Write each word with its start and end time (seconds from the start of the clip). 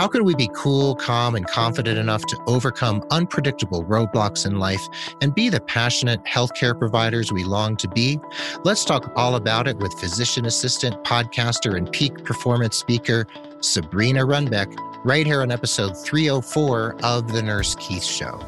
How 0.00 0.08
can 0.08 0.24
we 0.24 0.34
be 0.34 0.48
cool, 0.54 0.94
calm, 0.94 1.34
and 1.34 1.46
confident 1.46 1.98
enough 1.98 2.24
to 2.28 2.42
overcome 2.46 3.04
unpredictable 3.10 3.84
roadblocks 3.84 4.46
in 4.46 4.58
life 4.58 4.80
and 5.20 5.34
be 5.34 5.50
the 5.50 5.60
passionate 5.60 6.24
healthcare 6.24 6.78
providers 6.78 7.30
we 7.30 7.44
long 7.44 7.76
to 7.76 7.86
be? 7.86 8.18
Let's 8.64 8.82
talk 8.82 9.12
all 9.14 9.34
about 9.34 9.68
it 9.68 9.76
with 9.76 9.92
physician 10.00 10.46
assistant, 10.46 11.04
podcaster, 11.04 11.76
and 11.76 11.92
peak 11.92 12.24
performance 12.24 12.78
speaker, 12.78 13.26
Sabrina 13.60 14.24
Runbeck, 14.24 14.74
right 15.04 15.26
here 15.26 15.42
on 15.42 15.50
episode 15.50 15.92
304 15.98 16.96
of 17.02 17.30
The 17.30 17.42
Nurse 17.42 17.74
Keith 17.74 18.02
Show. 18.02 18.40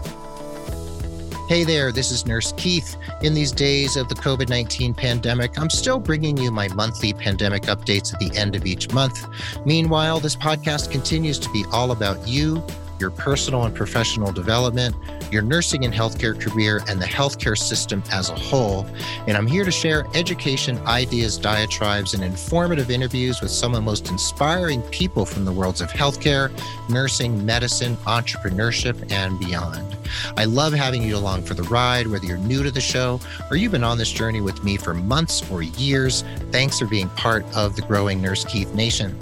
Hey 1.52 1.64
there, 1.64 1.92
this 1.92 2.10
is 2.10 2.24
Nurse 2.24 2.54
Keith. 2.56 2.96
In 3.20 3.34
these 3.34 3.52
days 3.52 3.98
of 3.98 4.08
the 4.08 4.14
COVID 4.14 4.48
19 4.48 4.94
pandemic, 4.94 5.58
I'm 5.58 5.68
still 5.68 5.98
bringing 5.98 6.34
you 6.34 6.50
my 6.50 6.66
monthly 6.68 7.12
pandemic 7.12 7.64
updates 7.64 8.14
at 8.14 8.20
the 8.20 8.34
end 8.34 8.56
of 8.56 8.64
each 8.64 8.90
month. 8.94 9.26
Meanwhile, 9.66 10.20
this 10.20 10.34
podcast 10.34 10.90
continues 10.90 11.38
to 11.40 11.50
be 11.50 11.66
all 11.70 11.90
about 11.90 12.26
you 12.26 12.64
your 13.02 13.10
personal 13.10 13.64
and 13.64 13.74
professional 13.74 14.32
development, 14.32 14.94
your 15.32 15.42
nursing 15.42 15.84
and 15.84 15.92
healthcare 15.92 16.40
career, 16.40 16.80
and 16.88 17.02
the 17.02 17.06
healthcare 17.06 17.58
system 17.58 18.02
as 18.12 18.30
a 18.30 18.34
whole. 18.34 18.86
And 19.26 19.36
I'm 19.36 19.46
here 19.46 19.64
to 19.64 19.72
share 19.72 20.06
education, 20.14 20.78
ideas, 20.86 21.36
diatribes, 21.36 22.14
and 22.14 22.22
informative 22.22 22.90
interviews 22.90 23.40
with 23.40 23.50
some 23.50 23.72
of 23.72 23.76
the 23.76 23.82
most 23.82 24.08
inspiring 24.08 24.80
people 24.82 25.26
from 25.26 25.44
the 25.44 25.52
worlds 25.52 25.80
of 25.80 25.90
healthcare, 25.90 26.50
nursing, 26.88 27.44
medicine, 27.44 27.96
entrepreneurship, 28.06 29.10
and 29.10 29.38
beyond. 29.40 29.96
I 30.36 30.44
love 30.44 30.72
having 30.72 31.02
you 31.02 31.16
along 31.16 31.42
for 31.42 31.54
the 31.54 31.62
ride, 31.64 32.06
whether 32.06 32.24
you're 32.26 32.36
new 32.38 32.62
to 32.62 32.70
the 32.70 32.80
show 32.80 33.20
or 33.50 33.56
you've 33.56 33.72
been 33.72 33.84
on 33.84 33.98
this 33.98 34.12
journey 34.12 34.40
with 34.40 34.62
me 34.62 34.76
for 34.76 34.94
months 34.94 35.42
or 35.50 35.62
years. 35.62 36.22
Thanks 36.52 36.78
for 36.78 36.86
being 36.86 37.08
part 37.10 37.44
of 37.56 37.74
the 37.74 37.82
growing 37.82 38.22
Nurse 38.22 38.44
Keith 38.44 38.72
Nation. 38.74 39.18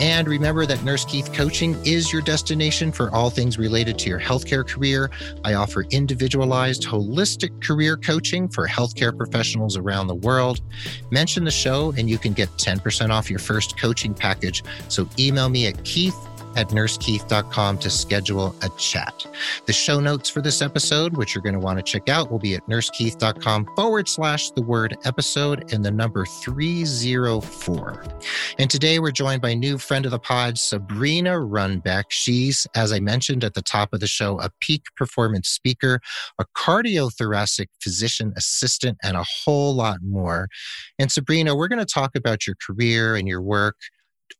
And 0.00 0.26
remember 0.26 0.64
that 0.64 0.82
Nurse 0.82 1.04
Keith 1.04 1.30
Coaching 1.34 1.76
is 1.84 2.10
your 2.10 2.22
destination 2.22 2.90
for 2.90 3.10
all 3.14 3.28
things 3.28 3.58
related 3.58 3.98
to 3.98 4.08
your 4.08 4.18
healthcare 4.18 4.66
career. 4.66 5.10
I 5.44 5.54
offer 5.54 5.82
individualized, 5.90 6.84
holistic 6.84 7.62
career 7.62 7.98
coaching 7.98 8.48
for 8.48 8.66
healthcare 8.66 9.14
professionals 9.14 9.76
around 9.76 10.06
the 10.06 10.14
world. 10.14 10.62
Mention 11.10 11.44
the 11.44 11.50
show 11.50 11.92
and 11.98 12.08
you 12.08 12.16
can 12.16 12.32
get 12.32 12.48
10% 12.56 13.10
off 13.10 13.28
your 13.28 13.38
first 13.38 13.78
coaching 13.78 14.14
package. 14.14 14.64
So 14.88 15.06
email 15.18 15.50
me 15.50 15.66
at 15.66 15.84
keith 15.84 16.16
at 16.56 16.68
nursekeith.com 16.68 17.78
to 17.78 17.90
schedule 17.90 18.54
a 18.62 18.68
chat. 18.70 19.26
The 19.66 19.72
show 19.72 20.00
notes 20.00 20.28
for 20.28 20.40
this 20.40 20.62
episode, 20.62 21.16
which 21.16 21.34
you're 21.34 21.42
going 21.42 21.54
to 21.54 21.60
want 21.60 21.78
to 21.78 21.82
check 21.82 22.08
out, 22.08 22.30
will 22.30 22.38
be 22.38 22.54
at 22.54 22.66
nursekeith.com 22.66 23.68
forward 23.76 24.08
slash 24.08 24.50
the 24.50 24.62
word 24.62 24.96
episode 25.04 25.72
and 25.72 25.84
the 25.84 25.90
number 25.90 26.24
304. 26.26 28.04
And 28.58 28.70
today 28.70 28.98
we're 28.98 29.10
joined 29.10 29.42
by 29.42 29.54
new 29.54 29.78
friend 29.78 30.04
of 30.04 30.10
the 30.10 30.18
pod, 30.18 30.58
Sabrina 30.58 31.32
Runbeck. 31.32 32.04
She's, 32.08 32.66
as 32.74 32.92
I 32.92 33.00
mentioned 33.00 33.44
at 33.44 33.54
the 33.54 33.62
top 33.62 33.92
of 33.92 34.00
the 34.00 34.06
show, 34.06 34.40
a 34.40 34.50
peak 34.60 34.84
performance 34.96 35.48
speaker, 35.48 36.00
a 36.38 36.44
cardiothoracic 36.56 37.66
physician 37.80 38.32
assistant, 38.36 38.98
and 39.02 39.16
a 39.16 39.24
whole 39.24 39.74
lot 39.74 39.98
more. 40.02 40.48
And 40.98 41.10
Sabrina, 41.10 41.54
we're 41.54 41.68
going 41.68 41.78
to 41.78 41.84
talk 41.84 42.16
about 42.16 42.46
your 42.46 42.56
career 42.64 43.16
and 43.16 43.28
your 43.28 43.42
work 43.42 43.76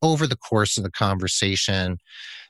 over 0.03 0.27
the 0.27 0.37
course 0.37 0.77
of 0.77 0.85
the 0.85 0.91
conversation. 0.91 1.99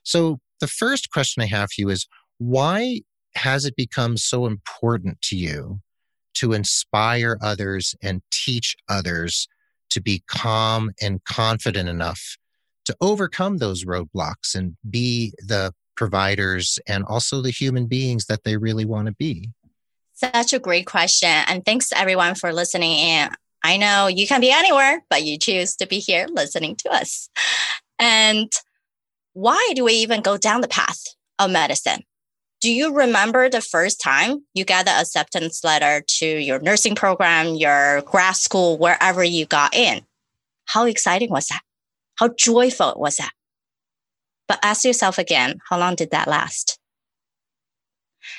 So, 0.02 0.38
the 0.60 0.66
first 0.66 1.10
question 1.10 1.42
I 1.42 1.46
have 1.46 1.70
for 1.72 1.80
you 1.80 1.88
is 1.88 2.06
why 2.38 3.00
has 3.34 3.64
it 3.64 3.76
become 3.76 4.16
so 4.16 4.46
important 4.46 5.20
to 5.22 5.36
you 5.36 5.80
to 6.34 6.52
inspire 6.52 7.38
others 7.42 7.94
and 8.02 8.22
teach 8.30 8.76
others 8.88 9.48
to 9.90 10.00
be 10.00 10.22
calm 10.26 10.90
and 11.00 11.22
confident 11.24 11.88
enough 11.88 12.36
to 12.84 12.96
overcome 13.00 13.58
those 13.58 13.84
roadblocks 13.84 14.54
and 14.54 14.76
be 14.88 15.32
the 15.38 15.72
providers 15.96 16.78
and 16.88 17.04
also 17.04 17.42
the 17.42 17.50
human 17.50 17.86
beings 17.86 18.26
that 18.26 18.44
they 18.44 18.56
really 18.56 18.84
want 18.84 19.06
to 19.06 19.12
be? 19.12 19.50
Such 20.14 20.52
a 20.52 20.58
great 20.58 20.86
question. 20.86 21.28
And 21.28 21.64
thanks 21.64 21.92
everyone 21.92 22.34
for 22.34 22.52
listening 22.52 22.98
in. 22.98 23.30
I 23.62 23.76
know 23.76 24.06
you 24.06 24.26
can 24.26 24.40
be 24.40 24.50
anywhere, 24.50 25.02
but 25.10 25.22
you 25.24 25.38
choose 25.38 25.76
to 25.76 25.86
be 25.86 25.98
here 25.98 26.26
listening 26.30 26.76
to 26.76 26.90
us. 26.90 27.28
And 27.98 28.50
why 29.34 29.72
do 29.74 29.84
we 29.84 29.92
even 29.94 30.22
go 30.22 30.36
down 30.36 30.60
the 30.60 30.68
path 30.68 31.02
of 31.38 31.50
medicine? 31.50 32.02
Do 32.60 32.70
you 32.70 32.94
remember 32.94 33.48
the 33.48 33.60
first 33.60 34.00
time 34.00 34.44
you 34.54 34.64
got 34.64 34.84
the 34.84 34.92
acceptance 34.92 35.64
letter 35.64 36.04
to 36.18 36.26
your 36.26 36.60
nursing 36.60 36.94
program, 36.94 37.54
your 37.54 38.02
grad 38.02 38.36
school, 38.36 38.76
wherever 38.76 39.24
you 39.24 39.46
got 39.46 39.74
in? 39.74 40.02
How 40.66 40.84
exciting 40.84 41.30
was 41.30 41.46
that? 41.48 41.62
How 42.16 42.28
joyful 42.28 42.94
was 42.96 43.16
that? 43.16 43.32
But 44.46 44.58
ask 44.62 44.84
yourself 44.84 45.16
again, 45.16 45.60
how 45.70 45.78
long 45.78 45.94
did 45.94 46.10
that 46.10 46.28
last? 46.28 46.78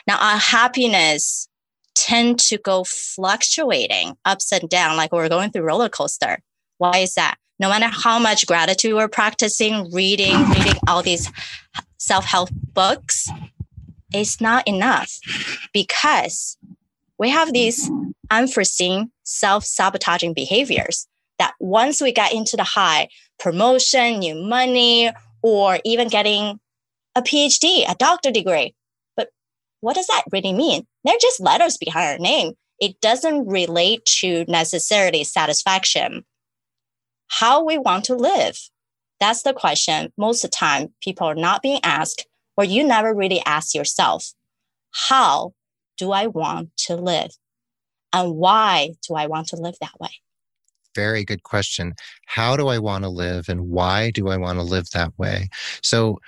Now, 0.07 0.17
our 0.19 0.38
happiness 0.38 1.47
tend 1.96 2.40
to 2.40 2.57
go 2.57 2.84
fluctuating 2.84 4.16
ups 4.25 4.52
and 4.52 4.69
down, 4.69 4.97
like 4.97 5.12
we're 5.12 5.29
going 5.29 5.52
through 5.52 5.63
roller 5.63 5.90
coaster. 5.90 6.40
Why 6.78 7.00
is 7.00 7.13
that? 7.16 7.35
No 7.59 7.69
matter 7.69 7.88
how 7.88 8.18
much 8.18 8.47
gratitude 8.47 8.96
we're 8.96 9.07
practicing, 9.07 9.91
reading, 9.91 10.50
reading 10.50 10.74
all 10.88 11.03
these 11.03 11.31
self-help 11.97 12.50
books, 12.74 13.30
it's 14.13 14.41
not 14.41 14.68
enough 14.68 15.19
because 15.74 16.57
we 17.19 17.30
have 17.30 17.53
these 17.53 17.90
unforeseen 18.31 19.12
self-sabotaging 19.24 20.34
behaviors 20.34 21.07
that 21.38 21.53
once 21.59 22.01
we 22.01 22.12
get 22.12 22.34
into 22.34 22.57
the 22.57 22.63
high 22.63 23.07
promotion, 23.40 24.19
new 24.19 24.35
money, 24.35 25.12
or 25.41 25.80
even 25.84 26.07
getting 26.07 26.59
a 27.16 27.22
PhD, 27.22 27.90
a 27.90 27.96
doctor 27.96 28.31
degree. 28.31 28.74
What 29.81 29.96
does 29.96 30.08
that 30.08 30.24
really 30.31 30.53
mean? 30.53 30.86
They're 31.03 31.16
just 31.19 31.42
letters 31.42 31.78
behind 31.78 32.14
our 32.14 32.19
name. 32.19 32.53
It 32.80 33.00
doesn't 33.02 33.47
relate 33.47 34.06
to 34.19 34.46
necessarily 34.47 35.24
satisfaction. 35.24 36.25
How 37.28 37.64
we 37.64 37.78
want 37.78 38.06
to 38.06 38.16
live. 38.16 38.58
That's 39.19 39.44
the 39.44 39.53
question 39.53 40.12
most 40.18 40.44
of 40.44 40.50
the 40.50 40.56
time 40.56 40.94
people 41.02 41.28
are 41.28 41.36
not 41.36 41.62
being 41.62 41.80
asked, 41.84 42.25
or 42.58 42.64
you 42.64 42.84
never 42.84 43.14
really 43.14 43.42
ask 43.46 43.75
yourself, 43.75 44.34
how 44.92 45.53
do 45.98 46.12
I 46.12 46.28
want 46.28 46.75
to 46.86 46.96
live? 46.96 47.31
And 48.13 48.36
why 48.36 48.96
do 49.08 49.16
I 49.16 49.28
want 49.28 49.48
to 49.50 49.56
live 49.56 49.75
that 49.80 50.00
way? 50.00 50.09
Very 50.96 51.24
good 51.24 51.44
question. 51.44 51.94
How 52.25 52.58
do 52.58 52.68
I 52.68 52.80
want 52.80 53.03
to 53.03 53.09
live 53.09 53.48
and 53.48 53.69
why 53.69 54.12
do 54.12 54.28
I 54.28 54.38
want 54.38 54.58
to 54.59 54.63
live 54.63 54.90
that 54.90 55.18
way? 55.18 55.50
So, 55.81 56.19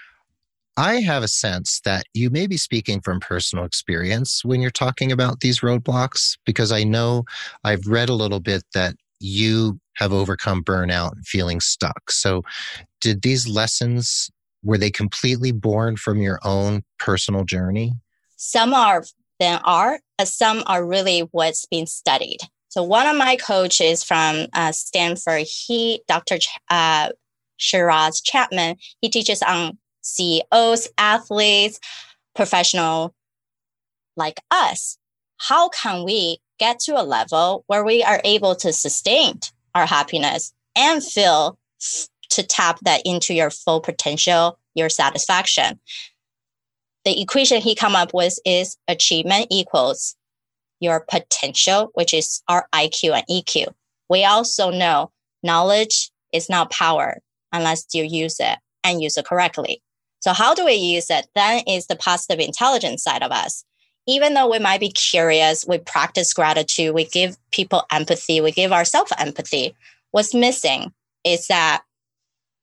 I 0.75 0.95
have 1.01 1.21
a 1.21 1.27
sense 1.27 1.81
that 1.85 2.05
you 2.13 2.29
may 2.31 2.47
be 2.47 2.57
speaking 2.57 2.99
from 3.01 3.19
personal 3.19 3.63
experience 3.63 4.43
when 4.43 4.59
you're 4.59 4.71
talking 4.71 5.11
about 5.11 5.41
these 5.41 5.59
roadblocks, 5.59 6.37
because 6.45 6.71
I 6.71 6.83
know 6.83 7.25
I've 7.63 7.85
read 7.85 8.09
a 8.09 8.15
little 8.15 8.39
bit 8.39 8.63
that 8.73 8.95
you 9.19 9.79
have 9.97 10.11
overcome 10.11 10.63
burnout 10.63 11.13
and 11.13 11.25
feeling 11.27 11.59
stuck. 11.59 12.09
So, 12.09 12.43
did 13.01 13.21
these 13.21 13.47
lessons, 13.47 14.31
were 14.63 14.77
they 14.77 14.89
completely 14.89 15.51
born 15.51 15.95
from 15.95 16.21
your 16.21 16.39
own 16.43 16.83
personal 16.97 17.43
journey? 17.43 17.93
Some 18.37 18.73
are 18.73 19.03
then 19.39 19.59
are, 19.63 19.99
some 20.23 20.63
are 20.65 20.85
really 20.85 21.21
what's 21.31 21.65
been 21.65 21.85
studied. 21.85 22.39
So, 22.69 22.81
one 22.81 23.05
of 23.05 23.15
my 23.15 23.35
coaches 23.35 24.03
from 24.03 24.47
uh, 24.53 24.71
Stanford, 24.71 25.45
he, 25.47 26.01
Dr. 26.07 26.39
Ch- 26.39 26.47
uh, 26.71 27.09
Shirzad 27.59 28.19
Chamine, 28.25 28.77
he 29.01 29.09
teaches 29.09 29.43
on 29.43 29.77
CEOs, 30.03 30.87
athletes, 30.97 31.79
professional 32.35 33.13
like 34.15 34.39
us, 34.51 34.97
how 35.37 35.69
can 35.69 36.03
we 36.03 36.37
get 36.59 36.79
to 36.79 36.99
a 36.99 37.03
level 37.03 37.63
where 37.67 37.83
we 37.83 38.03
are 38.03 38.21
able 38.23 38.55
to 38.55 38.71
sustain 38.71 39.39
our 39.75 39.85
happiness 39.85 40.53
and 40.75 41.03
feel 41.03 41.57
to 42.29 42.43
tap 42.43 42.79
that 42.83 43.01
into 43.05 43.33
your 43.33 43.49
full 43.49 43.81
potential, 43.81 44.59
your 44.75 44.89
satisfaction? 44.89 45.79
The 47.05 47.19
equation 47.21 47.61
he 47.61 47.75
come 47.75 47.95
up 47.95 48.13
with 48.13 48.37
is 48.45 48.77
achievement 48.87 49.47
equals 49.49 50.15
your 50.79 51.05
potential, 51.09 51.91
which 51.93 52.13
is 52.13 52.41
our 52.47 52.67
IQ 52.73 53.15
and 53.15 53.25
EQ. 53.29 53.73
We 54.09 54.23
also 54.25 54.69
know 54.69 55.11
knowledge 55.41 56.11
is 56.31 56.49
not 56.49 56.71
power 56.71 57.19
unless 57.51 57.85
you 57.93 58.03
use 58.03 58.37
it 58.39 58.57
and 58.83 59.01
use 59.01 59.17
it 59.17 59.25
correctly. 59.25 59.81
So 60.23 60.31
how 60.31 60.53
do 60.53 60.63
we 60.63 60.75
use 60.75 61.09
it? 61.09 61.27
Then 61.35 61.63
is 61.67 61.87
the 61.87 61.97
positive 61.97 62.39
intelligence 62.39 63.03
side 63.03 63.23
of 63.23 63.33
us. 63.33 63.65
Even 64.07 64.33
though 64.33 64.49
we 64.49 64.57
might 64.57 64.79
be 64.79 64.89
curious, 64.89 65.65
we 65.67 65.79
practice 65.79 66.33
gratitude, 66.33 66.95
we 66.95 67.03
give 67.03 67.35
people 67.51 67.83
empathy, 67.91 68.39
we 68.39 68.53
give 68.53 68.71
ourselves 68.71 69.11
empathy. 69.17 69.75
What's 70.11 70.33
missing 70.33 70.93
is 71.25 71.47
that 71.47 71.81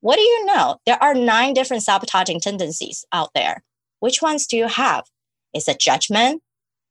what 0.00 0.16
do 0.16 0.22
you 0.22 0.46
know? 0.46 0.78
There 0.86 1.02
are 1.02 1.12
nine 1.12 1.52
different 1.52 1.82
sabotaging 1.82 2.40
tendencies 2.40 3.04
out 3.12 3.28
there. 3.34 3.62
Which 3.98 4.22
ones 4.22 4.46
do 4.46 4.56
you 4.56 4.66
have? 4.66 5.04
Is 5.52 5.68
it 5.68 5.78
judgment? 5.78 6.42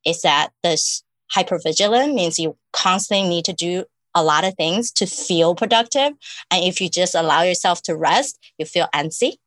Is 0.06 0.22
that 0.22 0.50
this 0.62 1.02
hypervigilant 1.36 2.14
means 2.14 2.38
you 2.38 2.56
constantly 2.74 3.28
need 3.28 3.46
to 3.46 3.54
do 3.54 3.86
a 4.14 4.24
lot 4.24 4.44
of 4.44 4.54
things 4.54 4.92
to 4.92 5.08
feel 5.08 5.56
productive? 5.56 6.14
And 6.52 6.64
if 6.64 6.80
you 6.80 6.90
just 6.90 7.16
allow 7.16 7.42
yourself 7.42 7.82
to 7.84 7.98
rest, 7.98 8.38
you 8.60 8.68
feel 8.68 8.88
antsy 8.94 9.38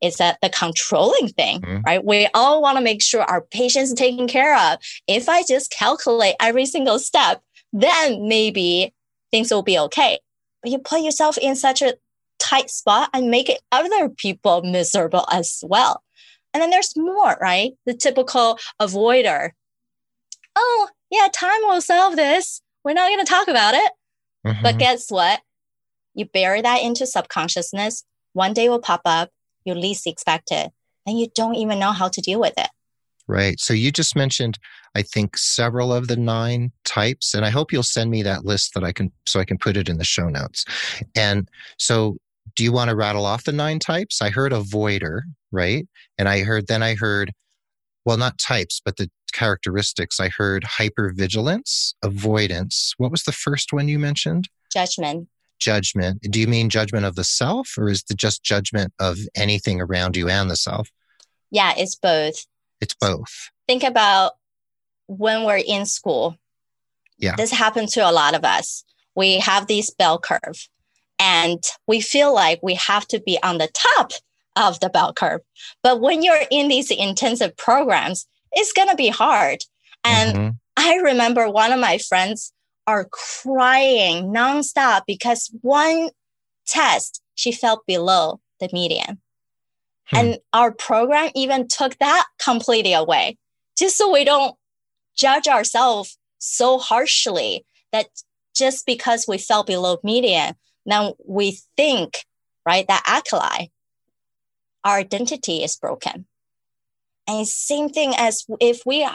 is 0.00 0.16
that 0.16 0.38
the 0.42 0.50
controlling 0.50 1.28
thing, 1.28 1.60
mm-hmm. 1.60 1.80
right? 1.86 2.04
We 2.04 2.28
all 2.34 2.60
want 2.60 2.78
to 2.78 2.84
make 2.84 3.02
sure 3.02 3.22
our 3.22 3.40
patients 3.40 3.94
taken 3.94 4.26
care 4.28 4.56
of. 4.56 4.78
If 5.06 5.28
I 5.28 5.42
just 5.42 5.70
calculate 5.70 6.34
every 6.40 6.66
single 6.66 6.98
step, 6.98 7.42
then 7.72 8.28
maybe 8.28 8.92
things 9.30 9.50
will 9.50 9.62
be 9.62 9.78
okay. 9.78 10.18
But 10.62 10.72
you 10.72 10.78
put 10.78 11.02
yourself 11.02 11.38
in 11.38 11.56
such 11.56 11.82
a 11.82 11.94
tight 12.38 12.70
spot 12.70 13.10
and 13.12 13.30
make 13.30 13.50
other 13.72 14.08
people 14.08 14.62
miserable 14.62 15.26
as 15.30 15.62
well. 15.66 16.02
And 16.52 16.62
then 16.62 16.70
there's 16.70 16.96
more, 16.96 17.36
right? 17.40 17.72
The 17.84 17.94
typical 17.94 18.58
avoider. 18.80 19.50
Oh, 20.54 20.88
yeah, 21.10 21.28
time 21.32 21.60
will 21.62 21.80
solve 21.80 22.16
this. 22.16 22.62
We're 22.84 22.92
not 22.92 23.08
going 23.08 23.24
to 23.24 23.30
talk 23.30 23.48
about 23.48 23.74
it. 23.74 23.92
Mm-hmm. 24.46 24.62
But 24.62 24.78
guess 24.78 25.10
what? 25.10 25.40
You 26.14 26.26
bury 26.26 26.60
that 26.60 26.82
into 26.82 27.06
subconsciousness. 27.06 28.04
One 28.34 28.52
day 28.52 28.68
will 28.68 28.80
pop 28.80 29.00
up 29.04 29.30
you 29.64 29.74
least 29.74 30.06
expect 30.06 30.50
it 30.50 30.70
and 31.06 31.18
you 31.18 31.28
don't 31.34 31.56
even 31.56 31.78
know 31.78 31.92
how 31.92 32.08
to 32.08 32.20
deal 32.20 32.40
with 32.40 32.54
it. 32.56 32.68
Right. 33.26 33.58
So 33.58 33.72
you 33.72 33.90
just 33.90 34.16
mentioned, 34.16 34.58
I 34.94 35.02
think, 35.02 35.38
several 35.38 35.92
of 35.92 36.08
the 36.08 36.16
nine 36.16 36.72
types, 36.84 37.32
and 37.32 37.44
I 37.44 37.50
hope 37.50 37.72
you'll 37.72 37.82
send 37.82 38.10
me 38.10 38.22
that 38.22 38.44
list 38.44 38.74
that 38.74 38.84
I 38.84 38.92
can 38.92 39.12
so 39.26 39.40
I 39.40 39.44
can 39.44 39.56
put 39.56 39.76
it 39.76 39.88
in 39.88 39.96
the 39.96 40.04
show 40.04 40.28
notes. 40.28 40.64
And 41.14 41.48
so, 41.78 42.18
do 42.54 42.62
you 42.62 42.70
want 42.70 42.90
to 42.90 42.96
rattle 42.96 43.24
off 43.24 43.44
the 43.44 43.52
nine 43.52 43.78
types? 43.78 44.20
I 44.20 44.28
heard 44.28 44.52
avoider, 44.52 45.22
right? 45.50 45.88
And 46.18 46.28
I 46.28 46.40
heard 46.44 46.66
then 46.66 46.82
I 46.82 46.94
heard, 46.94 47.32
well, 48.04 48.18
not 48.18 48.38
types, 48.38 48.82
but 48.84 48.98
the 48.98 49.10
characteristics. 49.32 50.20
I 50.20 50.28
heard 50.28 50.64
hypervigilance, 50.64 51.94
avoidance. 52.02 52.92
What 52.98 53.10
was 53.10 53.22
the 53.22 53.32
first 53.32 53.72
one 53.72 53.88
you 53.88 53.98
mentioned? 53.98 54.48
Judgment 54.70 55.28
judgment, 55.58 56.20
do 56.22 56.40
you 56.40 56.46
mean 56.46 56.70
judgment 56.70 57.04
of 57.04 57.14
the 57.14 57.24
self 57.24 57.76
or 57.78 57.88
is 57.88 58.04
it 58.10 58.16
just 58.16 58.42
judgment 58.42 58.92
of 58.98 59.18
anything 59.34 59.80
around 59.80 60.16
you 60.16 60.28
and 60.28 60.50
the 60.50 60.56
self? 60.56 60.90
Yeah, 61.50 61.72
it's 61.76 61.94
both. 61.94 62.46
It's 62.80 62.94
both. 62.94 63.50
Think 63.68 63.82
about 63.82 64.32
when 65.06 65.44
we're 65.44 65.62
in 65.64 65.86
school. 65.86 66.36
Yeah. 67.18 67.36
This 67.36 67.50
happened 67.50 67.88
to 67.90 68.00
a 68.00 68.12
lot 68.12 68.34
of 68.34 68.44
us. 68.44 68.84
We 69.14 69.38
have 69.38 69.66
this 69.66 69.90
bell 69.90 70.18
curve 70.18 70.68
and 71.18 71.62
we 71.86 72.00
feel 72.00 72.34
like 72.34 72.60
we 72.62 72.74
have 72.74 73.06
to 73.08 73.20
be 73.20 73.38
on 73.42 73.58
the 73.58 73.68
top 73.68 74.12
of 74.56 74.80
the 74.80 74.90
bell 74.90 75.12
curve. 75.12 75.40
But 75.82 76.00
when 76.00 76.22
you're 76.22 76.42
in 76.50 76.68
these 76.68 76.90
intensive 76.90 77.56
programs, 77.56 78.26
it's 78.52 78.72
going 78.72 78.88
to 78.88 78.96
be 78.96 79.08
hard. 79.08 79.58
And 80.04 80.36
mm-hmm. 80.36 80.48
I 80.76 80.96
remember 80.96 81.48
one 81.48 81.72
of 81.72 81.80
my 81.80 81.98
friends 81.98 82.52
are 82.86 83.06
crying 83.10 84.26
nonstop 84.26 85.02
because 85.06 85.50
one 85.62 86.10
test 86.66 87.22
she 87.34 87.52
felt 87.52 87.86
below 87.86 88.40
the 88.60 88.68
median. 88.72 89.20
Hmm. 90.06 90.16
And 90.16 90.38
our 90.52 90.72
program 90.72 91.30
even 91.34 91.68
took 91.68 91.98
that 91.98 92.26
completely 92.38 92.92
away, 92.92 93.38
just 93.76 93.96
so 93.96 94.12
we 94.12 94.24
don't 94.24 94.56
judge 95.16 95.48
ourselves 95.48 96.18
so 96.38 96.78
harshly 96.78 97.64
that 97.92 98.06
just 98.54 98.86
because 98.86 99.26
we 99.26 99.38
fell 99.38 99.64
below 99.64 99.98
median, 100.04 100.54
now 100.86 101.14
we 101.26 101.58
think, 101.76 102.24
right, 102.66 102.86
that 102.88 103.02
acolyte, 103.06 103.70
our 104.84 104.98
identity 104.98 105.64
is 105.64 105.76
broken. 105.76 106.26
And 107.26 107.48
same 107.48 107.88
thing 107.88 108.12
as 108.16 108.44
if 108.60 108.82
we 108.84 109.08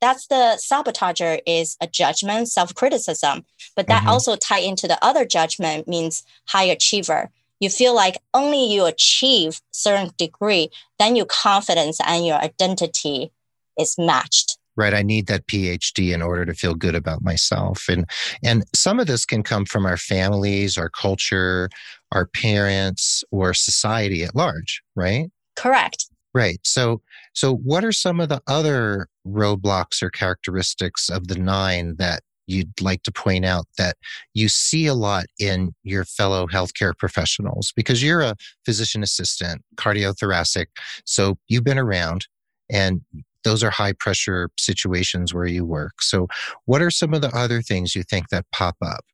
that's 0.00 0.26
the 0.28 0.60
sabotager 0.62 1.40
is 1.46 1.76
a 1.80 1.86
judgment, 1.86 2.48
self-criticism. 2.48 3.44
But 3.76 3.86
that 3.88 4.00
mm-hmm. 4.00 4.08
also 4.08 4.36
tie 4.36 4.60
into 4.60 4.88
the 4.88 5.02
other 5.04 5.24
judgment 5.24 5.88
means 5.88 6.24
high 6.46 6.64
achiever. 6.64 7.30
You 7.60 7.70
feel 7.70 7.94
like 7.94 8.18
only 8.34 8.72
you 8.72 8.86
achieve 8.86 9.60
certain 9.72 10.10
degree, 10.16 10.70
then 10.98 11.16
your 11.16 11.26
confidence 11.26 11.98
and 12.06 12.24
your 12.24 12.36
identity 12.36 13.32
is 13.78 13.96
matched. 13.98 14.58
Right. 14.76 14.94
I 14.94 15.02
need 15.02 15.26
that 15.26 15.48
PhD 15.48 16.14
in 16.14 16.22
order 16.22 16.44
to 16.46 16.54
feel 16.54 16.74
good 16.74 16.94
about 16.94 17.20
myself. 17.20 17.86
And 17.88 18.08
and 18.44 18.62
some 18.76 19.00
of 19.00 19.08
this 19.08 19.26
can 19.26 19.42
come 19.42 19.64
from 19.64 19.84
our 19.84 19.96
families, 19.96 20.78
our 20.78 20.88
culture, 20.88 21.68
our 22.12 22.26
parents, 22.26 23.24
or 23.32 23.54
society 23.54 24.22
at 24.22 24.36
large, 24.36 24.80
right? 24.94 25.30
Correct. 25.56 26.06
Right. 26.34 26.60
So 26.64 27.00
so 27.32 27.56
what 27.56 27.84
are 27.84 27.92
some 27.92 28.20
of 28.20 28.28
the 28.28 28.42
other 28.46 29.08
roadblocks 29.26 30.02
or 30.02 30.10
characteristics 30.10 31.08
of 31.08 31.28
the 31.28 31.38
nine 31.38 31.96
that 31.98 32.22
you'd 32.46 32.80
like 32.80 33.02
to 33.02 33.12
point 33.12 33.44
out 33.44 33.66
that 33.76 33.96
you 34.34 34.48
see 34.48 34.86
a 34.86 34.94
lot 34.94 35.26
in 35.38 35.74
your 35.84 36.04
fellow 36.04 36.46
healthcare 36.46 36.96
professionals 36.96 37.72
because 37.76 38.02
you're 38.02 38.22
a 38.22 38.34
physician 38.64 39.02
assistant, 39.02 39.62
cardiothoracic. 39.76 40.66
So 41.04 41.38
you've 41.48 41.64
been 41.64 41.78
around 41.78 42.26
and 42.70 43.02
those 43.44 43.62
are 43.62 43.70
high 43.70 43.92
pressure 43.92 44.50
situations 44.58 45.32
where 45.32 45.46
you 45.46 45.64
work. 45.64 46.02
So 46.02 46.26
what 46.64 46.82
are 46.82 46.90
some 46.90 47.14
of 47.14 47.20
the 47.20 47.34
other 47.36 47.62
things 47.62 47.94
you 47.94 48.02
think 48.02 48.30
that 48.30 48.46
pop 48.52 48.76
up? 48.82 49.04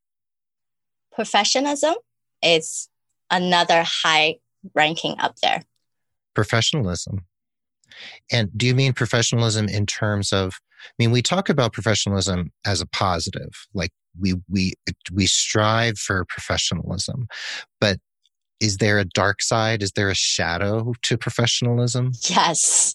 Professionalism 1.12 1.94
is 2.42 2.88
another 3.30 3.84
high 3.84 4.36
ranking 4.74 5.16
up 5.18 5.36
there. 5.40 5.62
Professionalism. 6.34 7.24
And 8.30 8.50
do 8.56 8.66
you 8.66 8.74
mean 8.74 8.92
professionalism 8.92 9.68
in 9.68 9.86
terms 9.86 10.32
of, 10.32 10.54
I 10.84 10.92
mean, 10.98 11.10
we 11.10 11.22
talk 11.22 11.48
about 11.48 11.72
professionalism 11.72 12.52
as 12.66 12.80
a 12.80 12.86
positive, 12.86 13.50
like 13.72 13.90
we, 14.18 14.34
we, 14.48 14.74
we 15.12 15.26
strive 15.26 15.98
for 15.98 16.24
professionalism, 16.28 17.28
but 17.80 17.98
is 18.60 18.78
there 18.78 18.98
a 18.98 19.04
dark 19.04 19.42
side? 19.42 19.82
Is 19.82 19.92
there 19.92 20.10
a 20.10 20.14
shadow 20.14 20.94
to 21.02 21.18
professionalism? 21.18 22.12
Yes. 22.22 22.94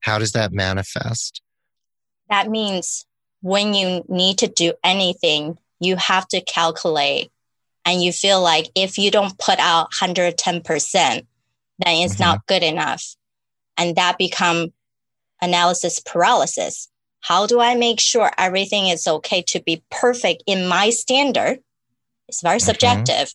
How 0.00 0.18
does 0.18 0.32
that 0.32 0.52
manifest? 0.52 1.42
That 2.28 2.48
means 2.48 3.06
when 3.40 3.74
you 3.74 4.04
need 4.08 4.38
to 4.38 4.48
do 4.48 4.74
anything, 4.84 5.58
you 5.80 5.96
have 5.96 6.26
to 6.28 6.40
calculate 6.40 7.30
and 7.84 8.02
you 8.02 8.12
feel 8.12 8.42
like 8.42 8.70
if 8.74 8.98
you 8.98 9.10
don't 9.10 9.38
put 9.38 9.58
out 9.58 9.92
110%, 9.92 11.26
then 11.78 12.04
it's 12.04 12.14
mm-hmm. 12.14 12.24
not 12.24 12.46
good 12.46 12.62
enough 12.62 13.16
and 13.76 13.96
that 13.96 14.18
become 14.18 14.72
analysis 15.40 16.00
paralysis 16.00 16.88
how 17.20 17.46
do 17.46 17.60
i 17.60 17.74
make 17.74 18.00
sure 18.00 18.30
everything 18.38 18.88
is 18.88 19.06
okay 19.06 19.42
to 19.42 19.62
be 19.62 19.82
perfect 19.90 20.42
in 20.46 20.66
my 20.66 20.90
standard 20.90 21.58
it's 22.28 22.42
very 22.42 22.58
mm-hmm. 22.58 22.66
subjective 22.66 23.32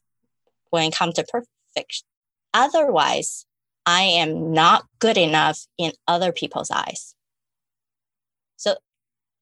when 0.69 0.87
it 0.87 0.95
comes 0.95 1.13
to 1.15 1.23
perfection. 1.23 2.05
otherwise 2.53 3.45
i 3.85 4.01
am 4.01 4.51
not 4.51 4.85
good 4.99 5.17
enough 5.17 5.65
in 5.77 5.91
other 6.07 6.31
people's 6.31 6.71
eyes 6.71 7.15
so 8.57 8.75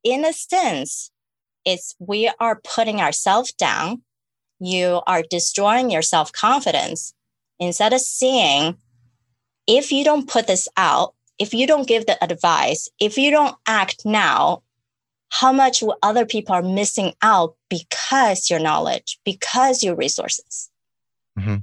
in 0.03 0.23
a 0.25 0.33
sense 0.33 1.11
it's 1.65 1.95
we 1.99 2.31
are 2.39 2.59
putting 2.63 3.01
ourselves 3.01 3.51
down 3.53 4.01
you 4.59 5.01
are 5.07 5.23
destroying 5.27 5.89
your 5.89 6.03
self-confidence 6.03 7.13
instead 7.59 7.93
of 7.93 8.01
seeing 8.01 8.77
if 9.67 9.91
you 9.91 10.03
don't 10.03 10.27
put 10.27 10.47
this 10.47 10.67
out, 10.77 11.13
if 11.39 11.53
you 11.53 11.65
don't 11.65 11.87
give 11.87 12.05
the 12.05 12.21
advice, 12.23 12.89
if 12.99 13.17
you 13.17 13.31
don't 13.31 13.55
act 13.65 14.05
now, 14.05 14.61
how 15.29 15.51
much 15.51 15.81
will 15.81 15.97
other 16.03 16.25
people 16.25 16.53
are 16.53 16.61
missing 16.61 17.13
out 17.21 17.55
because 17.69 18.49
your 18.49 18.59
knowledge, 18.59 19.17
because 19.23 19.81
your 19.81 19.95
resources? 19.95 20.69
Mm-hmm. 21.39 21.57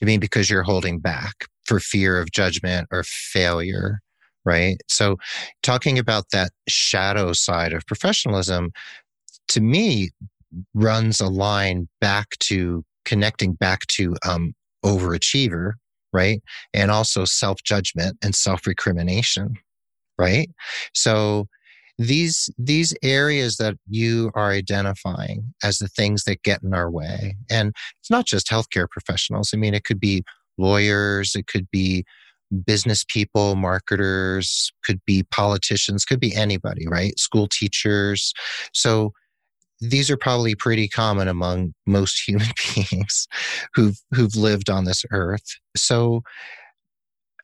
You 0.00 0.06
mean 0.06 0.20
because 0.20 0.50
you're 0.50 0.62
holding 0.62 1.00
back 1.00 1.46
for 1.64 1.80
fear 1.80 2.20
of 2.20 2.30
judgment 2.30 2.86
or 2.92 3.02
failure, 3.04 4.00
right? 4.44 4.76
So, 4.88 5.16
talking 5.62 5.98
about 5.98 6.30
that 6.32 6.50
shadow 6.68 7.32
side 7.32 7.72
of 7.72 7.86
professionalism, 7.86 8.72
to 9.48 9.60
me, 9.60 10.10
runs 10.74 11.20
a 11.20 11.28
line 11.28 11.88
back 12.00 12.38
to 12.40 12.84
connecting 13.04 13.54
back 13.54 13.86
to 13.86 14.14
um, 14.26 14.54
overachiever 14.84 15.72
right? 16.14 16.40
And 16.72 16.90
also 16.90 17.26
self 17.26 17.62
judgment 17.64 18.16
and 18.22 18.34
self 18.34 18.66
recrimination, 18.66 19.54
right? 20.16 20.48
So 20.94 21.48
these 21.98 22.50
these 22.58 22.94
areas 23.02 23.56
that 23.56 23.74
you 23.88 24.30
are 24.34 24.50
identifying 24.50 25.54
as 25.62 25.78
the 25.78 25.88
things 25.88 26.24
that 26.24 26.42
get 26.42 26.62
in 26.62 26.74
our 26.74 26.90
way 26.90 27.36
and 27.48 27.72
it's 28.00 28.10
not 28.10 28.26
just 28.26 28.48
healthcare 28.48 28.88
professionals 28.90 29.50
i 29.54 29.56
mean 29.56 29.74
it 29.74 29.84
could 29.84 30.00
be 30.00 30.24
lawyers 30.58 31.36
it 31.36 31.46
could 31.46 31.70
be 31.70 32.04
business 32.66 33.04
people 33.08 33.54
marketers 33.54 34.72
could 34.84 35.00
be 35.06 35.22
politicians 35.30 36.04
could 36.04 36.18
be 36.18 36.34
anybody 36.34 36.84
right 36.88 37.16
school 37.16 37.46
teachers 37.46 38.32
so 38.72 39.12
these 39.90 40.10
are 40.10 40.16
probably 40.16 40.54
pretty 40.54 40.88
common 40.88 41.28
among 41.28 41.74
most 41.86 42.22
human 42.26 42.48
beings 42.74 43.26
who've 43.74 43.98
who've 44.12 44.36
lived 44.36 44.70
on 44.70 44.84
this 44.84 45.04
earth. 45.10 45.56
So 45.76 46.22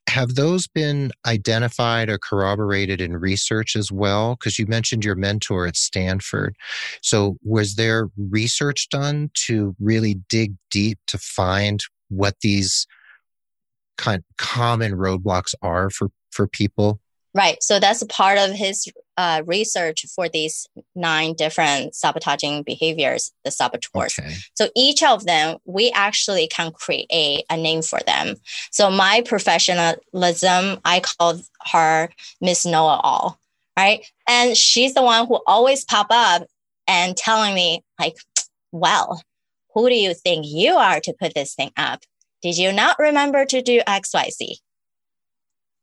have 0.09 0.35
those 0.35 0.67
been 0.67 1.13
identified 1.25 2.09
or 2.09 2.19
corroborated 2.19 3.01
in 3.01 3.17
research 3.17 3.77
as 3.77 3.93
well? 3.93 4.35
Because 4.35 4.59
you 4.59 4.67
mentioned 4.67 5.05
your 5.05 5.15
mentor 5.15 5.67
at 5.69 5.77
Stanford. 5.77 6.57
So, 7.01 7.37
was 7.45 7.77
there 7.77 8.09
research 8.17 8.89
done 8.89 9.31
to 9.47 9.77
really 9.79 10.17
dig 10.29 10.55
deep 10.71 10.99
to 11.07 11.19
find 11.19 11.81
what 12.09 12.35
these 12.43 12.89
kind 13.99 14.19
of 14.19 14.37
common 14.37 14.93
roadblocks 14.93 15.55
are 15.63 15.91
for 15.91 16.09
for 16.33 16.49
people? 16.49 17.01
Right. 17.33 17.63
So 17.63 17.79
that's 17.79 18.03
a 18.03 18.07
part 18.07 18.39
of 18.39 18.51
his 18.51 18.91
uh, 19.17 19.43
research 19.47 20.07
for 20.15 20.29
these 20.29 20.67
nine 20.95 21.35
different 21.35 21.95
sabotaging 21.95 22.63
behaviors, 22.63 23.33
the 23.45 23.51
saboteurs. 23.51 24.19
Okay. 24.19 24.35
So 24.55 24.69
each 24.75 25.03
of 25.03 25.27
them, 25.27 25.59
we 25.65 25.91
actually 25.91 26.47
can 26.47 26.71
create 26.73 27.07
a, 27.13 27.43
a 27.51 27.57
name 27.57 27.83
for 27.83 28.01
them. 28.07 28.37
So 28.71 28.91
my 28.91 29.23
professionalism, 29.27 30.81
I 30.85 31.01
call 31.01 31.41
her 31.73 32.11
Miss 32.41 32.65
Know 32.65 32.85
All, 32.85 33.39
right? 33.77 34.05
And 34.29 34.57
she's 34.57 34.95
the 34.95 35.03
one 35.03 35.27
who 35.27 35.41
always 35.47 35.85
pop 35.85 36.07
up 36.11 36.47
and 36.87 37.17
telling 37.17 37.55
me 37.55 37.83
like, 37.99 38.17
well, 38.73 39.23
who 39.75 39.89
do 39.89 39.95
you 39.95 40.15
think 40.15 40.45
you 40.47 40.75
are 40.75 41.01
to 41.01 41.15
put 41.21 41.35
this 41.35 41.55
thing 41.55 41.71
up? 41.77 42.01
Did 42.43 42.57
you 42.57 42.73
not 42.73 42.99
remember 42.99 43.45
to 43.45 43.61
do 43.63 43.83
X, 43.87 44.15
Y, 44.15 44.31
Z? 44.31 44.59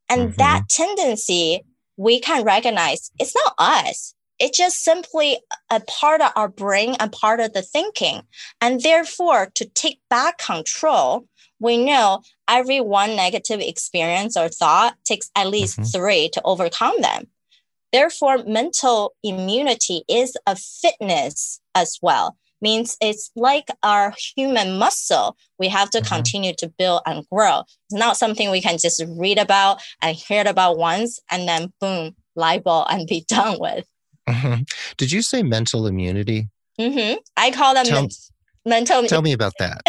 And 0.09 0.29
mm-hmm. 0.29 0.37
that 0.37 0.69
tendency 0.69 1.61
we 1.97 2.19
can 2.19 2.43
recognize 2.43 3.11
it's 3.19 3.35
not 3.35 3.53
us. 3.57 4.13
It's 4.39 4.57
just 4.57 4.83
simply 4.83 5.39
a 5.71 5.79
part 5.81 6.21
of 6.21 6.31
our 6.35 6.47
brain 6.47 6.95
and 6.99 7.11
part 7.11 7.39
of 7.39 7.53
the 7.53 7.63
thinking. 7.63 8.21
And 8.61 8.81
therefore, 8.81 9.51
to 9.55 9.65
take 9.65 9.99
back 10.09 10.37
control, 10.37 11.27
we 11.59 11.83
know 11.83 12.21
every 12.47 12.79
one 12.79 13.15
negative 13.15 13.59
experience 13.59 14.37
or 14.37 14.47
thought 14.47 14.95
takes 15.03 15.31
at 15.35 15.47
least 15.47 15.79
mm-hmm. 15.79 15.89
three 15.89 16.29
to 16.29 16.41
overcome 16.45 17.01
them. 17.01 17.27
Therefore, 17.91 18.43
mental 18.45 19.15
immunity 19.23 20.03
is 20.07 20.37
a 20.45 20.55
fitness 20.55 21.59
as 21.73 21.97
well 22.01 22.37
means 22.61 22.97
it's 23.01 23.31
like 23.35 23.67
our 23.83 24.13
human 24.35 24.77
muscle. 24.77 25.37
We 25.59 25.67
have 25.69 25.89
to 25.91 25.99
mm-hmm. 25.99 26.15
continue 26.15 26.53
to 26.57 26.69
build 26.77 27.01
and 27.05 27.25
grow. 27.31 27.61
It's 27.61 27.99
not 27.99 28.17
something 28.17 28.49
we 28.49 28.61
can 28.61 28.77
just 28.77 29.03
read 29.07 29.37
about 29.37 29.81
and 30.01 30.15
hear 30.15 30.43
about 30.45 30.77
once 30.77 31.19
and 31.31 31.47
then 31.47 31.73
boom, 31.79 32.15
light 32.35 32.63
bulb 32.63 32.87
and 32.89 33.07
be 33.07 33.25
done 33.29 33.57
with. 33.59 33.85
Mm-hmm. 34.27 34.63
Did 34.97 35.11
you 35.11 35.21
say 35.21 35.43
mental 35.43 35.87
immunity? 35.87 36.49
Mm-hmm. 36.79 37.17
I 37.35 37.51
call 37.51 37.73
them 37.73 37.85
tell, 37.85 38.01
men- 38.01 38.09
mental. 38.65 39.03
Tell 39.03 39.21
me 39.21 39.33
about 39.33 39.53
that. 39.59 39.81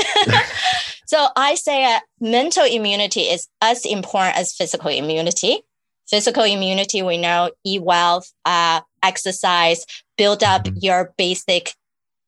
so 1.07 1.29
I 1.37 1.55
say 1.55 1.85
uh, 1.85 2.01
mental 2.21 2.65
immunity 2.65 3.23
is 3.23 3.49
as 3.61 3.85
important 3.85 4.37
as 4.37 4.53
physical 4.53 4.91
immunity. 4.91 5.63
Physical 6.09 6.45
immunity, 6.45 7.03
we 7.03 7.19
know, 7.19 7.51
eat 7.65 7.83
well, 7.83 8.25
uh, 8.47 8.81
exercise, 9.03 9.85
build 10.17 10.43
up 10.43 10.65
mm-hmm. 10.65 10.79
your 10.81 11.13
basic 11.19 11.75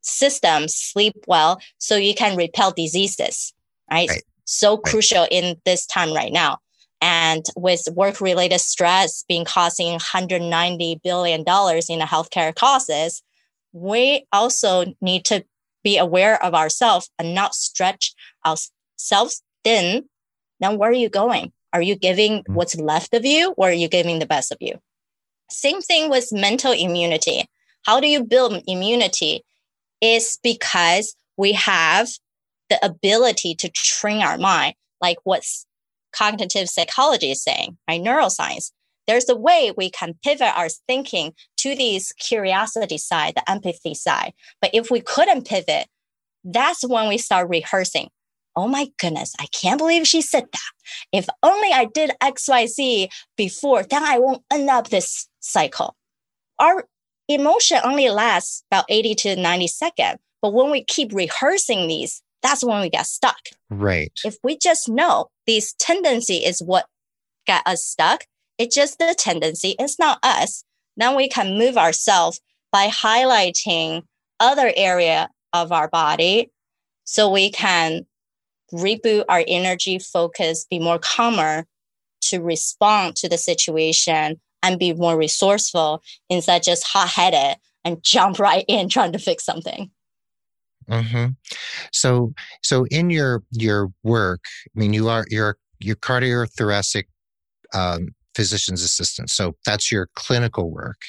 system 0.00 0.68
sleep 0.68 1.14
well 1.26 1.60
so 1.78 1.96
you 1.96 2.14
can 2.14 2.36
repel 2.36 2.72
diseases, 2.72 3.52
right? 3.90 4.08
right. 4.08 4.22
So 4.44 4.74
right. 4.74 4.82
crucial 4.84 5.26
in 5.30 5.56
this 5.64 5.86
time 5.86 6.12
right 6.12 6.32
now. 6.32 6.58
And 7.02 7.44
with 7.56 7.88
work 7.92 8.20
related 8.20 8.58
stress 8.58 9.24
being 9.26 9.44
costing 9.44 9.98
$190 9.98 11.02
billion 11.02 11.40
in 11.40 11.44
the 11.44 12.06
healthcare 12.06 12.54
costs, 12.54 13.22
we 13.72 14.26
also 14.32 14.84
need 15.00 15.24
to 15.26 15.44
be 15.82 15.96
aware 15.96 16.42
of 16.42 16.54
ourselves 16.54 17.10
and 17.18 17.34
not 17.34 17.54
stretch 17.54 18.14
ourselves 18.44 19.42
thin. 19.64 20.04
Then 20.60 20.76
where 20.76 20.90
are 20.90 20.94
you 20.94 21.08
going? 21.08 21.52
Are 21.72 21.82
you 21.82 21.96
giving 21.96 22.40
mm-hmm. 22.40 22.54
what's 22.54 22.76
left 22.76 23.14
of 23.14 23.24
you 23.24 23.54
or 23.56 23.70
are 23.70 23.72
you 23.72 23.88
giving 23.88 24.18
the 24.18 24.26
best 24.26 24.52
of 24.52 24.58
you? 24.60 24.78
Same 25.50 25.80
thing 25.80 26.10
with 26.10 26.32
mental 26.32 26.72
immunity. 26.72 27.46
How 27.84 28.00
do 28.00 28.06
you 28.06 28.24
build 28.24 28.62
immunity? 28.66 29.42
Is 30.00 30.38
because 30.42 31.14
we 31.36 31.52
have 31.52 32.08
the 32.68 32.84
ability 32.84 33.54
to 33.56 33.68
train 33.70 34.22
our 34.22 34.38
mind, 34.38 34.74
like 35.00 35.18
what 35.24 35.44
cognitive 36.12 36.68
psychology 36.68 37.30
is 37.30 37.42
saying, 37.42 37.76
right? 37.88 38.00
Neuroscience. 38.00 38.70
There's 39.06 39.28
a 39.28 39.36
way 39.36 39.72
we 39.76 39.90
can 39.90 40.14
pivot 40.22 40.56
our 40.56 40.68
thinking 40.86 41.32
to 41.58 41.74
these 41.74 42.12
curiosity 42.12 42.98
side, 42.98 43.34
the 43.34 43.50
empathy 43.50 43.94
side. 43.94 44.32
But 44.60 44.70
if 44.72 44.90
we 44.90 45.00
couldn't 45.00 45.46
pivot, 45.46 45.86
that's 46.44 46.86
when 46.86 47.08
we 47.08 47.18
start 47.18 47.48
rehearsing. 47.48 48.08
Oh 48.56 48.68
my 48.68 48.88
goodness, 48.98 49.34
I 49.40 49.46
can't 49.46 49.78
believe 49.78 50.06
she 50.06 50.22
said 50.22 50.44
that. 50.52 50.70
If 51.12 51.28
only 51.42 51.72
I 51.72 51.86
did 51.86 52.12
XYZ 52.20 53.08
before, 53.36 53.84
then 53.84 54.04
I 54.04 54.18
won't 54.18 54.42
end 54.50 54.68
up 54.68 54.88
this 54.88 55.28
cycle. 55.40 55.96
Our 56.58 56.86
emotion 57.34 57.78
only 57.84 58.08
lasts 58.08 58.64
about 58.70 58.84
80 58.88 59.14
to 59.16 59.36
90 59.36 59.66
seconds. 59.68 60.18
But 60.42 60.52
when 60.52 60.70
we 60.70 60.84
keep 60.84 61.12
rehearsing 61.12 61.86
these, 61.86 62.22
that's 62.42 62.64
when 62.64 62.80
we 62.80 62.88
get 62.88 63.06
stuck. 63.06 63.38
Right. 63.68 64.12
If 64.24 64.36
we 64.42 64.56
just 64.56 64.88
know 64.88 65.28
this 65.46 65.74
tendency 65.78 66.36
is 66.36 66.60
what 66.60 66.86
got 67.46 67.66
us 67.66 67.84
stuck, 67.84 68.24
it's 68.58 68.74
just 68.74 68.98
the 68.98 69.14
tendency, 69.18 69.74
it's 69.78 69.98
not 69.98 70.18
us. 70.22 70.64
Then 70.96 71.16
we 71.16 71.28
can 71.28 71.58
move 71.58 71.76
ourselves 71.76 72.40
by 72.72 72.88
highlighting 72.88 74.02
other 74.38 74.72
area 74.76 75.28
of 75.52 75.72
our 75.72 75.88
body 75.88 76.50
so 77.04 77.30
we 77.30 77.50
can 77.50 78.06
reboot 78.72 79.24
our 79.28 79.44
energy 79.46 79.98
focus, 79.98 80.66
be 80.70 80.78
more 80.78 80.98
calmer 80.98 81.66
to 82.22 82.40
respond 82.40 83.16
to 83.16 83.28
the 83.28 83.38
situation 83.38 84.40
and 84.62 84.78
be 84.78 84.92
more 84.92 85.16
resourceful 85.16 86.02
instead 86.28 86.56
of 86.56 86.62
just 86.62 86.86
hot 86.86 87.08
headed 87.08 87.56
and 87.84 88.02
jump 88.02 88.38
right 88.38 88.64
in 88.68 88.88
trying 88.88 89.12
to 89.12 89.18
fix 89.18 89.44
something. 89.44 89.90
Mm-hmm. 90.88 91.26
So, 91.92 92.34
so 92.62 92.84
in 92.90 93.10
your 93.10 93.42
your 93.52 93.90
work, 94.02 94.40
I 94.74 94.78
mean, 94.78 94.92
you 94.92 95.08
are 95.08 95.24
you're 95.30 95.56
your 95.78 95.96
cardiothoracic 95.96 97.04
um, 97.72 98.08
physician's 98.34 98.82
assistant. 98.82 99.30
So 99.30 99.56
that's 99.64 99.92
your 99.92 100.08
clinical 100.16 100.70
work, 100.70 101.00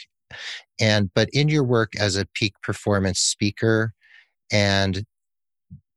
and 0.79 1.10
but 1.15 1.29
in 1.34 1.50
your 1.50 1.63
work 1.63 1.93
as 2.00 2.15
a 2.15 2.27
peak 2.36 2.53
performance 2.62 3.20
speaker, 3.20 3.93
and 4.51 5.03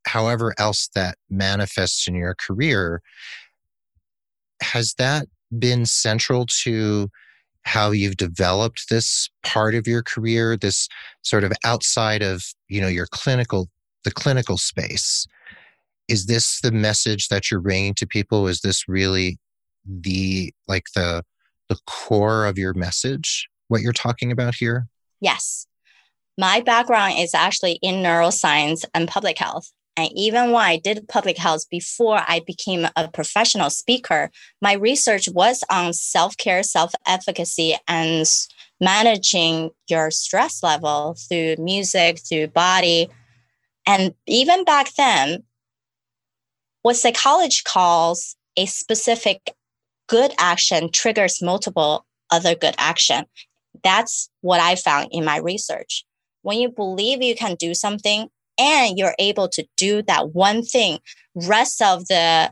however 0.06 0.54
else 0.58 0.88
that 0.94 1.18
manifests 1.28 2.08
in 2.08 2.14
your 2.14 2.34
career, 2.34 3.02
has 4.62 4.94
that 4.94 5.26
been 5.58 5.84
central 5.84 6.46
to 6.62 7.08
how 7.64 7.90
you've 7.90 8.16
developed 8.16 8.88
this 8.90 9.28
part 9.42 9.74
of 9.74 9.86
your 9.86 10.02
career 10.02 10.56
this 10.56 10.88
sort 11.22 11.44
of 11.44 11.52
outside 11.64 12.22
of 12.22 12.44
you 12.68 12.80
know 12.80 12.88
your 12.88 13.06
clinical 13.06 13.68
the 14.04 14.10
clinical 14.10 14.56
space. 14.56 15.26
Is 16.08 16.26
this 16.26 16.60
the 16.60 16.70
message 16.70 17.28
that 17.28 17.50
you're 17.50 17.60
bringing 17.60 17.94
to 17.94 18.06
people? 18.06 18.46
Is 18.46 18.60
this 18.60 18.86
really 18.86 19.38
the 19.86 20.52
like 20.68 20.84
the 20.94 21.24
the 21.68 21.78
core 21.86 22.46
of 22.46 22.58
your 22.58 22.74
message 22.74 23.48
what 23.68 23.80
you're 23.80 23.92
talking 23.92 24.30
about 24.30 24.54
here? 24.54 24.86
Yes. 25.20 25.66
My 26.36 26.60
background 26.60 27.14
is 27.18 27.32
actually 27.34 27.78
in 27.80 27.96
neuroscience 27.96 28.84
and 28.92 29.08
public 29.08 29.38
health 29.38 29.72
and 29.96 30.10
even 30.14 30.50
when 30.50 30.64
I 30.64 30.76
did 30.78 31.06
public 31.08 31.38
health 31.38 31.68
before 31.70 32.20
I 32.26 32.40
became 32.46 32.86
a 32.96 33.08
professional 33.08 33.70
speaker, 33.70 34.30
my 34.60 34.72
research 34.72 35.28
was 35.28 35.62
on 35.70 35.92
self 35.92 36.36
care, 36.36 36.62
self 36.62 36.92
efficacy, 37.06 37.76
and 37.86 38.26
managing 38.80 39.70
your 39.88 40.10
stress 40.10 40.62
level 40.62 41.16
through 41.28 41.56
music, 41.58 42.18
through 42.18 42.48
body. 42.48 43.08
And 43.86 44.14
even 44.26 44.64
back 44.64 44.92
then, 44.96 45.44
what 46.82 46.96
psychology 46.96 47.60
calls 47.64 48.36
a 48.56 48.66
specific 48.66 49.54
good 50.08 50.32
action 50.38 50.90
triggers 50.90 51.40
multiple 51.40 52.04
other 52.30 52.54
good 52.54 52.74
action. 52.78 53.24
That's 53.82 54.28
what 54.40 54.60
I 54.60 54.74
found 54.74 55.08
in 55.12 55.24
my 55.24 55.38
research. 55.38 56.04
When 56.42 56.58
you 56.58 56.68
believe 56.68 57.22
you 57.22 57.34
can 57.34 57.54
do 57.54 57.74
something, 57.74 58.28
and 58.58 58.98
you're 58.98 59.14
able 59.18 59.48
to 59.48 59.66
do 59.76 60.02
that 60.02 60.30
one 60.30 60.62
thing 60.62 60.98
rest 61.34 61.82
of 61.82 62.06
the 62.06 62.50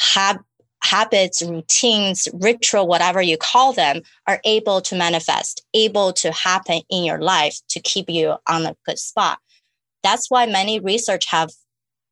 hab- 0.00 0.44
habits 0.82 1.42
routines 1.42 2.28
ritual 2.34 2.86
whatever 2.86 3.22
you 3.22 3.36
call 3.36 3.72
them 3.72 4.00
are 4.26 4.40
able 4.44 4.80
to 4.80 4.96
manifest 4.96 5.64
able 5.74 6.12
to 6.12 6.32
happen 6.32 6.80
in 6.90 7.04
your 7.04 7.20
life 7.20 7.58
to 7.68 7.80
keep 7.80 8.10
you 8.10 8.34
on 8.48 8.66
a 8.66 8.76
good 8.84 8.98
spot. 8.98 9.38
That's 10.02 10.30
why 10.30 10.46
many 10.46 10.80
research 10.80 11.26
have 11.30 11.50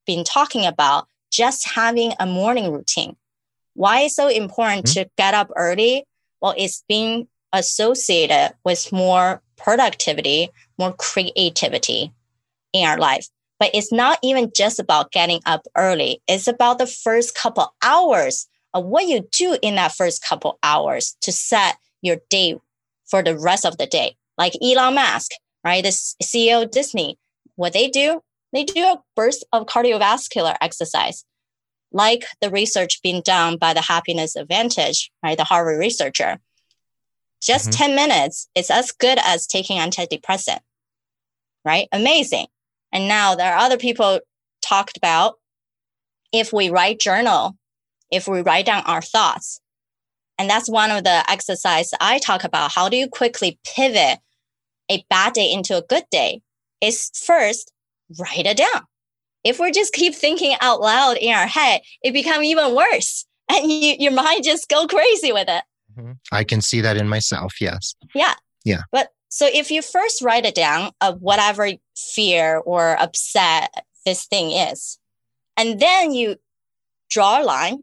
been 0.06 0.22
talking 0.22 0.64
about 0.64 1.08
just 1.32 1.68
having 1.68 2.12
a 2.20 2.26
morning 2.26 2.72
routine. 2.72 3.16
Why 3.74 4.02
is 4.02 4.14
so 4.14 4.28
important 4.28 4.86
mm-hmm. 4.86 5.02
to 5.02 5.10
get 5.16 5.34
up 5.34 5.50
early? 5.56 6.04
Well 6.40 6.54
it's 6.56 6.84
being 6.88 7.28
associated 7.52 8.54
with 8.64 8.92
more 8.92 9.42
productivity 9.56 10.48
more 10.78 10.94
creativity 10.94 12.12
in 12.72 12.86
our 12.86 12.98
life. 12.98 13.28
But 13.58 13.70
it's 13.74 13.92
not 13.92 14.18
even 14.22 14.50
just 14.56 14.78
about 14.78 15.12
getting 15.12 15.40
up 15.46 15.66
early. 15.76 16.22
It's 16.26 16.48
about 16.48 16.78
the 16.78 16.86
first 16.86 17.34
couple 17.34 17.74
hours 17.82 18.46
of 18.72 18.84
what 18.84 19.06
you 19.06 19.28
do 19.32 19.58
in 19.62 19.74
that 19.74 19.92
first 19.92 20.24
couple 20.24 20.58
hours 20.62 21.16
to 21.22 21.32
set 21.32 21.76
your 22.02 22.16
day 22.30 22.56
for 23.10 23.22
the 23.22 23.36
rest 23.36 23.66
of 23.66 23.76
the 23.76 23.86
day. 23.86 24.16
Like 24.38 24.54
Elon 24.62 24.94
Musk, 24.94 25.32
right? 25.64 25.82
The 25.82 25.90
CEO 25.90 26.62
of 26.62 26.70
Disney, 26.70 27.18
what 27.56 27.72
they 27.72 27.88
do, 27.88 28.22
they 28.52 28.64
do 28.64 28.82
a 28.84 29.02
burst 29.14 29.44
of 29.52 29.66
cardiovascular 29.66 30.56
exercise. 30.60 31.24
like 31.92 32.24
the 32.40 32.50
research 32.50 33.02
being 33.02 33.20
done 33.20 33.56
by 33.56 33.74
the 33.74 33.80
happiness 33.80 34.36
advantage, 34.36 35.10
right? 35.24 35.36
The 35.36 35.44
Harvard 35.44 35.78
researcher. 35.78 36.38
Just 37.42 37.70
mm-hmm. 37.70 37.94
10 37.94 37.94
minutes 37.96 38.48
is 38.54 38.70
as 38.70 38.92
good 38.92 39.18
as 39.24 39.46
taking 39.46 39.78
antidepressant, 39.78 40.60
right? 41.64 41.88
Amazing. 41.90 42.46
And 42.92 43.08
now 43.08 43.34
there 43.34 43.52
are 43.52 43.58
other 43.58 43.76
people 43.76 44.20
talked 44.62 44.96
about 44.96 45.34
if 46.32 46.52
we 46.52 46.70
write 46.70 47.00
journal, 47.00 47.56
if 48.10 48.28
we 48.28 48.42
write 48.42 48.66
down 48.66 48.82
our 48.86 49.02
thoughts, 49.02 49.60
and 50.38 50.48
that's 50.48 50.70
one 50.70 50.90
of 50.90 51.04
the 51.04 51.22
exercise 51.30 51.90
I 52.00 52.18
talk 52.18 52.44
about. 52.44 52.72
How 52.72 52.88
do 52.88 52.96
you 52.96 53.08
quickly 53.08 53.58
pivot 53.64 54.20
a 54.90 55.04
bad 55.10 55.34
day 55.34 55.52
into 55.52 55.76
a 55.76 55.82
good 55.82 56.04
day? 56.10 56.40
Is 56.80 57.10
first 57.14 57.72
write 58.18 58.46
it 58.46 58.56
down. 58.56 58.86
If 59.44 59.58
we 59.60 59.70
just 59.70 59.92
keep 59.92 60.14
thinking 60.14 60.56
out 60.60 60.80
loud 60.80 61.16
in 61.18 61.34
our 61.34 61.46
head, 61.46 61.82
it 62.02 62.12
become 62.12 62.42
even 62.42 62.74
worse, 62.74 63.26
and 63.50 63.70
you, 63.70 63.96
your 63.98 64.12
mind 64.12 64.44
just 64.44 64.68
go 64.68 64.86
crazy 64.86 65.32
with 65.32 65.48
it. 65.48 65.62
Mm-hmm. 65.98 66.12
I 66.32 66.44
can 66.44 66.60
see 66.60 66.80
that 66.80 66.96
in 66.96 67.08
myself. 67.08 67.60
Yes. 67.60 67.94
Yeah. 68.14 68.34
Yeah. 68.64 68.82
But 68.92 69.10
so 69.30 69.48
if 69.50 69.70
you 69.70 69.80
first 69.80 70.20
write 70.20 70.44
it 70.44 70.54
down 70.54 70.92
of 71.00 71.22
whatever 71.22 71.70
fear 71.96 72.58
or 72.58 73.00
upset 73.00 73.86
this 74.04 74.26
thing 74.26 74.50
is, 74.50 74.98
and 75.56 75.80
then 75.80 76.12
you 76.12 76.36
draw 77.08 77.42
a 77.42 77.44
line 77.44 77.82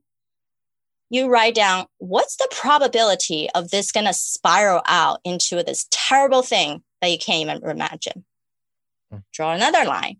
you 1.10 1.30
write 1.30 1.56
down 1.56 1.86
what's 2.00 2.36
the 2.36 2.48
probability 2.52 3.50
of 3.56 3.70
this 3.70 3.92
going 3.92 4.06
to 4.06 4.14
spiral 4.14 4.82
out 4.86 5.20
into 5.24 5.64
this 5.64 5.88
terrible 5.90 6.42
thing 6.42 6.84
that 7.02 7.12
you 7.12 7.18
can't 7.18 7.50
even 7.50 7.70
imagine. 7.70 8.26
Mm. 9.14 9.24
Draw 9.34 9.54
another 9.54 9.86
line. 9.86 10.18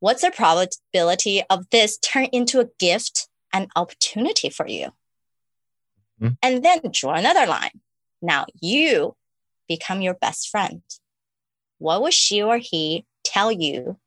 What's 0.00 0.22
the 0.22 0.30
probability 0.30 1.42
of 1.50 1.68
this 1.70 1.98
turn 1.98 2.26
into 2.26 2.60
a 2.60 2.68
gift 2.78 3.28
and 3.52 3.68
opportunity 3.74 4.50
for 4.50 4.68
you? 4.68 4.92
Mm. 6.20 6.36
And 6.42 6.64
then 6.64 6.80
draw 6.92 7.14
another 7.14 7.46
line. 7.46 7.80
Now 8.22 8.46
you 8.60 9.16
become 9.68 10.00
your 10.00 10.14
best 10.14 10.48
friend. 10.48 10.82
What 11.78 12.02
would 12.02 12.14
she 12.14 12.42
or 12.42 12.58
he 12.58 13.06
tell 13.24 13.52
you 13.52 13.98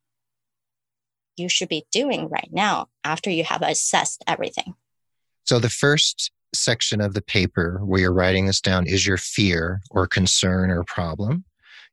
you 1.38 1.48
should 1.48 1.70
be 1.70 1.86
doing 1.92 2.28
right 2.30 2.50
now 2.52 2.88
after 3.04 3.30
you 3.30 3.44
have 3.44 3.62
assessed 3.62 4.24
everything? 4.28 4.76
So 5.46 5.60
the 5.60 5.70
first 5.70 6.32
section 6.54 7.00
of 7.02 7.14
the 7.14 7.22
paper 7.22 7.80
where 7.84 8.02
you're 8.02 8.14
writing 8.14 8.46
this 8.46 8.62
down 8.62 8.88
is 8.88 9.08
your 9.08 9.18
fear 9.18 9.82
or 9.90 10.06
concern 10.08 10.70
or 10.70 10.84
problem. 10.84 11.46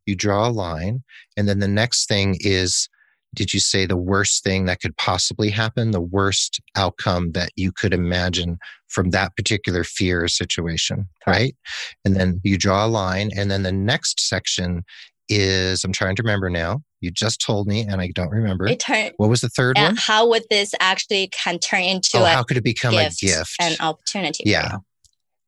You 0.06 0.16
draw 0.16 0.48
a 0.48 0.50
line. 0.50 1.04
And 1.36 1.48
then 1.48 1.60
the 1.60 1.68
next 1.68 2.08
thing 2.08 2.36
is 2.40 2.88
did 3.34 3.52
you 3.52 3.60
say 3.60 3.86
the 3.86 3.96
worst 3.96 4.42
thing 4.42 4.64
that 4.66 4.80
could 4.80 4.96
possibly 4.96 5.50
happen, 5.50 5.90
the 5.90 6.00
worst 6.00 6.60
outcome 6.76 7.32
that 7.32 7.50
you 7.56 7.72
could 7.72 7.92
imagine 7.92 8.58
from 8.88 9.10
that 9.10 9.36
particular 9.36 9.84
fear 9.84 10.26
situation, 10.28 11.06
right? 11.26 11.54
And 12.04 12.16
then 12.16 12.40
you 12.42 12.56
draw 12.56 12.86
a 12.86 12.88
line. 12.88 13.30
And 13.36 13.50
then 13.50 13.62
the 13.62 13.72
next 13.72 14.20
section 14.20 14.82
is 15.28 15.84
I'm 15.84 15.92
trying 15.92 16.16
to 16.16 16.22
remember 16.22 16.48
now. 16.48 16.80
You 17.00 17.10
just 17.10 17.40
told 17.40 17.68
me, 17.68 17.82
and 17.82 18.00
I 18.00 18.08
don't 18.14 18.30
remember. 18.30 18.74
Turn, 18.74 19.12
what 19.18 19.28
was 19.28 19.40
the 19.40 19.50
third 19.50 19.76
one? 19.76 19.96
How 19.96 20.26
would 20.28 20.44
this 20.50 20.72
actually 20.80 21.28
can 21.28 21.58
turn 21.58 21.82
into 21.82 22.18
oh, 22.18 22.24
how 22.24 22.42
could 22.42 22.56
it 22.56 22.64
become 22.64 22.92
gift 22.92 23.22
a 23.22 23.26
gift? 23.26 23.56
An 23.60 23.76
opportunity. 23.78 24.44
Yeah. 24.46 24.78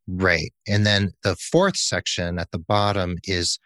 Right. 0.06 0.52
And 0.68 0.86
then 0.86 1.12
the 1.24 1.34
fourth 1.36 1.76
section 1.76 2.38
at 2.38 2.50
the 2.52 2.58
bottom 2.58 3.16
is 3.24 3.58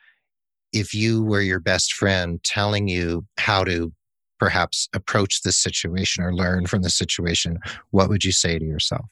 if 0.72 0.94
you 0.94 1.22
were 1.22 1.40
your 1.40 1.60
best 1.60 1.92
friend 1.92 2.42
telling 2.42 2.88
you 2.88 3.26
how 3.38 3.64
to 3.64 3.92
perhaps 4.38 4.88
approach 4.94 5.42
this 5.42 5.56
situation 5.56 6.24
or 6.24 6.34
learn 6.34 6.66
from 6.66 6.82
the 6.82 6.90
situation, 6.90 7.58
what 7.90 8.08
would 8.08 8.24
you 8.24 8.32
say 8.32 8.58
to 8.58 8.64
yourself? 8.64 9.06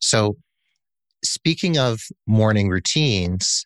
So, 0.00 0.36
speaking 1.24 1.78
of 1.78 2.00
morning 2.26 2.68
routines, 2.68 3.64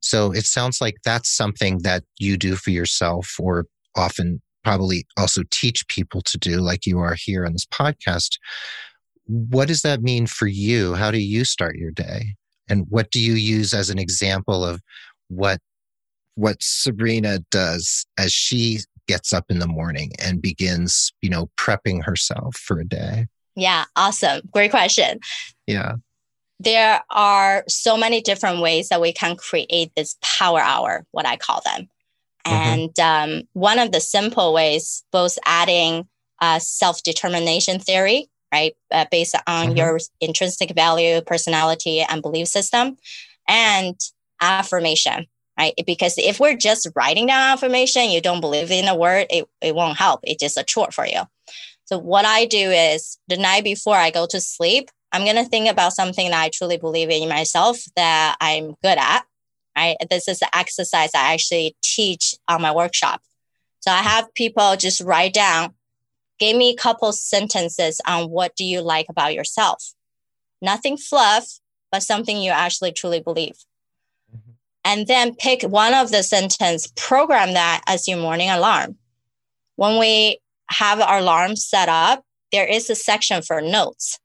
so 0.00 0.32
it 0.32 0.44
sounds 0.44 0.80
like 0.80 0.96
that's 1.04 1.34
something 1.34 1.78
that 1.82 2.04
you 2.18 2.36
do 2.36 2.54
for 2.54 2.70
yourself 2.70 3.34
or 3.38 3.66
often 3.96 4.40
probably 4.64 5.06
also 5.16 5.42
teach 5.50 5.86
people 5.88 6.20
to 6.22 6.38
do, 6.38 6.60
like 6.60 6.86
you 6.86 6.98
are 6.98 7.16
here 7.18 7.46
on 7.46 7.52
this 7.52 7.66
podcast. 7.66 8.38
What 9.24 9.68
does 9.68 9.82
that 9.82 10.02
mean 10.02 10.26
for 10.26 10.46
you? 10.46 10.94
How 10.94 11.10
do 11.10 11.18
you 11.18 11.44
start 11.44 11.76
your 11.76 11.90
day? 11.90 12.34
And 12.68 12.86
what 12.88 13.10
do 13.10 13.20
you 13.20 13.32
use 13.34 13.72
as 13.72 13.90
an 13.90 13.98
example 13.98 14.64
of 14.64 14.80
what 15.28 15.60
what 16.34 16.58
Sabrina 16.60 17.40
does 17.50 18.06
as 18.16 18.32
she 18.32 18.80
gets 19.08 19.32
up 19.32 19.46
in 19.48 19.58
the 19.58 19.66
morning 19.66 20.12
and 20.20 20.40
begins, 20.40 21.12
you 21.20 21.30
know, 21.30 21.50
prepping 21.56 22.04
herself 22.04 22.56
for 22.56 22.78
a 22.78 22.84
day? 22.84 23.26
Yeah, 23.56 23.86
awesome. 23.96 24.42
Great 24.52 24.70
question. 24.70 25.18
Yeah 25.66 25.96
there 26.60 27.02
are 27.10 27.64
so 27.68 27.96
many 27.96 28.20
different 28.20 28.60
ways 28.60 28.88
that 28.88 29.00
we 29.00 29.12
can 29.12 29.36
create 29.36 29.92
this 29.94 30.16
power 30.22 30.60
hour, 30.60 31.04
what 31.12 31.26
I 31.26 31.36
call 31.36 31.62
them. 31.64 31.88
Mm-hmm. 32.46 32.54
And 32.54 33.00
um, 33.00 33.48
one 33.52 33.78
of 33.78 33.92
the 33.92 34.00
simple 34.00 34.52
ways, 34.52 35.04
both 35.12 35.38
adding 35.44 36.08
uh, 36.40 36.58
self 36.58 37.02
determination 37.02 37.78
theory, 37.78 38.28
right, 38.52 38.74
uh, 38.90 39.06
based 39.10 39.36
on 39.46 39.68
mm-hmm. 39.68 39.76
your 39.76 40.00
intrinsic 40.20 40.74
value, 40.74 41.20
personality, 41.20 42.00
and 42.00 42.22
belief 42.22 42.48
system, 42.48 42.96
and 43.46 43.96
affirmation, 44.40 45.26
right? 45.58 45.74
Because 45.86 46.14
if 46.16 46.38
we're 46.38 46.56
just 46.56 46.88
writing 46.94 47.26
down 47.26 47.52
affirmation, 47.52 48.10
you 48.10 48.20
don't 48.20 48.40
believe 48.40 48.70
in 48.70 48.86
a 48.86 48.94
word, 48.94 49.26
it, 49.30 49.48
it 49.60 49.74
won't 49.74 49.98
help. 49.98 50.20
It's 50.22 50.40
just 50.40 50.56
a 50.56 50.64
chore 50.64 50.90
for 50.92 51.06
you. 51.06 51.22
So, 51.86 51.98
what 51.98 52.24
I 52.24 52.44
do 52.44 52.70
is 52.70 53.18
the 53.28 53.36
night 53.36 53.64
before 53.64 53.96
I 53.96 54.10
go 54.10 54.26
to 54.26 54.40
sleep, 54.40 54.90
I'm 55.10 55.24
going 55.24 55.42
to 55.42 55.44
think 55.44 55.68
about 55.68 55.94
something 55.94 56.30
that 56.30 56.40
I 56.40 56.50
truly 56.52 56.76
believe 56.76 57.10
in 57.10 57.28
myself 57.28 57.78
that 57.96 58.36
I'm 58.40 58.76
good 58.82 58.98
at. 58.98 59.24
Right. 59.76 59.96
This 60.10 60.28
is 60.28 60.40
the 60.40 60.54
exercise 60.56 61.10
I 61.14 61.32
actually 61.32 61.76
teach 61.82 62.34
on 62.46 62.60
my 62.60 62.72
workshop. 62.72 63.22
So 63.80 63.90
I 63.90 64.02
have 64.02 64.34
people 64.34 64.76
just 64.76 65.00
write 65.00 65.32
down, 65.32 65.74
give 66.38 66.56
me 66.56 66.70
a 66.70 66.76
couple 66.76 67.12
sentences 67.12 68.00
on 68.06 68.28
what 68.28 68.56
do 68.56 68.64
you 68.64 68.80
like 68.80 69.06
about 69.08 69.34
yourself. 69.34 69.94
Nothing 70.60 70.96
fluff, 70.96 71.60
but 71.92 72.02
something 72.02 72.36
you 72.36 72.50
actually 72.50 72.92
truly 72.92 73.20
believe. 73.20 73.54
And 74.88 75.06
then 75.06 75.34
pick 75.34 75.62
one 75.64 75.92
of 75.92 76.10
the 76.10 76.22
sentence, 76.22 76.90
program 76.96 77.52
that 77.52 77.82
as 77.86 78.08
your 78.08 78.16
morning 78.16 78.48
alarm. 78.48 78.96
When 79.76 79.98
we 79.98 80.38
have 80.70 80.98
our 80.98 81.18
alarm 81.18 81.56
set 81.56 81.90
up, 81.90 82.24
there 82.52 82.66
is 82.66 82.88
a 82.88 82.94
section 82.94 83.42
for 83.42 83.60
notes. 83.60 84.18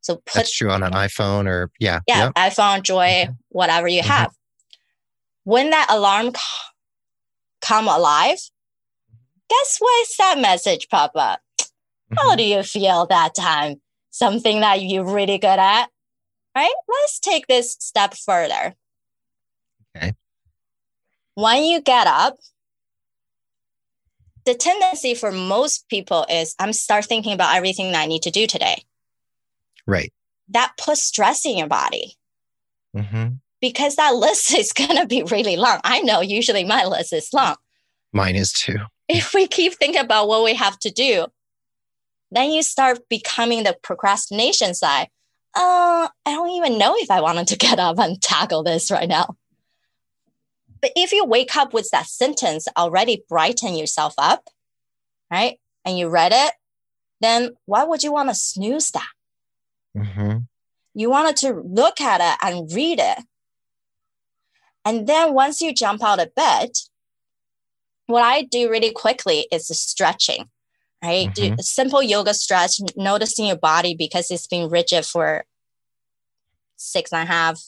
So 0.00 0.16
put 0.16 0.34
That's 0.34 0.56
true 0.56 0.72
on 0.72 0.82
an 0.82 0.92
iPhone 0.92 1.46
or 1.46 1.70
yeah. 1.78 2.00
Yeah, 2.08 2.24
yep. 2.24 2.34
iPhone, 2.34 2.82
Joy, 2.82 3.06
mm-hmm. 3.06 3.32
whatever 3.50 3.86
you 3.86 4.00
mm-hmm. 4.00 4.10
have. 4.10 4.32
When 5.44 5.70
that 5.70 5.86
alarm 5.88 6.32
come 7.60 7.86
alive, 7.86 8.40
guess 9.48 9.76
what's 9.78 10.16
that 10.16 10.40
message 10.40 10.88
pop 10.88 11.12
up? 11.14 11.38
Mm-hmm. 11.60 12.16
How 12.16 12.34
do 12.34 12.42
you 12.42 12.64
feel 12.64 13.06
that 13.06 13.36
time? 13.36 13.80
Something 14.10 14.62
that 14.62 14.82
you're 14.82 15.04
really 15.04 15.38
good 15.38 15.60
at, 15.60 15.86
right? 16.56 16.74
Let's 16.88 17.20
take 17.20 17.46
this 17.46 17.76
step 17.78 18.14
further. 18.14 18.74
Okay. 19.98 20.14
When 21.34 21.64
you 21.64 21.80
get 21.80 22.06
up, 22.06 22.38
the 24.44 24.54
tendency 24.54 25.14
for 25.14 25.30
most 25.30 25.88
people 25.88 26.24
is 26.30 26.54
I'm 26.58 26.72
start 26.72 27.04
thinking 27.04 27.32
about 27.32 27.54
everything 27.54 27.92
that 27.92 28.02
I 28.02 28.06
need 28.06 28.22
to 28.22 28.30
do 28.30 28.46
today. 28.46 28.82
Right. 29.86 30.12
That 30.48 30.72
puts 30.78 31.02
stress 31.02 31.44
in 31.44 31.58
your 31.58 31.68
body. 31.68 32.14
Mm-hmm. 32.96 33.34
Because 33.60 33.96
that 33.96 34.14
list 34.14 34.54
is 34.58 34.72
going 34.72 34.96
to 34.96 35.06
be 35.06 35.22
really 35.22 35.56
long. 35.56 35.80
I 35.84 36.00
know 36.00 36.20
usually 36.20 36.64
my 36.64 36.84
list 36.86 37.12
is 37.12 37.32
long. 37.32 37.56
Mine 38.12 38.36
is 38.36 38.52
too. 38.52 38.78
If 39.08 39.34
we 39.34 39.46
keep 39.46 39.74
thinking 39.74 40.00
about 40.00 40.28
what 40.28 40.44
we 40.44 40.54
have 40.54 40.78
to 40.80 40.90
do, 40.90 41.26
then 42.30 42.50
you 42.50 42.62
start 42.62 43.08
becoming 43.08 43.64
the 43.64 43.76
procrastination 43.82 44.74
side. 44.74 45.08
Uh, 45.54 46.08
I 46.26 46.32
don't 46.32 46.50
even 46.50 46.78
know 46.78 46.94
if 46.96 47.10
I 47.10 47.20
wanted 47.20 47.48
to 47.48 47.56
get 47.66 47.78
up 47.78 47.98
and 47.98 48.20
tackle 48.20 48.62
this 48.62 48.90
right 48.90 49.08
now. 49.08 49.36
But 50.80 50.92
if 50.96 51.12
you 51.12 51.24
wake 51.24 51.56
up 51.56 51.72
with 51.72 51.90
that 51.90 52.06
sentence 52.06 52.66
already 52.76 53.24
brighten 53.28 53.74
yourself 53.74 54.14
up, 54.18 54.48
right? 55.30 55.58
And 55.84 55.98
you 55.98 56.08
read 56.08 56.32
it, 56.34 56.52
then 57.20 57.50
why 57.66 57.84
would 57.84 58.02
you 58.02 58.12
want 58.12 58.28
to 58.28 58.34
snooze 58.34 58.90
that? 58.90 59.08
Mm-hmm. 59.96 60.38
You 60.94 61.10
wanted 61.10 61.36
to 61.38 61.62
look 61.64 62.00
at 62.00 62.20
it 62.20 62.46
and 62.46 62.72
read 62.72 62.98
it. 63.00 63.18
And 64.84 65.06
then 65.06 65.34
once 65.34 65.60
you 65.60 65.74
jump 65.74 66.02
out 66.02 66.20
of 66.20 66.34
bed, 66.34 66.70
what 68.06 68.22
I 68.22 68.42
do 68.42 68.70
really 68.70 68.90
quickly 68.90 69.46
is 69.52 69.68
stretching, 69.68 70.48
right? 71.02 71.28
Mm-hmm. 71.28 71.56
Do 71.56 71.62
simple 71.62 72.02
yoga 72.02 72.34
stretch, 72.34 72.80
noticing 72.96 73.46
your 73.46 73.58
body 73.58 73.94
because 73.94 74.30
it's 74.30 74.46
been 74.46 74.70
rigid 74.70 75.04
for 75.04 75.44
six 76.76 77.12
and 77.12 77.28
a 77.28 77.30
half, 77.30 77.60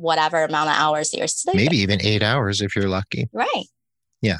whatever 0.00 0.42
amount 0.42 0.70
of 0.70 0.76
hours 0.76 1.14
you're 1.14 1.26
sleeping. 1.28 1.60
Maybe 1.60 1.78
even 1.78 2.00
eight 2.02 2.22
hours 2.22 2.60
if 2.60 2.74
you're 2.74 2.88
lucky. 2.88 3.28
Right. 3.32 3.66
Yeah. 4.22 4.38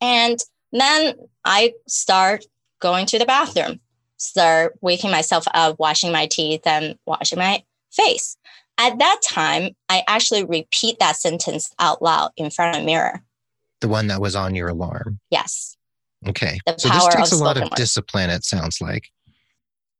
And 0.00 0.38
then 0.72 1.14
I 1.44 1.72
start 1.88 2.44
going 2.80 3.06
to 3.06 3.18
the 3.18 3.26
bathroom. 3.26 3.80
start 4.20 4.74
waking 4.80 5.10
myself 5.10 5.44
up, 5.54 5.78
washing 5.78 6.12
my 6.12 6.26
teeth, 6.26 6.66
and 6.66 6.96
washing 7.06 7.38
my 7.38 7.62
face. 7.90 8.36
At 8.78 8.98
that 8.98 9.20
time, 9.26 9.70
I 9.88 10.02
actually 10.06 10.44
repeat 10.44 10.98
that 11.00 11.16
sentence 11.16 11.70
out 11.78 12.00
loud 12.02 12.30
in 12.36 12.50
front 12.50 12.76
of 12.76 12.82
a 12.82 12.84
mirror. 12.86 13.22
The 13.80 13.88
one 13.88 14.06
that 14.08 14.20
was 14.20 14.36
on 14.36 14.54
your 14.54 14.68
alarm. 14.68 15.18
Yes. 15.30 15.76
Okay. 16.28 16.58
The 16.66 16.76
so 16.78 16.88
this 16.88 17.08
takes 17.08 17.32
a 17.32 17.36
lot 17.36 17.56
of 17.56 17.64
word. 17.64 17.72
discipline, 17.76 18.30
it 18.30 18.44
sounds 18.44 18.80
like. 18.80 19.08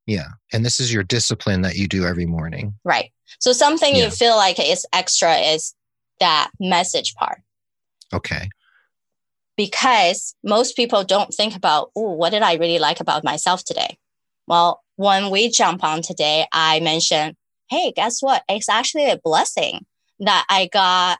Yeah. 0.06 0.28
And 0.52 0.64
this 0.64 0.80
is 0.80 0.92
your 0.92 1.02
discipline 1.02 1.62
that 1.62 1.76
you 1.76 1.88
do 1.88 2.04
every 2.04 2.26
morning. 2.26 2.74
Right. 2.84 3.10
So 3.38 3.52
something 3.52 3.94
yeah. 3.94 4.04
you 4.04 4.10
feel 4.10 4.36
like 4.36 4.58
is 4.58 4.86
extra 4.92 5.34
is 5.36 5.74
that 6.18 6.50
message 6.58 7.14
part. 7.14 7.40
Okay. 8.12 8.48
Because 9.56 10.34
most 10.42 10.76
people 10.76 11.04
don't 11.04 11.32
think 11.32 11.54
about, 11.54 11.90
oh, 11.94 12.12
what 12.12 12.30
did 12.30 12.42
I 12.42 12.54
really 12.54 12.78
like 12.78 13.00
about 13.00 13.24
myself 13.24 13.64
today? 13.64 13.98
Well, 14.46 14.82
when 14.96 15.30
we 15.30 15.48
jump 15.48 15.84
on 15.84 16.02
today, 16.02 16.46
I 16.52 16.80
mentioned, 16.80 17.36
hey, 17.68 17.92
guess 17.94 18.20
what? 18.20 18.42
It's 18.48 18.68
actually 18.68 19.10
a 19.10 19.18
blessing 19.18 19.86
that 20.20 20.44
I 20.48 20.68
got 20.72 21.18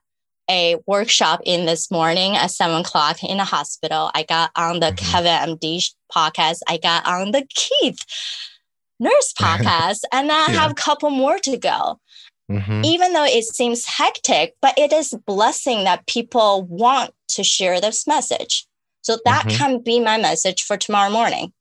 a 0.50 0.76
workshop 0.86 1.40
in 1.44 1.64
this 1.64 1.90
morning 1.90 2.36
at 2.36 2.50
seven 2.50 2.80
o'clock 2.80 3.22
in 3.22 3.36
the 3.36 3.44
hospital. 3.44 4.10
I 4.14 4.24
got 4.24 4.50
on 4.56 4.80
the 4.80 4.86
mm-hmm. 4.86 5.10
Kevin 5.10 5.56
MD 5.56 5.94
podcast. 6.12 6.58
I 6.68 6.76
got 6.76 7.06
on 7.06 7.30
the 7.30 7.46
Keith 7.54 8.04
nurse 9.00 9.34
podcast, 9.38 10.02
and 10.12 10.30
I 10.30 10.52
yeah. 10.52 10.60
have 10.60 10.70
a 10.72 10.74
couple 10.74 11.10
more 11.10 11.38
to 11.40 11.56
go. 11.56 11.98
Mm-hmm. 12.50 12.84
Even 12.84 13.12
though 13.12 13.24
it 13.24 13.44
seems 13.44 13.86
hectic, 13.86 14.54
but 14.60 14.76
it 14.76 14.92
is 14.92 15.14
blessing 15.24 15.84
that 15.84 16.06
people 16.06 16.64
want 16.64 17.12
to 17.28 17.44
share 17.44 17.80
this 17.80 18.08
message. 18.08 18.66
So 19.02 19.18
that 19.24 19.46
mm-hmm. 19.46 19.56
can 19.56 19.82
be 19.82 20.00
my 20.00 20.18
message 20.18 20.64
for 20.64 20.76
tomorrow 20.76 21.10
morning. 21.10 21.52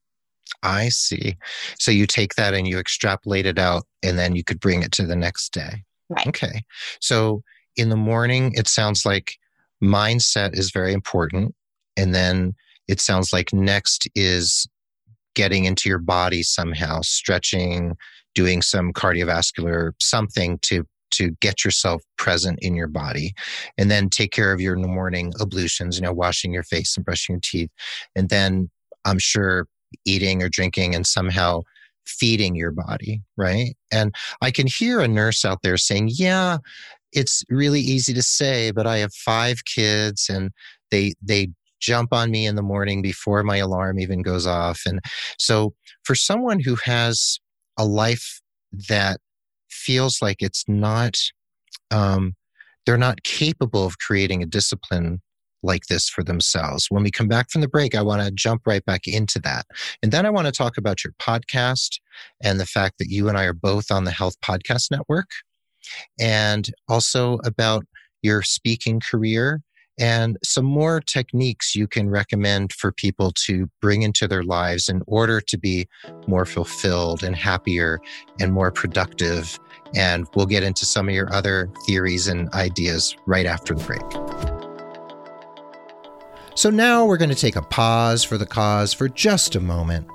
I 0.64 0.88
see. 0.88 1.36
So 1.78 1.92
you 1.92 2.06
take 2.06 2.34
that 2.34 2.54
and 2.54 2.66
you 2.66 2.78
extrapolate 2.78 3.46
it 3.46 3.58
out, 3.58 3.84
and 4.02 4.18
then 4.18 4.34
you 4.34 4.44
could 4.44 4.60
bring 4.60 4.82
it 4.82 4.92
to 4.92 5.06
the 5.06 5.16
next 5.16 5.52
day. 5.52 5.84
Right. 6.08 6.26
Okay. 6.26 6.64
So 7.00 7.42
in 7.76 7.88
the 7.88 7.96
morning, 7.96 8.52
it 8.54 8.68
sounds 8.68 9.06
like 9.06 9.36
mindset 9.82 10.58
is 10.58 10.70
very 10.70 10.92
important. 10.92 11.54
And 11.96 12.14
then 12.14 12.54
it 12.88 13.00
sounds 13.00 13.32
like 13.32 13.52
next 13.52 14.08
is 14.14 14.66
getting 15.34 15.64
into 15.64 15.88
your 15.88 15.98
body 15.98 16.42
somehow, 16.42 17.00
stretching, 17.02 17.96
doing 18.34 18.62
some 18.62 18.92
cardiovascular 18.92 19.92
something 20.00 20.58
to 20.62 20.84
to 21.12 21.32
get 21.40 21.64
yourself 21.64 22.02
present 22.16 22.56
in 22.62 22.76
your 22.76 22.86
body. 22.86 23.32
And 23.76 23.90
then 23.90 24.08
take 24.08 24.30
care 24.30 24.52
of 24.52 24.60
your 24.60 24.76
morning 24.76 25.32
ablutions 25.40 25.96
you 25.96 26.02
know 26.02 26.12
washing 26.12 26.52
your 26.52 26.62
face 26.62 26.96
and 26.96 27.04
brushing 27.04 27.34
your 27.34 27.40
teeth. 27.42 27.70
And 28.14 28.28
then 28.28 28.70
i'm 29.04 29.18
sure 29.18 29.66
eating 30.04 30.42
or 30.42 30.48
drinking 30.48 30.94
and 30.94 31.06
somehow 31.06 31.62
feeding 32.06 32.54
your 32.54 32.70
body 32.70 33.22
right? 33.36 33.74
And 33.92 34.14
i 34.42 34.50
can 34.50 34.66
hear 34.66 35.00
a 35.00 35.08
nurse 35.08 35.44
out 35.44 35.58
there 35.62 35.76
saying 35.76 36.10
yeah 36.12 36.58
it's 37.12 37.44
really 37.48 37.80
easy 37.80 38.14
to 38.14 38.22
say, 38.22 38.70
but 38.70 38.86
I 38.86 38.98
have 38.98 39.12
five 39.12 39.64
kids 39.64 40.28
and 40.28 40.50
they, 40.90 41.14
they 41.22 41.48
jump 41.80 42.12
on 42.12 42.30
me 42.30 42.46
in 42.46 42.56
the 42.56 42.62
morning 42.62 43.02
before 43.02 43.42
my 43.42 43.56
alarm 43.56 43.98
even 43.98 44.22
goes 44.22 44.46
off. 44.46 44.82
And 44.86 45.00
so 45.38 45.74
for 46.04 46.14
someone 46.14 46.60
who 46.60 46.76
has 46.84 47.38
a 47.78 47.84
life 47.84 48.40
that 48.88 49.20
feels 49.68 50.20
like 50.22 50.36
it's 50.40 50.64
not, 50.68 51.16
um, 51.90 52.34
they're 52.86 52.98
not 52.98 53.22
capable 53.24 53.86
of 53.86 53.98
creating 53.98 54.42
a 54.42 54.46
discipline 54.46 55.20
like 55.62 55.86
this 55.86 56.08
for 56.08 56.22
themselves. 56.22 56.86
When 56.88 57.02
we 57.02 57.10
come 57.10 57.28
back 57.28 57.50
from 57.50 57.60
the 57.60 57.68
break, 57.68 57.94
I 57.94 58.02
want 58.02 58.22
to 58.22 58.30
jump 58.30 58.62
right 58.66 58.84
back 58.84 59.06
into 59.06 59.38
that. 59.40 59.66
And 60.02 60.10
then 60.12 60.24
I 60.24 60.30
want 60.30 60.46
to 60.46 60.52
talk 60.52 60.78
about 60.78 61.04
your 61.04 61.12
podcast 61.20 62.00
and 62.42 62.58
the 62.58 62.66
fact 62.66 62.96
that 62.98 63.08
you 63.08 63.28
and 63.28 63.36
I 63.36 63.44
are 63.44 63.52
both 63.52 63.90
on 63.90 64.04
the 64.04 64.10
Health 64.10 64.40
Podcast 64.40 64.90
Network 64.90 65.28
and 66.18 66.68
also 66.88 67.38
about 67.44 67.84
your 68.22 68.42
speaking 68.42 69.00
career 69.00 69.60
and 70.00 70.38
some 70.42 70.64
more 70.64 71.00
techniques 71.00 71.76
you 71.76 71.86
can 71.86 72.08
recommend 72.08 72.72
for 72.72 72.90
people 72.90 73.32
to 73.32 73.68
bring 73.82 74.00
into 74.00 74.26
their 74.26 74.42
lives 74.42 74.88
in 74.88 75.02
order 75.06 75.42
to 75.42 75.58
be 75.58 75.86
more 76.26 76.46
fulfilled 76.46 77.22
and 77.22 77.36
happier 77.36 78.00
and 78.40 78.52
more 78.52 78.72
productive. 78.72 79.58
And 79.94 80.26
we'll 80.34 80.46
get 80.46 80.62
into 80.62 80.86
some 80.86 81.08
of 81.08 81.14
your 81.14 81.30
other 81.32 81.70
theories 81.86 82.28
and 82.28 82.48
ideas 82.54 83.14
right 83.26 83.44
after 83.44 83.74
the 83.74 83.84
break. 83.84 84.00
So 86.54 86.70
now 86.70 87.04
we're 87.04 87.18
going 87.18 87.30
to 87.30 87.36
take 87.36 87.56
a 87.56 87.62
pause 87.62 88.24
for 88.24 88.38
the 88.38 88.46
cause 88.46 88.94
for 88.94 89.08
just 89.08 89.54
a 89.54 89.60
moment 89.60 90.06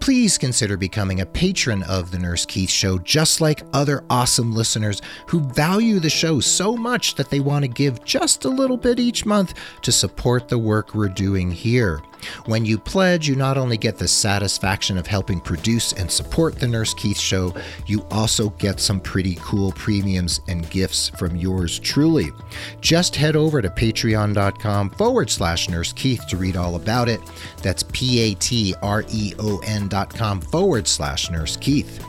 please 0.00 0.38
consider 0.38 0.76
becoming 0.76 1.20
a 1.20 1.26
patron 1.26 1.82
of 1.84 2.10
The 2.10 2.18
Nurse 2.18 2.46
Keith 2.46 2.70
Show, 2.70 2.98
just 2.98 3.40
like 3.40 3.62
other 3.72 4.02
awesome 4.10 4.54
listeners 4.54 5.00
who 5.26 5.40
value 5.40 6.00
the 6.00 6.10
show 6.10 6.40
so 6.40 6.76
much 6.76 7.14
that 7.14 7.30
they 7.30 7.40
want 7.40 7.62
to 7.64 7.68
give 7.68 8.04
just 8.04 8.44
a 8.44 8.48
little 8.48 8.78
bit 8.78 8.98
each 8.98 9.26
month 9.26 9.54
to 9.82 9.92
support 9.92 10.48
the 10.48 10.58
work 10.58 10.94
we're 10.94 11.08
doing 11.08 11.50
here. 11.50 12.00
When 12.46 12.64
you 12.64 12.78
pledge, 12.78 13.28
you 13.28 13.36
not 13.36 13.56
only 13.56 13.76
get 13.76 13.96
the 13.96 14.08
satisfaction 14.08 14.98
of 14.98 15.06
helping 15.06 15.40
produce 15.40 15.92
and 15.92 16.10
support 16.10 16.58
the 16.58 16.68
Nurse 16.68 16.94
Keith 16.94 17.18
Show, 17.18 17.54
you 17.86 18.06
also 18.10 18.50
get 18.50 18.80
some 18.80 19.00
pretty 19.00 19.36
cool 19.40 19.72
premiums 19.72 20.40
and 20.48 20.68
gifts 20.70 21.08
from 21.10 21.36
yours 21.36 21.78
truly. 21.78 22.30
Just 22.80 23.16
head 23.16 23.36
over 23.36 23.62
to 23.62 23.68
patreon.com 23.68 24.90
forward 24.90 25.30
slash 25.30 25.68
Nurse 25.68 25.92
Keith 25.92 26.26
to 26.28 26.36
read 26.36 26.56
all 26.56 26.76
about 26.76 27.08
it. 27.08 27.20
That's 27.62 27.84
P 27.92 28.20
A 28.20 28.34
T 28.34 28.74
R 28.82 29.04
E 29.08 29.34
O 29.38 29.58
N 29.66 29.88
dot 29.88 30.14
com 30.14 30.40
forward 30.40 30.86
slash 30.86 31.30
Nurse 31.30 31.56
Keith. 31.56 32.04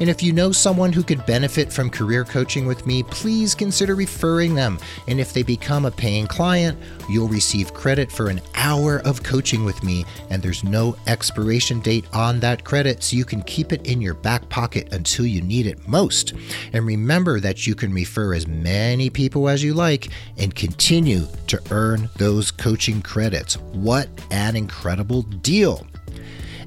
And 0.00 0.08
if 0.08 0.22
you 0.22 0.32
know 0.32 0.52
someone 0.52 0.92
who 0.92 1.02
could 1.02 1.24
benefit 1.26 1.72
from 1.72 1.90
career 1.90 2.24
coaching 2.24 2.66
with 2.66 2.86
me, 2.86 3.02
please 3.02 3.54
consider 3.54 3.94
referring 3.94 4.54
them. 4.54 4.78
And 5.08 5.20
if 5.20 5.32
they 5.32 5.42
become 5.42 5.84
a 5.84 5.90
paying 5.90 6.26
client, 6.26 6.78
you'll 7.08 7.28
receive 7.28 7.74
credit 7.74 8.10
for 8.10 8.28
an 8.28 8.40
hour 8.54 9.00
of 9.04 9.22
coaching 9.22 9.64
with 9.64 9.82
me, 9.82 10.04
and 10.30 10.42
there's 10.42 10.64
no 10.64 10.96
expiration 11.06 11.80
date 11.80 12.06
on 12.12 12.40
that 12.40 12.64
credit, 12.64 13.02
so 13.02 13.16
you 13.16 13.24
can 13.24 13.42
keep 13.42 13.72
it 13.72 13.86
in 13.86 14.00
your 14.00 14.14
back 14.14 14.48
pocket 14.48 14.92
until 14.92 15.26
you 15.26 15.42
need 15.42 15.66
it 15.66 15.86
most. 15.88 16.32
And 16.72 16.86
remember 16.86 17.40
that 17.40 17.66
you 17.66 17.74
can 17.74 17.92
refer 17.92 18.34
as 18.34 18.46
many 18.46 19.10
people 19.10 19.48
as 19.48 19.62
you 19.62 19.74
like 19.74 20.08
and 20.38 20.54
continue 20.54 21.26
to 21.48 21.60
earn 21.70 22.08
those 22.16 22.50
coaching 22.50 23.02
credits. 23.02 23.56
What 23.58 24.08
an 24.30 24.56
incredible 24.56 25.22
deal! 25.22 25.86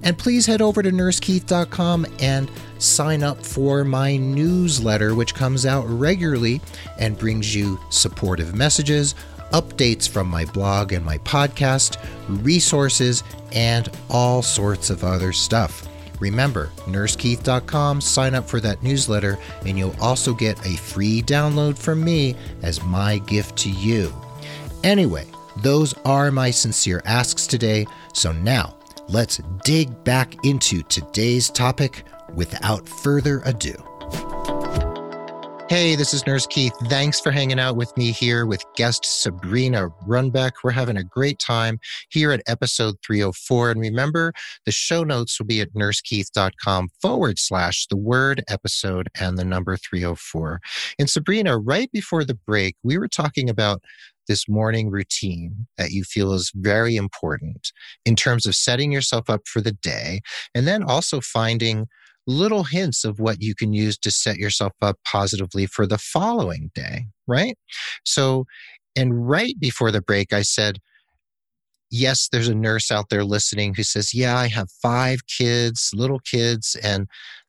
And 0.04 0.18
please 0.18 0.46
head 0.46 0.62
over 0.62 0.82
to 0.84 0.92
nursekeith.com 0.92 2.06
and 2.20 2.50
sign 2.78 3.24
up 3.24 3.44
for 3.44 3.84
my 3.84 4.18
newsletter, 4.18 5.16
which 5.16 5.34
comes 5.34 5.66
out 5.66 5.86
regularly 5.88 6.62
and 7.00 7.18
brings 7.18 7.56
you 7.56 7.80
supportive 7.90 8.56
messages, 8.56 9.16
updates 9.52 10.08
from 10.08 10.28
my 10.28 10.46
blog 10.46 10.92
and 10.92 11.06
my 11.06 11.18
podcast, 11.20 11.98
resources, 12.44 13.24
and 13.52 13.90
all 14.10 14.42
sorts 14.42 14.90
of 14.90 15.04
other 15.04 15.32
stuff. 15.32 15.88
Remember, 16.20 16.72
nursekeith.com, 16.86 18.02
sign 18.02 18.36
up 18.36 18.48
for 18.48 18.60
that 18.62 18.82
newsletter, 18.84 19.38
and 19.66 19.78
you'll 19.78 19.96
also 20.02 20.34
get 20.34 20.64
a 20.66 20.78
free 20.78 21.22
download 21.22 21.78
from 21.78 22.04
me 22.04 22.36
as 22.62 22.84
my 22.84 23.18
gift 23.20 23.58
to 23.58 23.70
you. 23.70 24.14
Anyway, 24.84 25.26
those 25.58 25.94
are 26.06 26.32
my 26.32 26.52
sincere 26.52 27.02
asks 27.06 27.48
today. 27.48 27.86
So 28.14 28.32
now, 28.32 28.76
let's 29.10 29.40
dig 29.64 30.04
back 30.04 30.34
into 30.46 30.82
today's 30.84 31.50
topic 31.50 32.04
without 32.34 32.88
further 32.88 33.42
ado. 33.46 33.76
Hey, 35.68 35.96
this 35.96 36.14
is 36.14 36.28
Nurse 36.28 36.46
Keith. 36.46 36.76
Thanks 36.90 37.20
for 37.20 37.32
hanging 37.32 37.60
out 37.60 37.76
with 37.76 37.92
me 37.98 38.12
here 38.12 38.46
with 38.46 38.64
guest 38.76 39.04
Sabrina 39.04 39.90
Runbeck. 40.08 40.52
We're 40.64 40.70
having 40.70 40.98
a 40.98 41.04
great 41.04 41.40
time 41.40 41.80
here 42.10 42.32
at 42.32 42.44
episode 42.46 42.98
304. 43.04 43.72
And 43.72 43.82
remember, 43.82 44.32
the 44.66 44.72
show 44.72 45.04
notes 45.04 45.40
will 45.40 45.48
be 45.48 45.62
at 45.62 45.74
nursekeith.com 45.74 46.90
forward 47.02 47.40
slash 47.40 47.88
the 47.88 47.98
word 47.98 48.44
episode 48.48 49.10
and 49.20 49.40
the 49.40 49.44
number 49.44 49.76
304. 49.76 50.62
And 51.00 51.10
Sabrina, 51.10 51.58
right 51.58 51.92
before 51.92 52.24
the 52.24 52.36
break, 52.36 52.76
we 52.84 53.00
were 53.00 53.08
talking 53.08 53.50
about 53.50 53.82
this 54.28 54.48
morning 54.48 54.90
routine 54.90 55.68
that 55.78 55.92
you 55.92 56.04
feel 56.04 56.34
is 56.34 56.52
very 56.56 56.96
important 56.96 57.72
in 58.06 58.16
terms 58.16 58.46
of 58.46 58.56
setting 58.56 58.92
yourself 58.92 59.30
up 59.30 59.48
for 59.48 59.62
the 59.62 59.72
day 59.72 60.22
and 60.54 60.68
then 60.68 60.84
also 60.84 61.22
finding 61.22 61.88
little 62.28 62.64
hints 62.64 63.04
of 63.06 63.20
what 63.20 63.42
you 63.42 63.54
can 63.54 63.74
use 63.74 63.98
to 64.00 64.12
set 64.12 64.38
yourself 64.38 64.74
up 64.82 64.98
positively 65.06 65.66
for 65.66 65.86
the 65.86 65.98
following 65.98 66.72
day, 66.74 67.06
right? 67.28 67.58
So, 68.04 68.46
and 68.96 69.28
right 69.28 69.60
before 69.60 69.92
the 69.92 70.02
break, 70.02 70.34
I 70.34 70.42
said, 70.42 70.80
yes, 71.92 72.28
there's 72.32 72.48
a 72.48 72.56
nurse 72.56 72.92
out 72.92 73.10
there 73.10 73.24
listening 73.24 73.76
who 73.76 73.84
says, 73.84 74.14
yeah, 74.14 74.38
I 74.38 74.48
have 74.48 74.70
five 74.82 75.28
kids, 75.28 75.92
little 75.94 76.20
kids, 76.20 76.76
and 76.84 77.08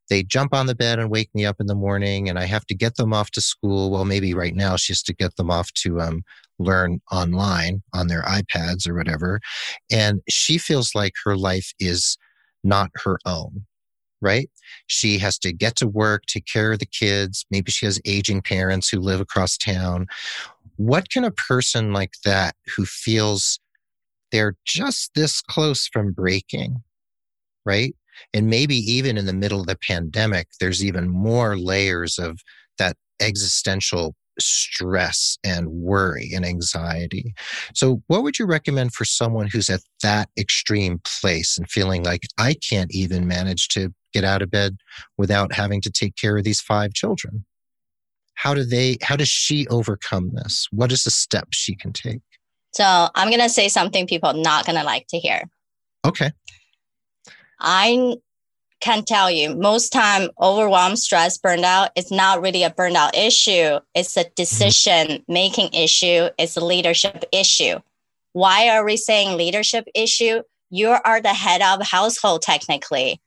they 0.09 0.23
jump 0.23 0.55
on 0.55 0.67
the 0.67 0.75
bed 0.75 0.99
and 0.99 1.11
wake 1.11 1.31
me 1.35 1.45
up 1.45 1.57
in 1.59 1.67
the 1.67 1.75
morning 1.75 2.29
and 2.29 2.39
I 2.39 2.45
have 2.45 2.65
to 2.67 2.75
get 2.75 2.97
them 2.97 3.13
off 3.13 3.31
to 3.33 3.41
school. 3.41 3.91
Well, 3.91 4.05
maybe 4.05 4.35
right 4.35 4.55
now 4.55 4.77
she 4.77 4.93
has 4.93 5.03
to 5.05 5.15
get 5.15 5.37
them 5.37 5.51
off 5.51 5.73
to 5.75 6.01
um, 6.01 6.23
learn 6.59 7.01
online 7.11 7.83
on 7.93 8.09
their 8.09 8.23
iPads 8.23 8.89
or 8.89 8.95
whatever. 8.95 9.41
And 9.91 10.21
she 10.29 10.59
feels 10.59 10.95
like 10.95 11.13
her 11.25 11.37
life 11.37 11.73
is 11.79 12.17
not 12.65 12.91
her 13.05 13.19
own, 13.27 13.67
right? 14.21 14.51
She 14.87 15.19
has 15.19 15.39
to 15.41 15.53
get 15.53 15.77
to 15.77 15.87
work, 15.87 16.25
take 16.27 16.47
care 16.47 16.73
of 16.73 16.79
the 16.79 16.87
kids. 16.87 17.45
Maybe 17.51 17.71
she 17.71 17.87
has 17.87 18.01
aging 18.05 18.43
parents 18.43 18.89
who 18.89 19.01
live 19.01 19.21
across 19.21 19.57
town. 19.57 20.07
What 20.77 21.11
can 21.11 21.25
a 21.25 21.31
person 21.31 21.93
like 21.93 22.15
that 22.25 22.55
who 22.77 22.85
feels 22.85 23.59
they're 24.33 24.57
just 24.65 25.13
this 25.15 25.41
close 25.41 25.89
from 25.93 26.13
breaking, 26.13 26.83
right? 27.65 27.95
And 28.35 28.49
maybe 28.49 28.77
even 28.77 29.17
in 29.17 29.27
the 29.27 29.33
middle 29.33 29.61
of 29.61 29.67
the 29.67 29.79
pandemic, 29.87 30.49
there's 30.59 30.85
even 30.85 31.09
more 31.09 31.57
layers 31.57 32.19
of 32.19 32.41
that 32.79 32.97
existential 33.21 34.15
stress 34.39 35.39
and 35.45 35.69
worry 35.69 36.31
and 36.35 36.45
anxiety. 36.45 37.35
So, 37.75 38.03
what 38.07 38.23
would 38.23 38.39
you 38.39 38.47
recommend 38.47 38.93
for 38.95 39.05
someone 39.05 39.49
who's 39.49 39.69
at 39.71 39.81
that 40.03 40.29
extreme 40.39 41.01
place 41.05 41.57
and 41.59 41.71
feeling 41.71 42.05
like 42.05 42.23
I 42.39 42.55
can't 42.55 42.93
even 42.95 43.27
manage 43.27 43.69
to 43.69 43.93
get 44.13 44.25
out 44.25 44.43
of 44.43 44.51
bed 44.51 44.77
without 45.19 45.53
having 45.53 45.81
to 45.83 45.91
take 45.91 46.17
care 46.17 46.37
of 46.37 46.45
these 46.45 46.61
five 46.61 46.93
children? 46.93 47.45
How 48.35 48.55
do 48.55 48.65
they 48.65 48.99
how 49.03 49.17
does 49.17 49.29
she 49.29 49.67
overcome 49.69 50.33
this? 50.35 50.69
What 50.71 50.93
is 50.93 51.05
the 51.05 51.11
step 51.11 51.49
she 51.53 51.75
can 51.75 51.93
take? 51.93 52.21
So, 52.73 53.09
I'm 53.15 53.29
going 53.29 53.41
to 53.41 53.49
say 53.49 53.69
something 53.69 54.07
people 54.07 54.31
are 54.31 54.35
not 54.35 54.67
going 54.67 54.79
to 54.79 54.85
like 54.85 55.07
to 55.09 55.19
hear. 55.19 55.43
Okay. 56.05 56.31
I 57.59 58.17
can 58.81 59.05
tell 59.05 59.31
you 59.31 59.55
most 59.55 59.91
time 59.91 60.29
overwhelm 60.41 60.97
stress 60.97 61.39
burnout 61.39 61.89
is 61.97 62.11
not 62.11 62.41
really 62.41 62.63
a 62.63 62.71
burnout 62.71 63.15
issue 63.15 63.79
it's 63.95 64.17
a 64.17 64.25
mm-hmm. 64.25 64.33
decision 64.37 65.25
making 65.29 65.73
issue 65.73 66.29
it's 66.39 66.57
a 66.57 66.65
leadership 66.65 67.25
issue 67.33 67.79
why 68.33 68.69
are 68.69 68.85
we 68.85 68.97
saying 68.97 69.37
leadership 69.37 69.87
issue 69.95 70.43
you 70.71 70.89
are 70.89 71.21
the 71.21 71.35
head 71.35 71.63
of 71.63 71.87
household 71.87 72.43
technically 72.43 73.21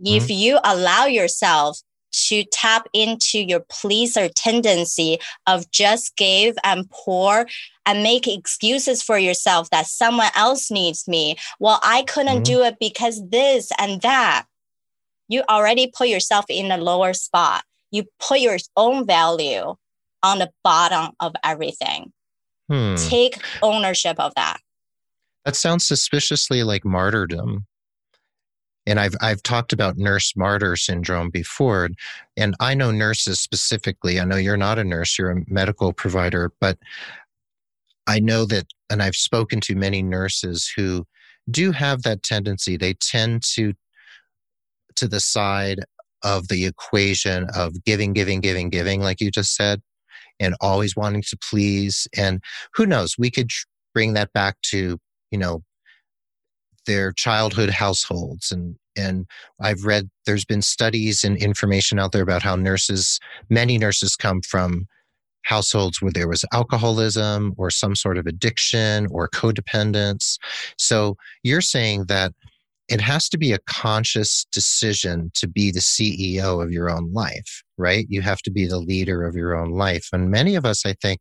mm-hmm. 0.00 0.16
if 0.16 0.30
you 0.30 0.58
allow 0.64 1.06
yourself 1.06 1.80
to 2.12 2.44
tap 2.44 2.88
into 2.92 3.38
your 3.38 3.60
pleaser 3.68 4.28
tendency 4.28 5.18
of 5.46 5.70
just 5.70 6.16
give 6.16 6.56
and 6.64 6.88
pour 6.90 7.46
and 7.84 8.02
make 8.02 8.26
excuses 8.26 9.02
for 9.02 9.18
yourself 9.18 9.68
that 9.70 9.86
someone 9.86 10.30
else 10.34 10.70
needs 10.70 11.06
me. 11.06 11.36
Well, 11.60 11.78
I 11.82 12.02
couldn't 12.02 12.36
mm-hmm. 12.36 12.42
do 12.42 12.62
it 12.62 12.76
because 12.80 13.20
this 13.28 13.70
and 13.78 14.00
that 14.00 14.46
you 15.28 15.42
already 15.48 15.90
put 15.96 16.08
yourself 16.08 16.44
in 16.48 16.70
a 16.70 16.76
lower 16.76 17.12
spot. 17.12 17.64
You 17.90 18.04
put 18.18 18.40
your 18.40 18.58
own 18.76 19.06
value 19.06 19.74
on 20.22 20.38
the 20.38 20.50
bottom 20.62 21.12
of 21.20 21.34
everything. 21.44 22.12
Hmm. 22.68 22.96
Take 22.96 23.38
ownership 23.62 24.18
of 24.18 24.34
that. 24.34 24.58
That 25.44 25.56
sounds 25.56 25.86
suspiciously 25.86 26.64
like 26.64 26.84
martyrdom. 26.84 27.66
And 28.88 29.00
I've 29.00 29.14
I've 29.20 29.42
talked 29.42 29.72
about 29.72 29.98
nurse 29.98 30.34
martyr 30.36 30.76
syndrome 30.76 31.30
before, 31.30 31.88
and 32.36 32.54
I 32.60 32.74
know 32.74 32.92
nurses 32.92 33.40
specifically. 33.40 34.20
I 34.20 34.24
know 34.24 34.36
you're 34.36 34.56
not 34.56 34.78
a 34.78 34.84
nurse; 34.84 35.18
you're 35.18 35.32
a 35.32 35.42
medical 35.48 35.92
provider, 35.92 36.52
but 36.60 36.78
I 38.06 38.20
know 38.20 38.44
that, 38.46 38.66
and 38.88 39.02
I've 39.02 39.16
spoken 39.16 39.60
to 39.62 39.74
many 39.74 40.02
nurses 40.02 40.72
who 40.76 41.04
do 41.50 41.72
have 41.72 42.02
that 42.02 42.22
tendency. 42.22 42.76
They 42.76 42.94
tend 42.94 43.42
to 43.54 43.74
to 44.96 45.08
the 45.08 45.20
side 45.20 45.80
of 46.22 46.48
the 46.48 46.66
equation 46.66 47.46
of 47.54 47.84
giving, 47.84 48.12
giving, 48.12 48.40
giving, 48.40 48.68
giving, 48.70 49.00
like 49.00 49.20
you 49.20 49.30
just 49.30 49.54
said, 49.54 49.80
and 50.40 50.54
always 50.60 50.96
wanting 50.96 51.22
to 51.22 51.38
please. 51.50 52.08
And 52.16 52.42
who 52.74 52.86
knows, 52.86 53.16
we 53.18 53.30
could 53.30 53.50
bring 53.94 54.14
that 54.14 54.32
back 54.32 54.56
to, 54.62 54.98
you 55.30 55.38
know, 55.38 55.62
their 56.86 57.12
childhood 57.12 57.70
households 57.70 58.52
and 58.52 58.76
and 58.96 59.26
I've 59.60 59.84
read 59.84 60.08
there's 60.24 60.44
been 60.44 60.62
studies 60.62 61.22
and 61.22 61.36
information 61.36 61.98
out 61.98 62.12
there 62.12 62.22
about 62.22 62.42
how 62.42 62.56
nurses, 62.56 63.20
many 63.50 63.76
nurses 63.76 64.16
come 64.16 64.40
from 64.40 64.86
households 65.42 66.02
where 66.02 66.10
there 66.10 66.28
was 66.28 66.44
alcoholism 66.52 67.54
or 67.56 67.70
some 67.70 67.94
sort 67.94 68.18
of 68.18 68.26
addiction 68.26 69.06
or 69.10 69.28
codependence. 69.28 70.38
So 70.76 71.16
you're 71.42 71.60
saying 71.60 72.06
that 72.06 72.32
it 72.88 73.00
has 73.00 73.28
to 73.30 73.38
be 73.38 73.52
a 73.52 73.58
conscious 73.66 74.46
decision 74.52 75.30
to 75.34 75.48
be 75.48 75.70
the 75.70 75.80
CEO 75.80 76.62
of 76.62 76.70
your 76.70 76.88
own 76.88 77.12
life, 77.12 77.62
right? 77.76 78.06
You 78.08 78.22
have 78.22 78.40
to 78.42 78.50
be 78.50 78.66
the 78.66 78.78
leader 78.78 79.24
of 79.24 79.34
your 79.34 79.56
own 79.56 79.72
life. 79.72 80.08
And 80.12 80.30
many 80.30 80.54
of 80.54 80.64
us, 80.64 80.86
I 80.86 80.94
think, 81.02 81.20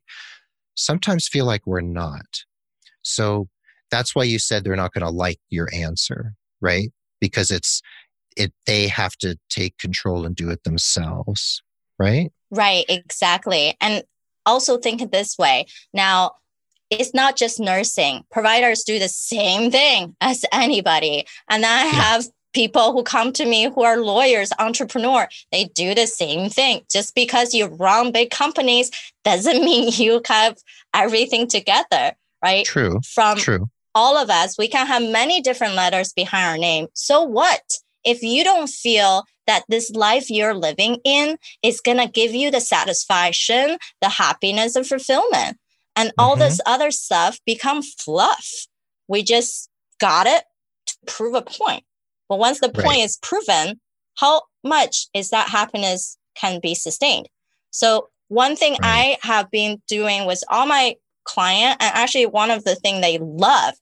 sometimes 0.76 1.28
feel 1.28 1.46
like 1.46 1.66
we're 1.66 1.82
not. 1.82 2.26
So 3.02 3.48
that's 3.90 4.16
why 4.16 4.24
you 4.24 4.38
said 4.38 4.64
they're 4.64 4.76
not 4.76 4.94
going 4.94 5.06
to 5.06 5.12
like 5.12 5.40
your 5.50 5.68
answer, 5.74 6.34
right? 6.62 6.92
Because 7.20 7.50
it's, 7.50 7.82
it, 8.38 8.54
they 8.68 8.88
have 8.88 9.16
to 9.18 9.38
take 9.50 9.78
control 9.78 10.26
and 10.26 10.36
do 10.36 10.50
it 10.50 10.64
themselves, 10.64 11.64
right? 11.98 12.32
Right, 12.52 12.86
exactly. 12.90 13.76
And 13.82 14.04
also 14.46 14.78
think 14.78 15.12
this 15.12 15.38
way. 15.38 15.66
Now, 15.94 16.34
it's 16.90 17.14
not 17.14 17.36
just 17.36 17.60
nursing. 17.60 18.24
Providers 18.32 18.84
do 18.84 19.00
the 19.00 19.10
same 19.10 19.72
thing 19.72 20.16
as 20.22 20.46
anybody. 20.52 21.26
And 21.50 21.66
I 21.66 21.86
have 21.86 22.26
people 22.54 22.94
who 22.94 23.04
come 23.04 23.34
to 23.34 23.46
me 23.46 23.70
who 23.70 23.84
are 23.84 23.98
lawyers, 23.98 24.52
entrepreneur, 24.60 25.28
they 25.52 25.66
do 25.66 25.94
the 25.94 26.08
same 26.08 26.50
thing. 26.50 26.82
Just 26.90 27.14
because 27.14 27.54
you 27.54 27.66
run 27.66 28.12
big 28.12 28.32
companies 28.32 28.90
doesn't 29.24 29.64
mean 29.66 29.92
you 29.94 30.22
have 30.28 30.58
everything 30.94 31.48
together, 31.48 32.14
right? 32.44 32.66
True. 32.66 33.02
From 33.14 33.38
True. 33.38 33.70
all 33.94 34.18
of 34.18 34.30
us, 34.30 34.58
we 34.58 34.68
can 34.68 34.88
have 34.88 35.04
many 35.04 35.42
different 35.42 35.76
letters 35.76 36.14
behind 36.14 36.46
our 36.46 36.58
name. 36.58 36.88
So 36.94 37.22
what? 37.22 37.62
If 38.04 38.22
you 38.22 38.44
don't 38.44 38.70
feel 38.70 39.24
that 39.48 39.64
this 39.68 39.92
life 39.92 40.30
you're 40.30 40.54
living 40.54 41.00
in 41.04 41.38
is 41.62 41.82
going 41.82 41.98
to 41.98 42.08
give 42.08 42.34
you 42.34 42.52
the 42.52 42.62
satisfaction, 42.62 43.78
the 44.02 44.10
happiness, 44.10 44.76
and 44.76 44.88
fulfillment, 44.88 45.58
and 45.96 46.12
all 46.18 46.32
mm-hmm. 46.32 46.42
this 46.42 46.60
other 46.66 46.92
stuff 46.92 47.40
become 47.46 47.82
fluff. 47.82 48.68
We 49.08 49.24
just 49.24 49.70
got 50.00 50.28
it 50.28 50.44
to 50.88 50.98
prove 51.08 51.36
a 51.36 51.42
point. 51.42 51.84
But 52.28 52.40
once 52.40 52.60
the 52.60 52.70
point 52.70 52.88
right. 52.88 53.04
is 53.04 53.18
proven, 53.22 53.80
how 54.18 54.44
much 54.64 55.08
is 55.14 55.30
that 55.30 55.50
happiness 55.50 56.18
can 56.36 56.60
be 56.60 56.74
sustained? 56.74 57.30
So 57.72 58.10
one 58.28 58.56
thing 58.56 58.74
right. 58.82 59.18
I 59.24 59.28
have 59.28 59.52
been 59.52 59.82
doing 59.88 60.26
with 60.26 60.44
all 60.50 60.66
my 60.66 60.96
client, 61.24 61.78
and 61.80 61.92
actually 61.96 62.26
one 62.26 62.52
of 62.52 62.64
the 62.64 62.76
things 62.76 63.02
they 63.02 63.18
love 63.20 63.76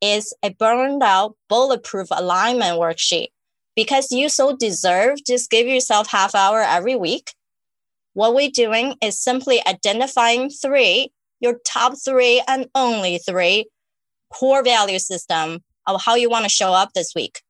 is 0.00 0.34
a 0.42 0.50
burned 0.50 1.02
out 1.02 1.36
bulletproof 1.48 2.08
alignment 2.10 2.78
worksheet. 2.78 3.28
Because 3.74 4.10
you 4.10 4.28
so 4.28 4.56
deserve, 4.56 5.18
just 5.24 5.50
give 5.50 5.66
yourself 5.66 6.10
half 6.10 6.34
hour 6.34 6.60
every 6.60 6.96
week. 6.96 7.32
What 8.14 8.34
we're 8.34 8.50
doing 8.50 8.96
is 9.00 9.22
simply 9.22 9.60
identifying 9.66 10.50
three 10.50 11.12
your 11.40 11.58
top 11.64 11.94
three 12.02 12.42
and 12.46 12.68
only 12.74 13.18
three 13.18 13.66
core 14.30 14.62
value 14.62 14.98
system 14.98 15.60
of 15.86 16.02
how 16.02 16.14
you 16.14 16.28
want 16.28 16.44
to 16.44 16.50
show 16.50 16.72
up 16.72 16.92
this 16.92 17.14
week. 17.14 17.42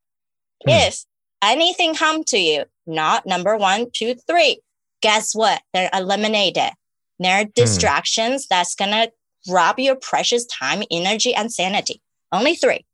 Hmm. 0.63 0.71
If 0.71 1.03
anything 1.41 1.95
come 1.95 2.23
to 2.25 2.37
you, 2.37 2.65
not 2.85 3.25
number 3.25 3.57
one, 3.57 3.87
two, 3.93 4.15
three, 4.27 4.61
guess 5.01 5.33
what? 5.33 5.61
They're 5.73 5.89
eliminated. 5.93 6.71
There 7.19 7.41
are 7.41 7.43
hmm. 7.43 7.51
distractions 7.55 8.47
that's 8.47 8.75
gonna 8.75 9.09
rob 9.49 9.79
your 9.79 9.95
precious 9.95 10.45
time, 10.45 10.83
energy, 10.91 11.33
and 11.33 11.51
sanity. 11.51 12.01
Only 12.31 12.55
three. 12.55 12.85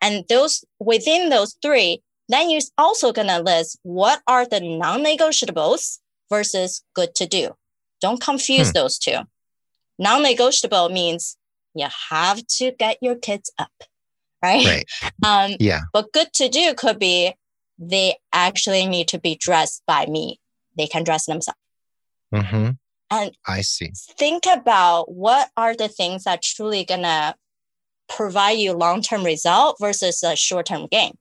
And 0.00 0.24
those 0.28 0.64
within 0.80 1.28
those 1.28 1.56
three, 1.62 2.02
then 2.28 2.50
you're 2.50 2.60
also 2.78 3.12
gonna 3.12 3.40
list 3.40 3.78
what 3.82 4.22
are 4.26 4.46
the 4.46 4.60
non-negotiables 4.60 5.98
versus 6.30 6.82
good 6.94 7.14
to 7.16 7.26
do. 7.26 7.54
Don't 8.00 8.20
confuse 8.20 8.68
hmm. 8.68 8.74
those 8.74 8.98
two. 8.98 9.18
Non 10.02 10.20
negotiable 10.20 10.88
means 10.88 11.36
you 11.76 11.86
have 12.10 12.44
to 12.58 12.72
get 12.72 12.98
your 13.00 13.14
kids 13.14 13.52
up, 13.56 13.72
right? 14.42 14.66
Right. 14.66 14.84
Um, 15.24 15.52
yeah. 15.60 15.82
But 15.92 16.12
good 16.12 16.32
to 16.34 16.48
do 16.48 16.74
could 16.74 16.98
be 16.98 17.34
they 17.78 18.16
actually 18.32 18.84
need 18.86 19.06
to 19.08 19.20
be 19.20 19.36
dressed 19.36 19.84
by 19.86 20.06
me. 20.06 20.40
They 20.76 20.88
can 20.88 21.04
dress 21.04 21.26
themselves. 21.26 21.58
Mm-hmm. 22.34 22.70
And 23.12 23.36
I 23.46 23.60
see. 23.60 23.92
Think 24.18 24.44
about 24.52 25.12
what 25.12 25.50
are 25.56 25.76
the 25.76 25.86
things 25.86 26.24
that 26.24 26.42
truly 26.42 26.84
gonna 26.84 27.36
provide 28.08 28.58
you 28.58 28.72
long-term 28.72 29.22
result 29.22 29.76
versus 29.80 30.24
a 30.24 30.34
short-term 30.34 30.88
gain. 30.90 31.12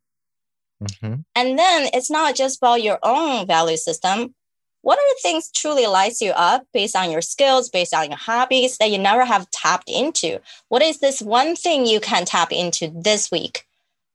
Mm-hmm. 0.83 1.21
And 1.35 1.59
then 1.59 1.89
it's 1.93 2.09
not 2.09 2.35
just 2.35 2.57
about 2.57 2.81
your 2.81 2.97
own 3.03 3.45
value 3.45 3.77
system 3.77 4.33
what 4.81 4.97
are 4.97 5.09
the 5.09 5.19
things 5.21 5.51
truly 5.51 5.85
lights 5.85 6.21
you 6.21 6.31
up 6.31 6.65
based 6.73 6.95
on 6.95 7.11
your 7.11 7.21
skills, 7.21 7.69
based 7.69 7.93
on 7.93 8.09
your 8.09 8.17
hobbies 8.17 8.77
that 8.77 8.89
you 8.89 8.97
never 8.97 9.25
have 9.25 9.49
tapped 9.51 9.89
into? 9.89 10.39
What 10.69 10.81
is 10.81 10.99
this 10.99 11.21
one 11.21 11.55
thing 11.55 11.85
you 11.85 11.99
can 11.99 12.25
tap 12.25 12.51
into 12.51 12.91
this 12.93 13.29
week? 13.29 13.65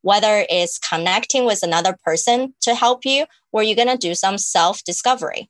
Whether 0.02 0.44
it's 0.50 0.79
connecting 0.79 1.44
with 1.46 1.62
another 1.62 1.96
person 2.05 2.55
to 2.62 2.74
help 2.74 3.05
you, 3.05 3.26
or 3.52 3.62
you're 3.62 3.76
going 3.76 3.88
to 3.88 3.96
do 3.96 4.14
some 4.14 4.38
self 4.38 4.83
discovery, 4.85 5.48